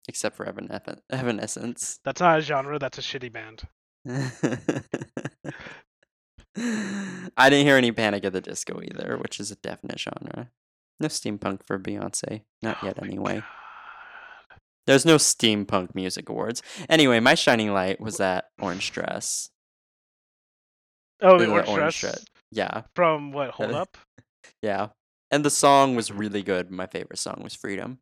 [0.08, 1.00] Except for Evanescence.
[1.10, 1.98] Evanescence.
[2.04, 2.78] that's not a genre.
[2.78, 3.62] That's a shitty band.
[7.36, 10.50] I didn't hear any Panic at the Disco either, which is a definite genre.
[10.98, 12.42] No steampunk for Beyonce.
[12.62, 13.36] Not Oh yet, anyway.
[13.36, 13.44] God.
[14.86, 16.62] There's no steampunk music awards.
[16.88, 19.50] Anyway, my shining light was that orange dress.
[21.22, 22.24] Oh, the The orange, orange dress dress.
[22.50, 23.50] Yeah, from what?
[23.54, 23.96] Hold up.
[24.62, 24.88] yeah.
[25.30, 26.70] And the song was really good.
[26.70, 27.98] My favorite song was Freedom.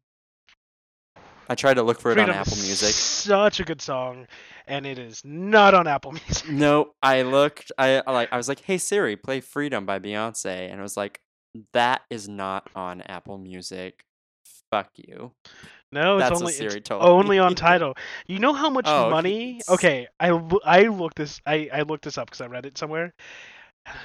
[1.50, 2.92] I tried to look for it Freedom on Apple Music.
[2.94, 4.26] Such a good song,
[4.66, 6.48] and it is not on Apple Music.
[6.48, 7.72] No, I looked.
[7.78, 8.32] I I like.
[8.32, 11.20] I was like, "Hey Siri, play Freedom by Beyonce," and it was like,
[11.72, 14.04] "That is not on Apple Music.
[14.70, 15.32] Fuck you."
[15.90, 17.94] No, it's That's only what Siri it's told only on title.
[18.26, 19.60] You know how much Oh, money?
[19.68, 20.28] Okay, I
[20.64, 23.14] I looked this I I looked this up because I read it somewhere.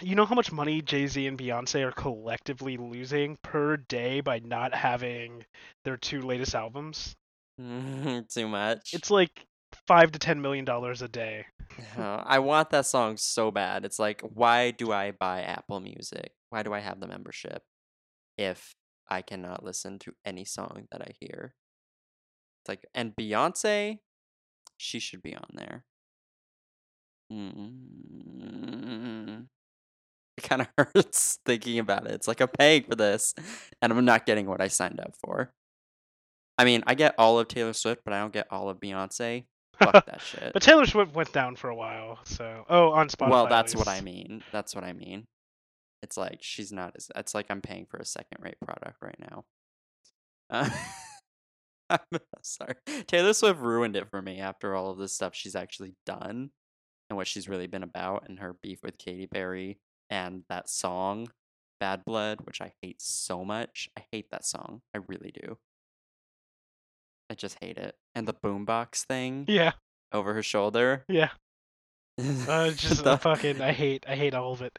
[0.01, 4.39] You know how much money Jay Z and Beyonce are collectively losing per day by
[4.39, 5.43] not having
[5.83, 7.15] their two latest albums?
[7.57, 8.91] Too much.
[8.93, 9.45] It's like
[9.87, 11.45] five to ten million dollars a day.
[11.97, 13.83] Uh, I want that song so bad.
[13.83, 16.31] It's like, why do I buy Apple Music?
[16.49, 17.63] Why do I have the membership
[18.37, 18.73] if
[19.09, 21.55] I cannot listen to any song that I hear?
[22.63, 23.99] It's like, and Beyonce,
[24.77, 25.83] she should be on there.
[27.31, 29.47] Mm.
[30.37, 32.13] It kind of hurts thinking about it.
[32.13, 33.35] It's like I'm paying for this,
[33.81, 35.51] and I'm not getting what I signed up for.
[36.57, 39.43] I mean, I get all of Taylor Swift, but I don't get all of Beyonce.
[39.77, 40.53] Fuck that shit.
[40.53, 43.29] But Taylor Swift went down for a while, so oh on Spotify.
[43.29, 44.41] well, at that's what I mean.
[44.53, 45.25] That's what I mean.
[46.01, 47.11] It's like she's not as.
[47.15, 49.43] It's like I'm paying for a second-rate product right now.
[50.49, 50.69] Uh,
[52.11, 52.75] I'm sorry,
[53.07, 56.49] Taylor Swift ruined it for me after all of this stuff she's actually done
[57.09, 59.79] and what she's really been about, and her beef with Katy Perry
[60.09, 61.29] and that song
[61.79, 63.89] "Bad Blood," which I hate so much.
[63.97, 64.81] I hate that song.
[64.95, 65.57] I really do.
[67.29, 67.95] I just hate it.
[68.15, 69.73] And the boombox thing Yeah,
[70.11, 71.05] over her shoulder.
[71.07, 71.29] yeah.
[72.47, 73.59] Uh, just The- fucking.
[73.59, 74.05] I hate.
[74.07, 74.77] I hate all of it.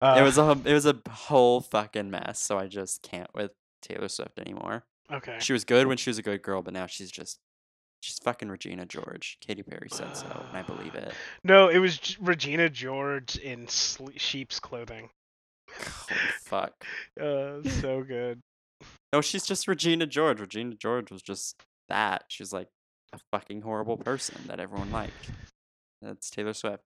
[0.00, 2.40] Uh, it was a it was a whole fucking mess.
[2.40, 3.52] So I just can't with
[3.82, 4.84] Taylor Swift anymore.
[5.12, 5.36] Okay.
[5.40, 7.38] She was good when she was a good girl, but now she's just
[8.00, 9.38] she's fucking Regina George.
[9.40, 11.12] Katy Perry said so, and I believe it.
[11.44, 15.10] No, it was Regina George in sle- sheep's clothing.
[15.70, 16.72] Holy fuck.
[17.20, 18.40] Uh, so good.
[19.12, 20.40] No, she's just Regina George.
[20.40, 21.56] Regina George was just
[21.88, 22.24] that.
[22.28, 22.68] She's like
[23.12, 25.30] a fucking horrible person that everyone liked.
[26.00, 26.82] That's Taylor Swift.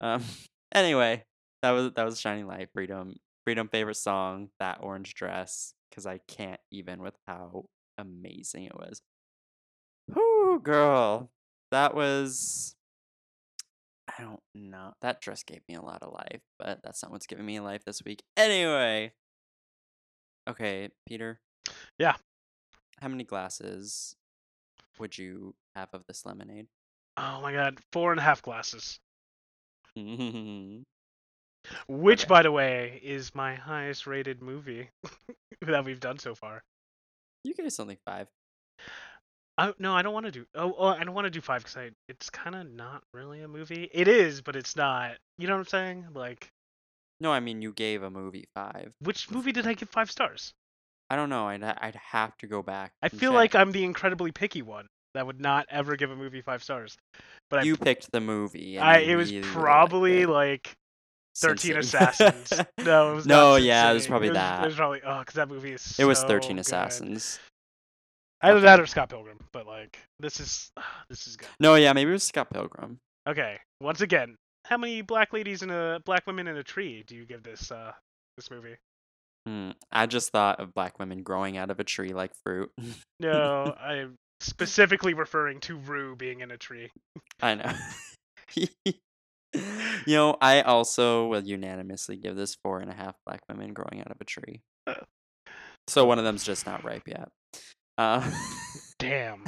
[0.00, 0.22] Um.
[0.74, 1.22] Anyway,
[1.62, 2.68] that was that was a Shining Light.
[2.74, 3.14] Freedom.
[3.44, 3.68] Freedom.
[3.68, 4.48] Favorite song.
[4.58, 5.72] That orange dress.
[5.94, 7.66] Because I can't even with how
[7.96, 9.00] amazing it was.
[10.12, 11.30] Whoo, girl.
[11.70, 12.74] That was.
[14.08, 14.94] I don't know.
[15.02, 17.84] That dress gave me a lot of life, but that's not what's giving me life
[17.84, 18.24] this week.
[18.36, 19.12] Anyway.
[20.50, 21.38] Okay, Peter.
[21.96, 22.16] Yeah.
[23.00, 24.16] How many glasses
[24.98, 26.66] would you have of this lemonade?
[27.16, 28.98] Oh my god, four and a half glasses.
[31.88, 32.28] Which, Okay.
[32.28, 34.88] by the way, is my highest rated movie
[35.62, 36.62] that we've done so far.
[37.44, 38.26] You gave something five.
[39.56, 40.46] I, no, I don't want to do.
[40.54, 41.90] Oh, oh, I don't want to do five because I.
[42.08, 43.88] It's kind of not really a movie.
[43.92, 45.12] It is, but it's not.
[45.38, 46.06] You know what I'm saying?
[46.12, 46.48] Like,
[47.20, 48.92] No, I mean you gave a movie five.
[49.00, 50.52] which movie did I give five stars?
[51.08, 51.46] I don't know.
[51.46, 52.90] I'd I'd have to go back.
[53.02, 53.36] I feel check.
[53.36, 56.96] like I'm the incredibly picky one that would not ever give a movie five stars.
[57.50, 58.78] But I, you picked the movie.
[58.78, 60.72] I, it was really probably like
[61.36, 62.52] Thirteen Assassins.
[62.84, 64.62] no, it was No, not yeah, it was probably it was, that.
[64.62, 65.96] It was probably oh, because that movie is.
[65.98, 66.60] it was so Thirteen good.
[66.60, 67.38] Assassins.
[68.42, 68.64] Either Okay.
[68.66, 70.70] that or Scott Pilgrim, but like this is
[71.08, 71.48] this is good.
[71.60, 72.98] No, yeah, maybe it was Scott Pilgrim.
[73.28, 74.36] Okay, once again,
[74.66, 77.70] how many black ladies in a black women in a tree do you give this
[77.72, 77.92] uh
[78.36, 78.76] this movie?
[79.46, 79.70] Hmm.
[79.92, 82.70] I just thought of black women growing out of a tree like fruit.
[83.20, 86.90] No, I'm specifically referring to Rue being in a tree.
[87.42, 87.72] I know.
[90.06, 94.00] you know, I also will unanimously give this four and a half black women growing
[94.00, 94.62] out of a tree.
[95.86, 97.28] So one of them's just not ripe yet.
[97.98, 98.28] Uh,
[98.98, 99.44] Damn.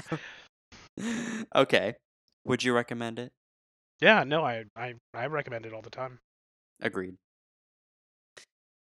[1.55, 1.95] okay.
[2.45, 3.33] Would you recommend it?
[4.01, 6.21] Yeah, no, I I I recommend it all the time.
[6.81, 7.17] Agreed.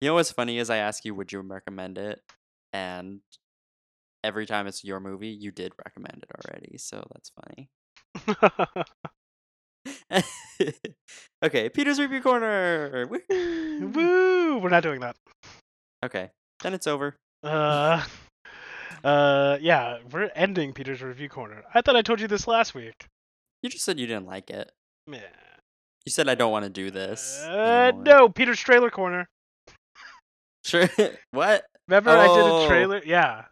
[0.02, 2.20] You know what's funny is I ask you, would you recommend it?
[2.74, 3.22] And
[4.24, 6.78] every time it's your movie, you did recommend it already.
[6.78, 7.70] So that's funny.
[11.44, 13.08] okay, Peter's Review Corner.
[13.30, 14.58] Woo!
[14.60, 15.16] We're not doing that.
[16.04, 16.30] Okay,
[16.64, 17.16] then it's over.
[17.44, 18.04] Uh,
[19.04, 21.64] uh, yeah, we're ending Peter's review corner.
[21.74, 23.06] I thought I told you this last week.
[23.62, 24.72] You just said you didn't like it.
[25.08, 25.20] Meh.
[26.06, 27.42] You said I don't want to do this.
[27.46, 28.04] Uh, anymore.
[28.04, 29.28] no, Peter's trailer corner.
[30.64, 30.88] Sure.
[31.32, 31.66] what?
[31.88, 32.66] Remember I did Oh.
[32.66, 33.02] a trailer?
[33.06, 33.46] Yeah.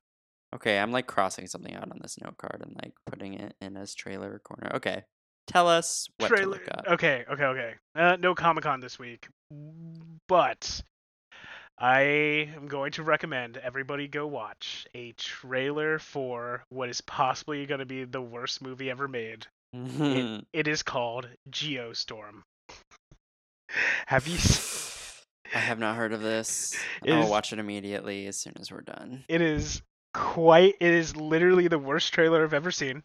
[0.54, 3.76] Okay, I'm like crossing something out on this note card and like putting it in
[3.76, 4.72] as trailer corner.
[4.76, 5.04] Okay,
[5.48, 6.62] tell us what trailer.
[6.88, 7.74] Okay, okay, okay.
[7.96, 9.28] Uh, no Comic Con this week,
[10.28, 10.82] but
[11.78, 12.02] I
[12.56, 17.86] am going to recommend everybody go watch a trailer for what is possibly going to
[17.86, 19.48] be the worst movie ever made.
[19.74, 22.44] It, it is called Geostorm.
[24.06, 24.38] Have you?
[25.56, 26.76] I have not heard of this.
[27.08, 29.24] I'll is- watch it immediately as soon as we're done.
[29.28, 29.82] It is
[30.14, 30.76] quite.
[30.80, 33.04] It is literally the worst trailer I've ever seen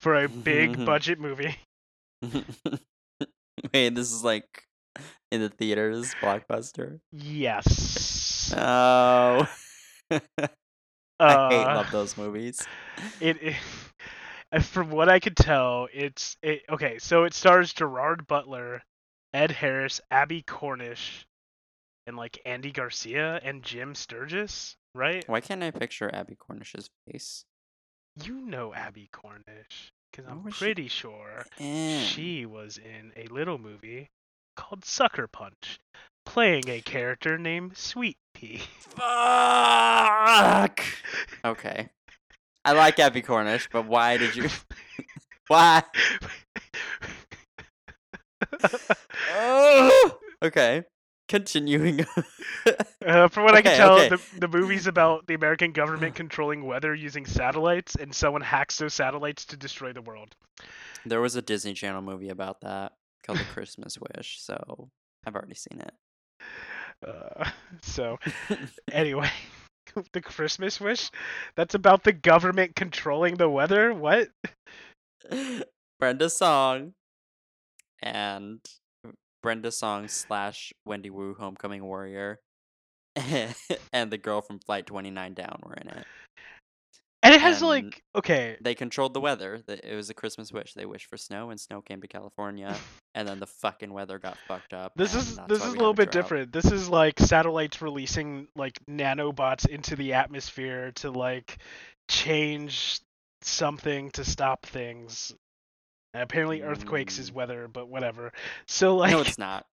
[0.00, 1.56] for a big budget movie.
[3.74, 4.64] Wait, this is like
[5.30, 7.00] in the theaters, blockbuster.
[7.12, 8.52] Yes.
[8.54, 9.46] No.
[11.20, 12.66] I hate Uh, love those movies.
[13.20, 13.56] it, it
[14.52, 16.98] uh, from what I could tell, it's it, okay.
[16.98, 18.82] So it stars Gerard Butler,
[19.34, 21.26] Ed Harris, Abbie Cornish,
[22.06, 25.28] and like Andy Garcia and Jim Sturgess, right?
[25.28, 27.44] Why can't I picture Abbie Cornish's face?
[28.24, 30.64] You know Abbie Cornish because I'm Where was she?
[30.64, 34.08] pretty sure she was in a little movie
[34.56, 35.78] called Sucker Punch,
[36.26, 38.60] playing a character named Sweet Pea.
[38.80, 40.80] Fuck.
[41.44, 41.88] Okay.
[42.64, 44.48] I like Abbie Cornish, but why did you?
[45.48, 45.82] Why?
[49.32, 50.18] Oh!
[50.42, 50.84] Okay.
[51.28, 52.06] Continuing.
[53.06, 54.08] Uh, from what I can tell, okay.
[54.08, 58.92] the, the movie's about the American government controlling weather using satellites, and someone hacks those
[58.92, 60.34] satellites to destroy the world.
[61.06, 62.92] there was a Disney Channel movie about that
[63.24, 64.90] called The Christmas Wish, so
[65.24, 65.94] I've already seen it.
[67.06, 67.48] Uh,
[67.82, 68.18] so,
[68.92, 69.30] anyway,
[70.12, 71.10] the Christmas wish?
[71.56, 73.94] That's about the government controlling the weather?
[73.94, 74.28] What?
[75.98, 76.92] Brenda Song
[78.02, 78.60] and
[79.42, 82.40] Brenda Song slash Wendy Wu Homecoming Warrior
[83.92, 86.06] and the girl from Flight 29 Down were in it.
[87.22, 89.60] And it has, And- like, okay, They controlled the weather.
[89.66, 90.74] The- It was a Christmas wish.
[90.74, 92.76] They wished for snow, and snow came to California,
[93.14, 94.92] and then the fucking weather got fucked up.
[94.94, 96.52] This is this is a little bit different.
[96.52, 101.58] This is like satellites releasing like nanobots into the atmosphere to like
[102.08, 103.00] change
[103.42, 105.34] something to stop things.
[106.14, 107.34] Apparently earthquakes is Mm.
[107.34, 108.32] weather, but whatever.
[108.66, 109.66] So like No, it's not.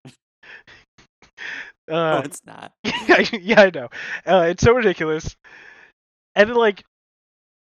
[2.10, 2.74] no, uh it's not.
[2.84, 3.90] yeah, yeah, I know.
[4.26, 5.36] Uh, it's so ridiculous.
[6.36, 6.84] And then, like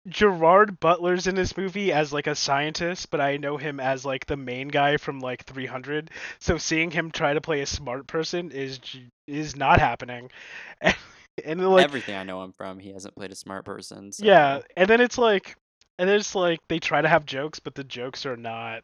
[0.08, 4.26] Gerard Butler's in this movie as like a scientist, but I know him as like
[4.26, 6.10] the main guy from like 300.
[6.40, 8.80] So seeing him try to play a smart person is
[9.26, 10.30] is not happening.
[10.82, 10.96] And,
[11.44, 14.12] and then, like Everything I know him from, he hasn't played a smart person.
[14.12, 14.24] So.
[14.24, 15.56] yeah, and then it's like
[15.98, 18.82] and it's like they try to have jokes, but the jokes are not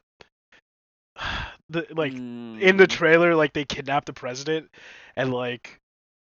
[1.70, 2.22] the like
[2.60, 4.68] in the Mm, trailer like they kidnap the president
[5.16, 5.80] and like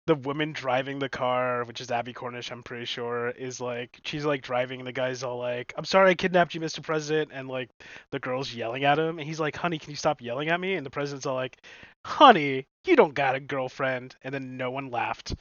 [0.08, 4.26] the woman driving the car, which is Abbie Cornish, I'm pretty sure, is like she's
[4.26, 6.82] like driving, and the guy's all like, "I'm sorry, I kidnapped you, Mr.
[6.82, 7.70] President," and like
[8.12, 10.76] the girl's yelling at him, and he's like, "Honey, can you stop yelling at me?"
[10.76, 11.58] And the president's all like,
[12.06, 15.36] "Honey, you don't got a girlfriend," and then no one laughed.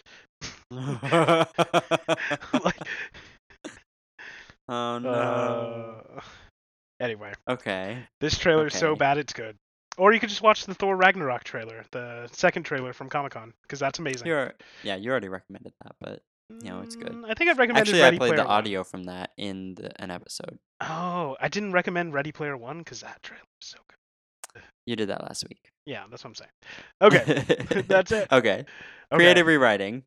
[2.64, 2.86] like,
[4.70, 5.10] oh no.
[6.16, 6.20] uh...
[7.00, 8.06] Anyway, Okay.
[8.20, 8.98] this trailer's so Okay.
[8.98, 9.56] bad it's good.
[9.96, 13.54] Or you could just watch the Thor Ragnarok trailer, the second trailer from Comic Con,
[13.62, 14.26] because that's amazing.
[14.26, 14.52] You're
[14.82, 16.20] yeah, you already recommended that, but
[16.50, 17.12] you know, it's good.
[17.12, 18.52] Mm, I think I've recommended actually Ready I played Player the One.
[18.52, 20.58] audio from that in the, an episode.
[20.80, 24.62] Oh, I didn't recommend Ready Player One because that trailer was so good.
[24.86, 25.70] You did that last week.
[25.86, 26.50] Yeah, that's what I'm saying.
[27.00, 28.28] Okay, that's it.
[28.30, 28.50] Okay.
[28.50, 28.66] Okay.
[29.12, 30.02] Creative rewriting.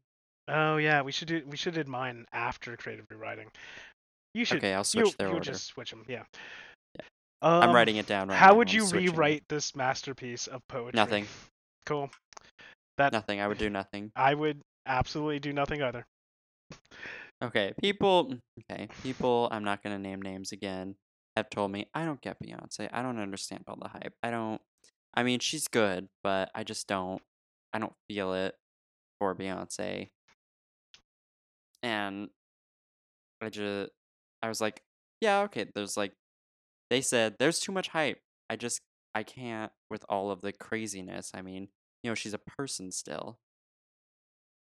[0.47, 1.41] Oh yeah, we should do.
[1.47, 3.47] We should did mine after creative rewriting.
[4.33, 4.57] You should.
[4.57, 5.51] Okay, I'll switch you, their you order.
[5.51, 6.03] just switch them.
[6.07, 6.23] Yeah.
[6.95, 7.05] Yeah.
[7.41, 8.55] Um, I'm writing it down right How now.
[8.55, 9.11] would I'm you switching.
[9.11, 10.91] rewrite this masterpiece of poetry?
[10.95, 11.27] Nothing.
[11.85, 12.09] Cool.
[12.97, 13.41] That Nothing.
[13.41, 14.11] I would do nothing.
[14.15, 16.05] I would absolutely do nothing either.
[17.43, 18.35] Okay, people.
[18.71, 19.49] Okay, people.
[19.51, 20.95] I'm not gonna name names again.
[21.35, 22.89] Have told me I don't get Beyonce.
[22.93, 24.13] I don't understand all the hype.
[24.21, 24.61] I don't.
[25.15, 27.21] I mean, she's good, but I just don't.
[27.73, 28.55] I don't feel it
[29.19, 30.09] for Beyonce.
[31.81, 32.29] And
[33.41, 33.91] I just,
[34.43, 34.83] I was like,
[35.21, 35.65] yeah, okay.
[35.73, 36.13] There's like,
[36.91, 38.19] they said there's too much hype.
[38.49, 38.81] I just,
[39.15, 41.31] I can't with all of the craziness.
[41.33, 41.69] I mean,
[42.03, 43.39] you know, she's a person still.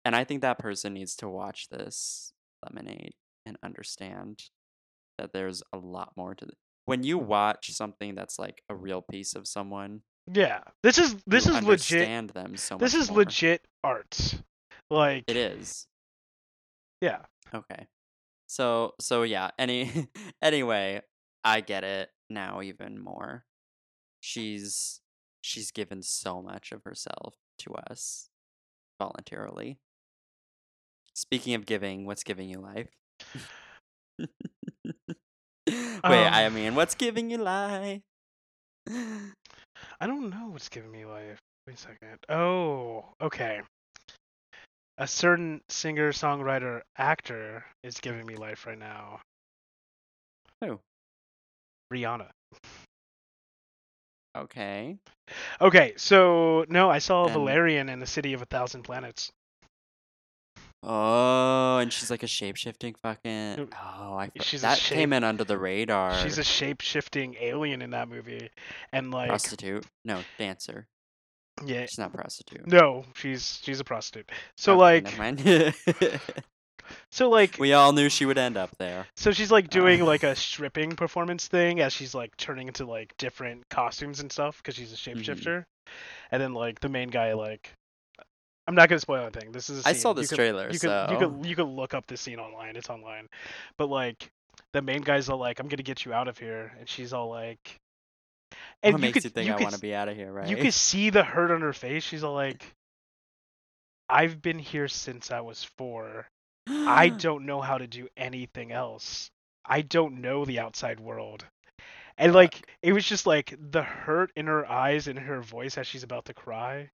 [0.06, 2.32] And I think that person needs to watch this
[2.64, 3.14] lemonade
[3.46, 4.44] and understand
[5.18, 6.54] that there's a lot more to it.
[6.86, 10.02] When you watch something that's like a real piece of someone,
[10.32, 10.62] Yeah.
[10.84, 12.02] This is this you is legit.
[12.02, 13.20] understand them so This is more.
[13.20, 14.36] legit art.
[14.92, 15.88] Like It is.
[17.02, 17.22] yeah.
[17.54, 17.88] Okay.
[18.56, 20.08] So so yeah, any
[20.42, 21.02] anyway,
[21.44, 23.44] I get it now even more.
[24.22, 25.02] She's
[25.42, 28.30] she's given so much of herself to us
[29.00, 29.80] voluntarily.
[31.14, 32.90] Speaking of giving, what's giving you life?
[36.08, 38.02] Wait, I Um, mean, what's giving you life?
[40.00, 41.40] I don't know what's giving me life.
[41.68, 42.20] Wait a second.
[42.30, 43.62] Oh, okay.
[44.98, 49.20] A certain singer, songwriter, actor is giving me life right now.
[50.62, 50.80] Who?
[51.94, 52.30] Rihanna.
[54.38, 54.98] Okay.
[55.62, 59.32] Okay, so no, I saw And- Valerian in the City of a Thousand Planets.
[60.88, 63.70] Oh, and she's like a shape shifting fucking.
[63.74, 64.30] Oh, I.
[64.42, 66.14] She's that shape- came in under the radar.
[66.22, 68.50] She's a shape shifting alien in that movie,
[68.94, 69.84] and like prostitute.
[70.04, 70.86] No, dancer.
[71.64, 72.68] Yeah, She's not prostitute.
[72.68, 74.30] no, she's she's a prostitute.
[74.58, 75.74] So like, never mind.
[77.12, 79.08] so like, we all knew she would end up there.
[79.16, 83.16] So she's like doing like a stripping performance thing as she's like turning into like
[83.18, 85.20] different costumes and stuff because she's a Mm-hmm.
[85.20, 85.66] shapeshifter.
[86.32, 87.72] And then like the main guy like
[88.68, 89.52] I'm not gonna spoil anything.
[89.52, 90.02] This is a I scene.
[90.02, 92.22] saw You this could- trailer, You so could you could you could look up this
[92.22, 92.76] scene online.
[92.76, 93.28] It's online.
[93.78, 94.30] But like
[94.74, 97.30] the main guy's all like I'm gonna get you out of here and she's all
[97.30, 97.80] like
[98.84, 100.32] and what you makes could you think you I want to be out of here,
[100.32, 100.48] right?
[100.48, 102.04] you could see the hurt on her face.
[102.04, 102.64] She's all like
[104.10, 106.28] I've been here since I was 4.
[106.68, 109.32] I don't know how to do anything else.
[109.66, 111.46] I don't know the outside world.
[112.18, 115.88] And like it was just like the hurt in her eyes and her voice as
[115.88, 116.90] she's about to cry.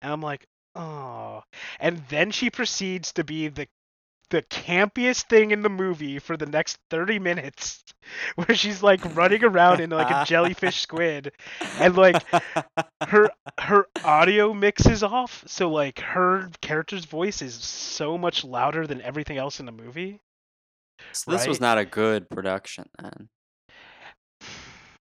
[0.00, 1.42] And I'm like, "Oh."
[1.78, 3.68] And then she proceeds to be the
[4.30, 7.84] the campiest thing in the movie for the next 30 minutes
[8.36, 11.32] where she's like running around in like a jellyfish squid
[11.78, 12.22] and like
[13.06, 13.30] her
[13.60, 19.36] her audio mixes off so like her character's voice is so much louder than everything
[19.36, 20.20] else in the movie
[21.12, 23.28] so this was not a good production then.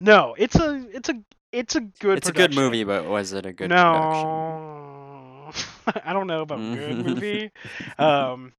[0.00, 1.14] no it's a it's a
[1.52, 2.16] it's a good production.
[2.18, 4.28] it's a good movie, but was it a good production?
[4.28, 5.50] no
[6.04, 7.50] i don't know about good movie
[7.98, 8.52] um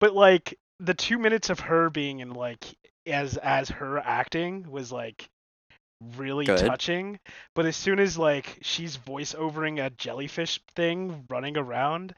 [0.00, 2.64] but like the two minutes of her being in like
[3.06, 5.28] as as her acting was like
[6.16, 6.58] really Good.
[6.58, 7.18] touching
[7.54, 12.14] but as soon as like she's voice overing a jellyfish thing running around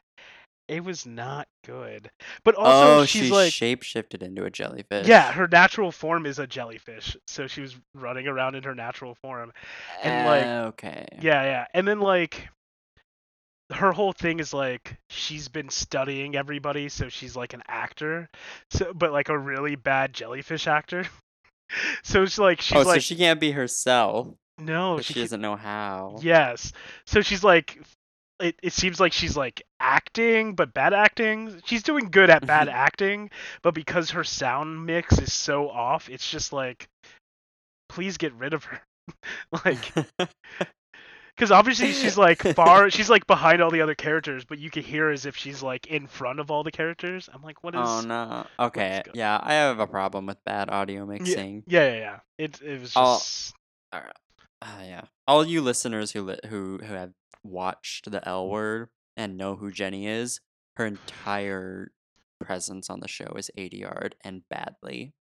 [0.67, 2.09] it was not good
[2.43, 5.07] but also oh, she's she like shape shifted into a jellyfish.
[5.07, 9.15] yeah her natural form is a jellyfish so she was running around in her natural
[9.15, 9.53] form
[10.03, 11.05] and, like, Eh, okay.
[11.21, 11.65] yeah, yeah.
[11.73, 12.49] And then like
[13.71, 18.29] her whole thing is like she's been studying everybody, so she's like an actor.
[18.71, 21.05] So but like a really bad jellyfish actor.
[22.03, 24.27] so it's like she's oh, like so she can't be herself.
[24.57, 26.17] no, she, she doesn't know how.
[26.21, 26.71] Yes.
[27.05, 27.79] So she's like
[28.39, 31.61] it, it seems like she's like acting but bad acting.
[31.65, 32.77] She's doing good at bad mm-hmm.
[32.77, 33.29] acting,
[33.63, 36.87] but because her sound mix is so off, it's just like
[37.89, 38.81] please get rid of her.
[39.65, 39.91] like
[41.37, 44.81] Because obviously she's like far, she's like behind all the other characters, but you can
[44.81, 47.29] hear as if she's like in front of all the characters.
[47.31, 47.81] I'm like, what is?
[47.83, 48.47] Oh no.
[48.59, 49.03] Okay.
[49.13, 51.63] Yeah, I have a problem with bad audio mixing.
[51.67, 52.19] yeah, yeah, yeah.
[52.39, 53.53] It it was just
[53.93, 54.01] Uh,
[54.81, 55.01] yeah.
[55.27, 57.11] All you listeners who li- who who have
[57.43, 60.39] watched the L Word and know who Jenny is,
[60.77, 61.91] her entire
[62.41, 65.13] presence on the show is ADR'd and badly.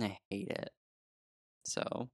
[0.00, 0.70] I hate it.
[1.64, 2.08] So.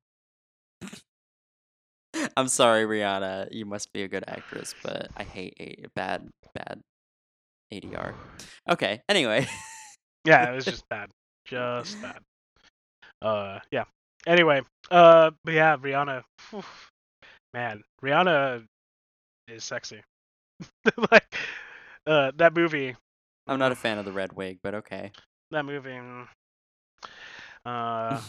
[2.37, 3.49] I'm sorry, Rihanna.
[3.53, 6.81] You must be a good actress, but I hate a bad, bad
[7.73, 8.15] ADR.
[8.69, 9.01] Okay.
[9.09, 9.47] Anyway.
[10.25, 11.11] yeah, it was just bad,
[11.45, 12.19] just bad.
[13.21, 13.85] Uh, yeah.
[14.27, 14.61] Anyway,
[14.91, 16.63] uh, but yeah, Rihanna, whew,
[17.55, 18.65] man, Rihanna
[19.47, 20.03] is sexy.
[21.11, 21.35] like,
[22.07, 22.95] uh, that movie,
[23.47, 25.13] I'm not a fan of the red wig, but okay.
[25.51, 25.91] that movie.
[25.91, 26.27] mm,
[27.65, 28.21] Uh,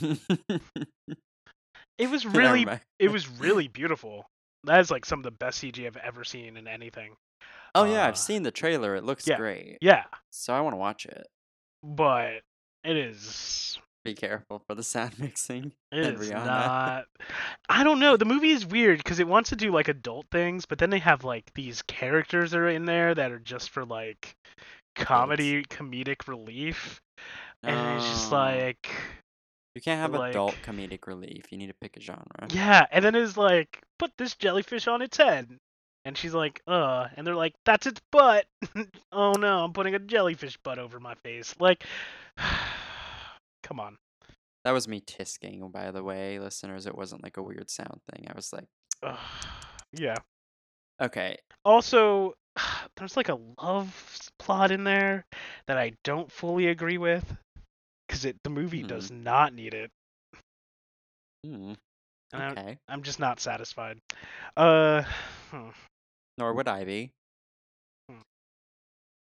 [1.99, 2.65] it was really
[2.97, 4.25] it was really beautiful.
[4.63, 7.13] That is like some of the best CG I've ever seen in anything.
[7.75, 8.95] Oh yeah, uh, I've seen the trailer.
[8.95, 9.37] It looks yeah.
[9.37, 9.77] great.
[9.81, 11.27] Yeah, So I want to watch it.
[11.83, 12.41] but
[12.83, 15.71] it is Be careful for the sound mixing.
[15.91, 16.45] it is Rihanna.
[16.45, 17.05] not.
[17.69, 18.17] I don't know.
[18.17, 20.99] The movie is weird because it wants to do like adult things, but then they
[20.99, 24.35] have like these characters that are in there that are just for like
[24.95, 26.99] comedy, comedic relief,
[27.63, 28.35] and it's just Oh.
[28.35, 28.89] like
[29.79, 31.45] you can't have adult comedic relief.
[31.51, 32.25] You need to pick a genre.
[32.49, 35.47] Yeah, and then it's like, put this jellyfish on its head.
[36.03, 38.45] And she's like, uh, and they're like, that's its butt.
[39.13, 41.55] oh no, I'm putting a jellyfish butt over my face.
[41.61, 41.85] Like,
[43.63, 43.95] come on.
[44.65, 46.85] That was me tisking, by the way, listeners.
[46.85, 48.27] It wasn't like a weird sound thing.
[48.29, 48.67] I was like,
[49.01, 49.17] Ugh.
[49.93, 50.15] yeah.
[51.01, 52.33] okay, Also,
[52.97, 55.23] there's like a love plot in there
[55.67, 57.23] that I don't fully agree with.
[58.09, 58.87] Because it the movie Hmm.
[58.87, 59.91] does not need it.
[61.45, 61.73] hmm,
[62.33, 62.77] And I'm, okay.
[62.87, 63.99] I'm just not satisfied.
[64.57, 65.03] Uh,
[65.51, 65.69] hmm.
[66.39, 67.11] Nor would I be.
[68.09, 68.21] Hmm.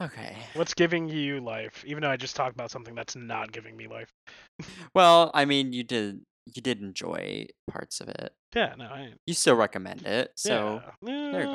[0.02, 0.36] Okay.
[0.54, 1.82] what's giving you life?
[1.86, 4.10] Even though I just talked about something that's not giving me life.
[4.94, 6.20] Well, I mean, you did
[6.54, 8.32] you did enjoy parts of it.
[8.54, 11.30] Yeah, no, I, You still recommend it, so yeah.
[11.32, 11.52] there you go.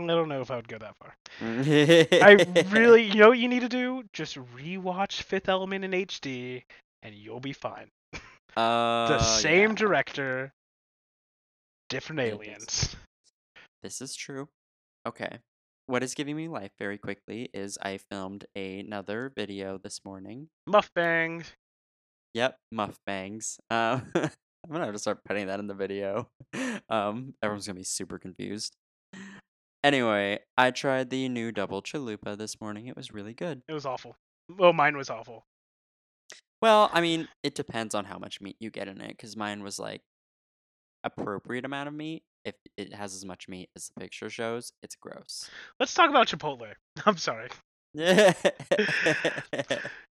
[0.00, 1.14] Mm, I don't know if I would go that far.
[1.40, 4.04] I really, you know what you need to do?
[4.12, 6.62] Just rewatch Fifth Element in HD,
[7.02, 7.88] and you'll be fine.
[8.56, 9.76] uh, The same yeah.
[9.76, 10.52] director,
[11.88, 12.96] different aliens.
[13.82, 14.46] This is true.
[15.08, 15.38] Okay.
[15.86, 20.48] What is giving me life very quickly is I filmed another video this morning.
[20.66, 21.54] Muff bangs.
[22.34, 23.58] Yep, muff bangs.
[23.70, 26.28] Um, I'm gonna have to start putting that in the video.
[26.90, 28.76] Um, everyone's gonna be super confused.
[29.82, 32.86] Anyway, I tried the new double chalupa this morning.
[32.86, 33.62] It was really good.
[33.68, 34.16] It was awful.
[34.58, 35.46] Well, mine was awful.
[36.60, 39.62] Well, I mean, it depends on how much meat you get in it, because mine
[39.62, 40.02] was like
[41.04, 42.22] appropriate amount of meat.
[42.44, 45.48] If it has as much meat as the picture shows, it's gross.
[45.78, 46.72] Let's talk about Chipotle.
[47.06, 47.48] I'm sorry.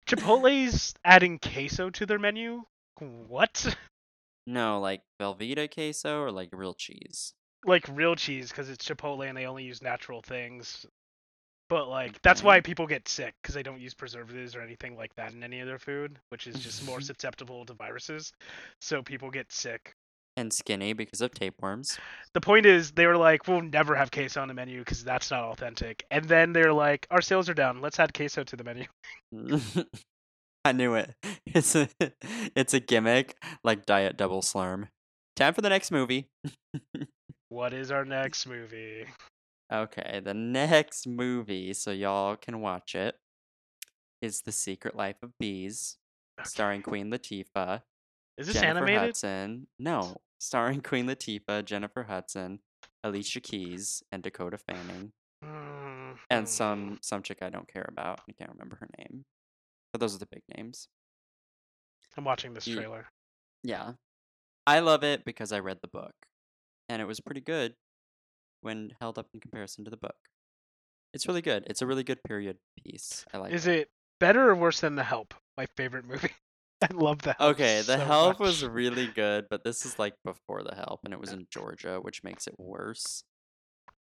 [0.06, 2.62] Chipotle's adding queso to their menu.
[2.98, 3.76] What?
[4.46, 7.34] No, like Velveeta queso or like real cheese.
[7.64, 10.86] Like real cheese because it's Chipotle and they only use natural things.
[11.68, 12.64] But like that's why mm-hmm.
[12.64, 15.68] people get sick because they don't use preservatives or anything like that in any of
[15.68, 17.04] their food, which is just more mm-hmm.
[17.04, 18.32] susceptible to viruses.
[18.80, 19.94] So people get sick.
[20.36, 21.98] And skinny because of tapeworms.
[22.34, 25.30] The point is, they were like, "We'll never have queso on the menu because that's
[25.30, 27.80] not authentic." And then they're like, "Our sales are down.
[27.80, 28.86] Let's add queso to the menu."
[30.64, 31.14] I knew it.
[31.52, 31.88] It's a
[32.54, 33.34] it's a gimmick
[33.64, 34.86] like diet double slurm.
[35.34, 36.28] Time for the next movie.
[37.50, 39.06] What is our next movie?
[39.72, 43.16] Okay, the next movie, so y'all can watch it,
[44.22, 45.96] is The Secret Life of Bees,
[46.44, 47.82] starring Queen Latifah,
[48.38, 49.00] Is this Jennifer animated?
[49.00, 49.66] Hudson.
[49.80, 52.60] No, starring Queen Latifah, Jennifer Hudson,
[53.02, 55.12] Alicia Keys, and Dakota Fanning,
[55.44, 56.46] Mm, and hmm.
[56.46, 58.20] some some chick I don't care about.
[58.28, 59.24] I can't remember her name,
[59.92, 60.86] but those are the big names.
[62.16, 63.06] I'm watching this trailer.
[63.64, 63.92] Yeah.
[64.66, 66.12] I love it because I read the book.
[66.90, 67.74] And it was pretty good
[68.62, 70.16] when held up in comparison to the book.
[71.14, 71.64] It's really good.
[71.68, 73.24] It's a really good period piece.
[73.32, 73.78] I like Is it.
[73.78, 75.32] it better or worse than The Help?
[75.56, 76.30] My favorite movie.
[76.82, 77.52] I love The Help.
[77.52, 81.14] Okay, The so Help was really good, but this is like before The Help and
[81.14, 83.22] it was in Georgia, which makes it worse.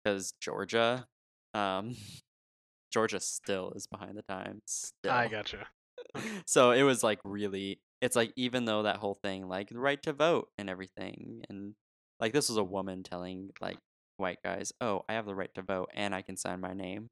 [0.06, 1.08] Cuz Georgia
[1.54, 1.96] um
[2.92, 4.94] Georgia still is behind the times.
[5.10, 5.68] I gotcha.
[6.46, 10.04] so it was like really it's like even though that whole thing like the right
[10.04, 11.76] to vote and everything and
[12.24, 13.78] like this was a woman telling like
[14.18, 17.10] white guys oh i have the right to vote and i can sign my name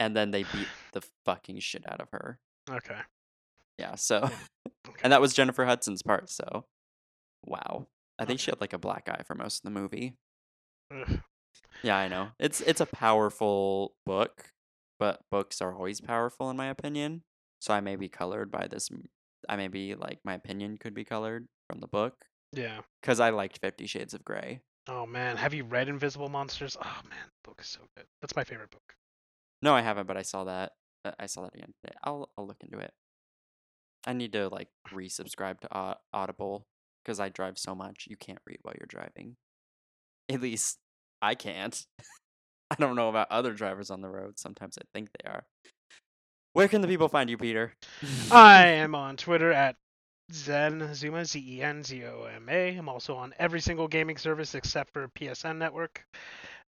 [0.00, 2.38] and then they beat the fucking shit out of her
[2.68, 2.98] Okay.
[3.78, 4.34] yeah so hmm,
[4.88, 5.00] Okay.
[5.04, 6.64] and that was jennifer hudson's part so
[7.44, 7.86] wow
[8.18, 10.14] i think she had like a black eye for most of the movie
[10.92, 11.20] Ugh.
[11.82, 12.28] Yeah, I know.
[12.38, 14.50] It's it's a powerful book,
[14.98, 17.22] but books are always powerful in my opinion.
[17.60, 18.88] So I may be colored by this.
[19.48, 22.14] I may be like my opinion could be colored from the book
[22.56, 22.80] Yeah.
[23.00, 24.60] because I liked Fifty Shades of Grey.
[24.88, 26.76] Oh man, have you read Invisible Monsters?
[26.80, 28.06] Oh man, the book is so good.
[28.20, 28.94] That's my favorite book.
[29.62, 30.72] No, I haven't, but I saw that.
[31.04, 31.96] uh, I saw that again today.
[32.02, 32.92] I'll I'll look into it.
[34.06, 36.66] I need to like resubscribe to Au- Audible
[37.04, 38.06] because I drive so much.
[38.08, 39.36] You can't read while you're driving.
[40.28, 40.78] At least
[41.22, 41.84] I can't.
[42.70, 44.38] I don't know about other drivers on the road.
[44.38, 45.44] Sometimes I think they are.
[46.52, 47.72] Where can the people find you, Peter?
[48.30, 49.76] I am on Twitter at
[50.32, 52.76] Zen Zuma Z E N Z O M A.
[52.76, 56.04] I'm also on every single gaming service except for PSN Network.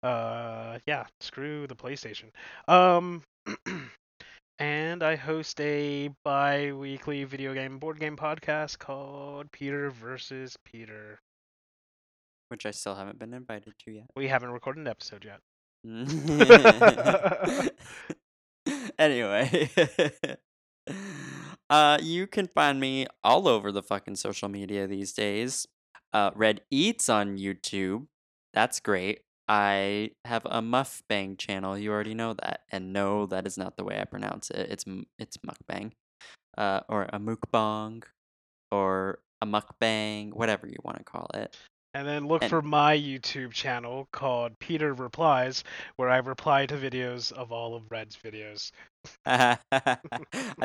[0.02, 2.30] Uh, yeah, screw the PlayStation.
[2.68, 3.22] Um,
[4.58, 11.18] and I host a bi-weekly video game board game podcast called Peter versus Peter.
[12.48, 14.06] Which I still haven't been invited to yet.
[14.16, 15.40] We haven't recorded an episode yet.
[18.98, 19.70] anyway,
[21.70, 25.66] uh, you can find me all over the fucking social media these days.
[26.12, 28.06] Uh, Red Eats on YouTube.
[28.54, 29.20] That's great.
[29.48, 31.78] I have a mukbang channel.
[31.78, 34.70] You already know that, and no, that is not the way I pronounce it.
[34.70, 34.84] It's
[35.18, 35.92] it's mukbang,
[36.56, 38.04] uh, or a mukbang,
[38.70, 41.56] or a mukbang, whatever you want to call it.
[41.98, 45.64] And then look And- for my YouTube channel called Peter Replies,
[45.96, 48.70] where I reply to videos of all of Red's videos.
[49.26, 49.58] I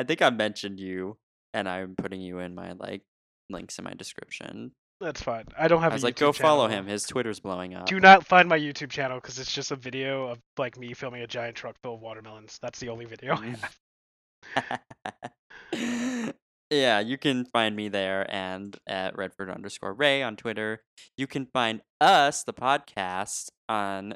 [0.06, 1.16] think I mentioned you,
[1.52, 3.02] and I'm putting you in my like
[3.50, 4.70] links in my description.
[5.00, 5.46] That's fine.
[5.58, 5.90] I don't have.
[5.90, 6.86] I was a like, YouTube go follow him.
[6.86, 7.86] His Twitter's blowing up.
[7.86, 11.22] Do not find my YouTube channel because it's just a video of like me filming
[11.22, 12.60] a giant truck full of watermelons.
[12.62, 13.56] That's the only video I
[14.54, 14.80] Mm.
[15.72, 16.34] have.
[16.80, 20.82] yeah, you can find me there and at Redford underscore Ray on Twitter.
[21.16, 24.14] You can find us, the podcast, on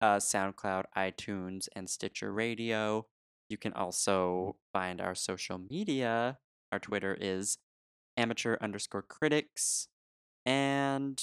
[0.00, 3.06] uh, SoundCloud, iTunes, and Stitcher Radio.
[3.48, 6.38] You can also find our social media.
[6.72, 7.58] Our Twitter is
[8.16, 9.88] amateur underscore critics.
[10.44, 11.22] And,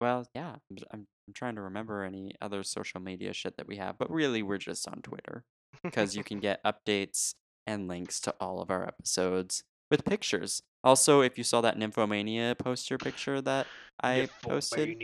[0.00, 3.76] well, yeah, I'm, I'm, I'm trying to remember any other social media shit that we
[3.76, 5.44] have, but really, we're just on Twitter
[5.82, 7.34] because you can get updates
[7.66, 10.62] and links to all of our episodes with pictures.
[10.82, 13.68] Also, if you saw that Nymphomaniac poster picture that
[14.02, 14.98] I posted,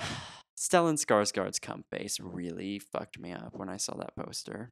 [0.56, 4.70] Stellan Skarsgård's cum face really fucked me up when I saw that poster.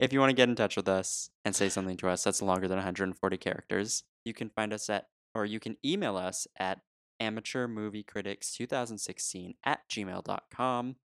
[0.00, 2.40] If you want to get in touch with us and say something to us that's
[2.40, 6.80] longer than 140 characters, you can find us at, or you can email us at
[7.20, 10.96] amateurmoviecritics2016 at gmail.com.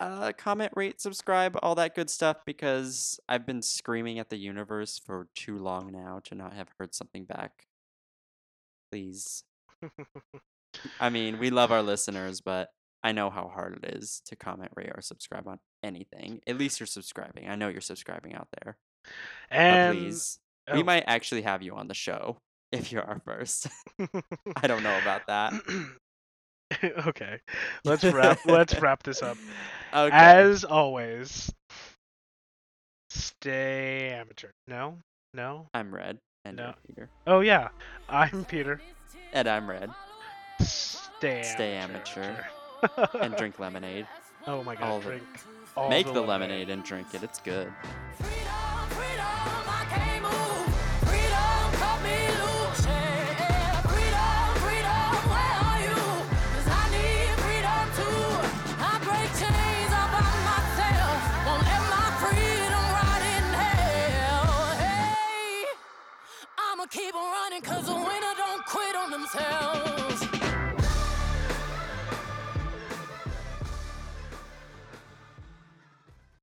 [0.00, 4.98] Uh, comment, rate, subscribe, all that good stuff because I've been screaming at the universe
[4.98, 7.66] for too long now to not have heard something back.
[8.90, 9.44] Please.
[11.00, 12.70] I mean, we love our listeners, but
[13.04, 16.40] I know how hard it is to comment, rate, or subscribe on anything.
[16.46, 17.50] At least you're subscribing.
[17.50, 18.78] I know you're subscribing out there.
[19.50, 20.76] But and please, oh.
[20.76, 22.38] we might actually have you on the show
[22.72, 23.68] if you're our first.
[24.56, 25.52] I don't know about that.
[27.06, 27.40] okay,
[27.84, 28.38] let's wrap.
[28.46, 29.36] let's wrap this up.
[29.92, 30.14] Okay.
[30.14, 31.52] As always,
[33.10, 34.48] stay amateur.
[34.68, 34.98] No,
[35.34, 35.66] no.
[35.74, 36.64] I'm Red, and No.
[36.66, 37.68] you're Peter, Oh yeah,
[38.08, 38.80] I'm Peter.
[39.32, 39.90] and I'm Red,
[40.60, 42.34] Stay Stay amateur.
[43.20, 44.06] and drink lemonade.
[44.46, 45.22] oh my all god, the- drink.
[45.76, 47.22] All Make the lemonade and drink it.
[47.22, 47.72] It's good.
[48.18, 48.28] Free
[67.62, 67.99] cause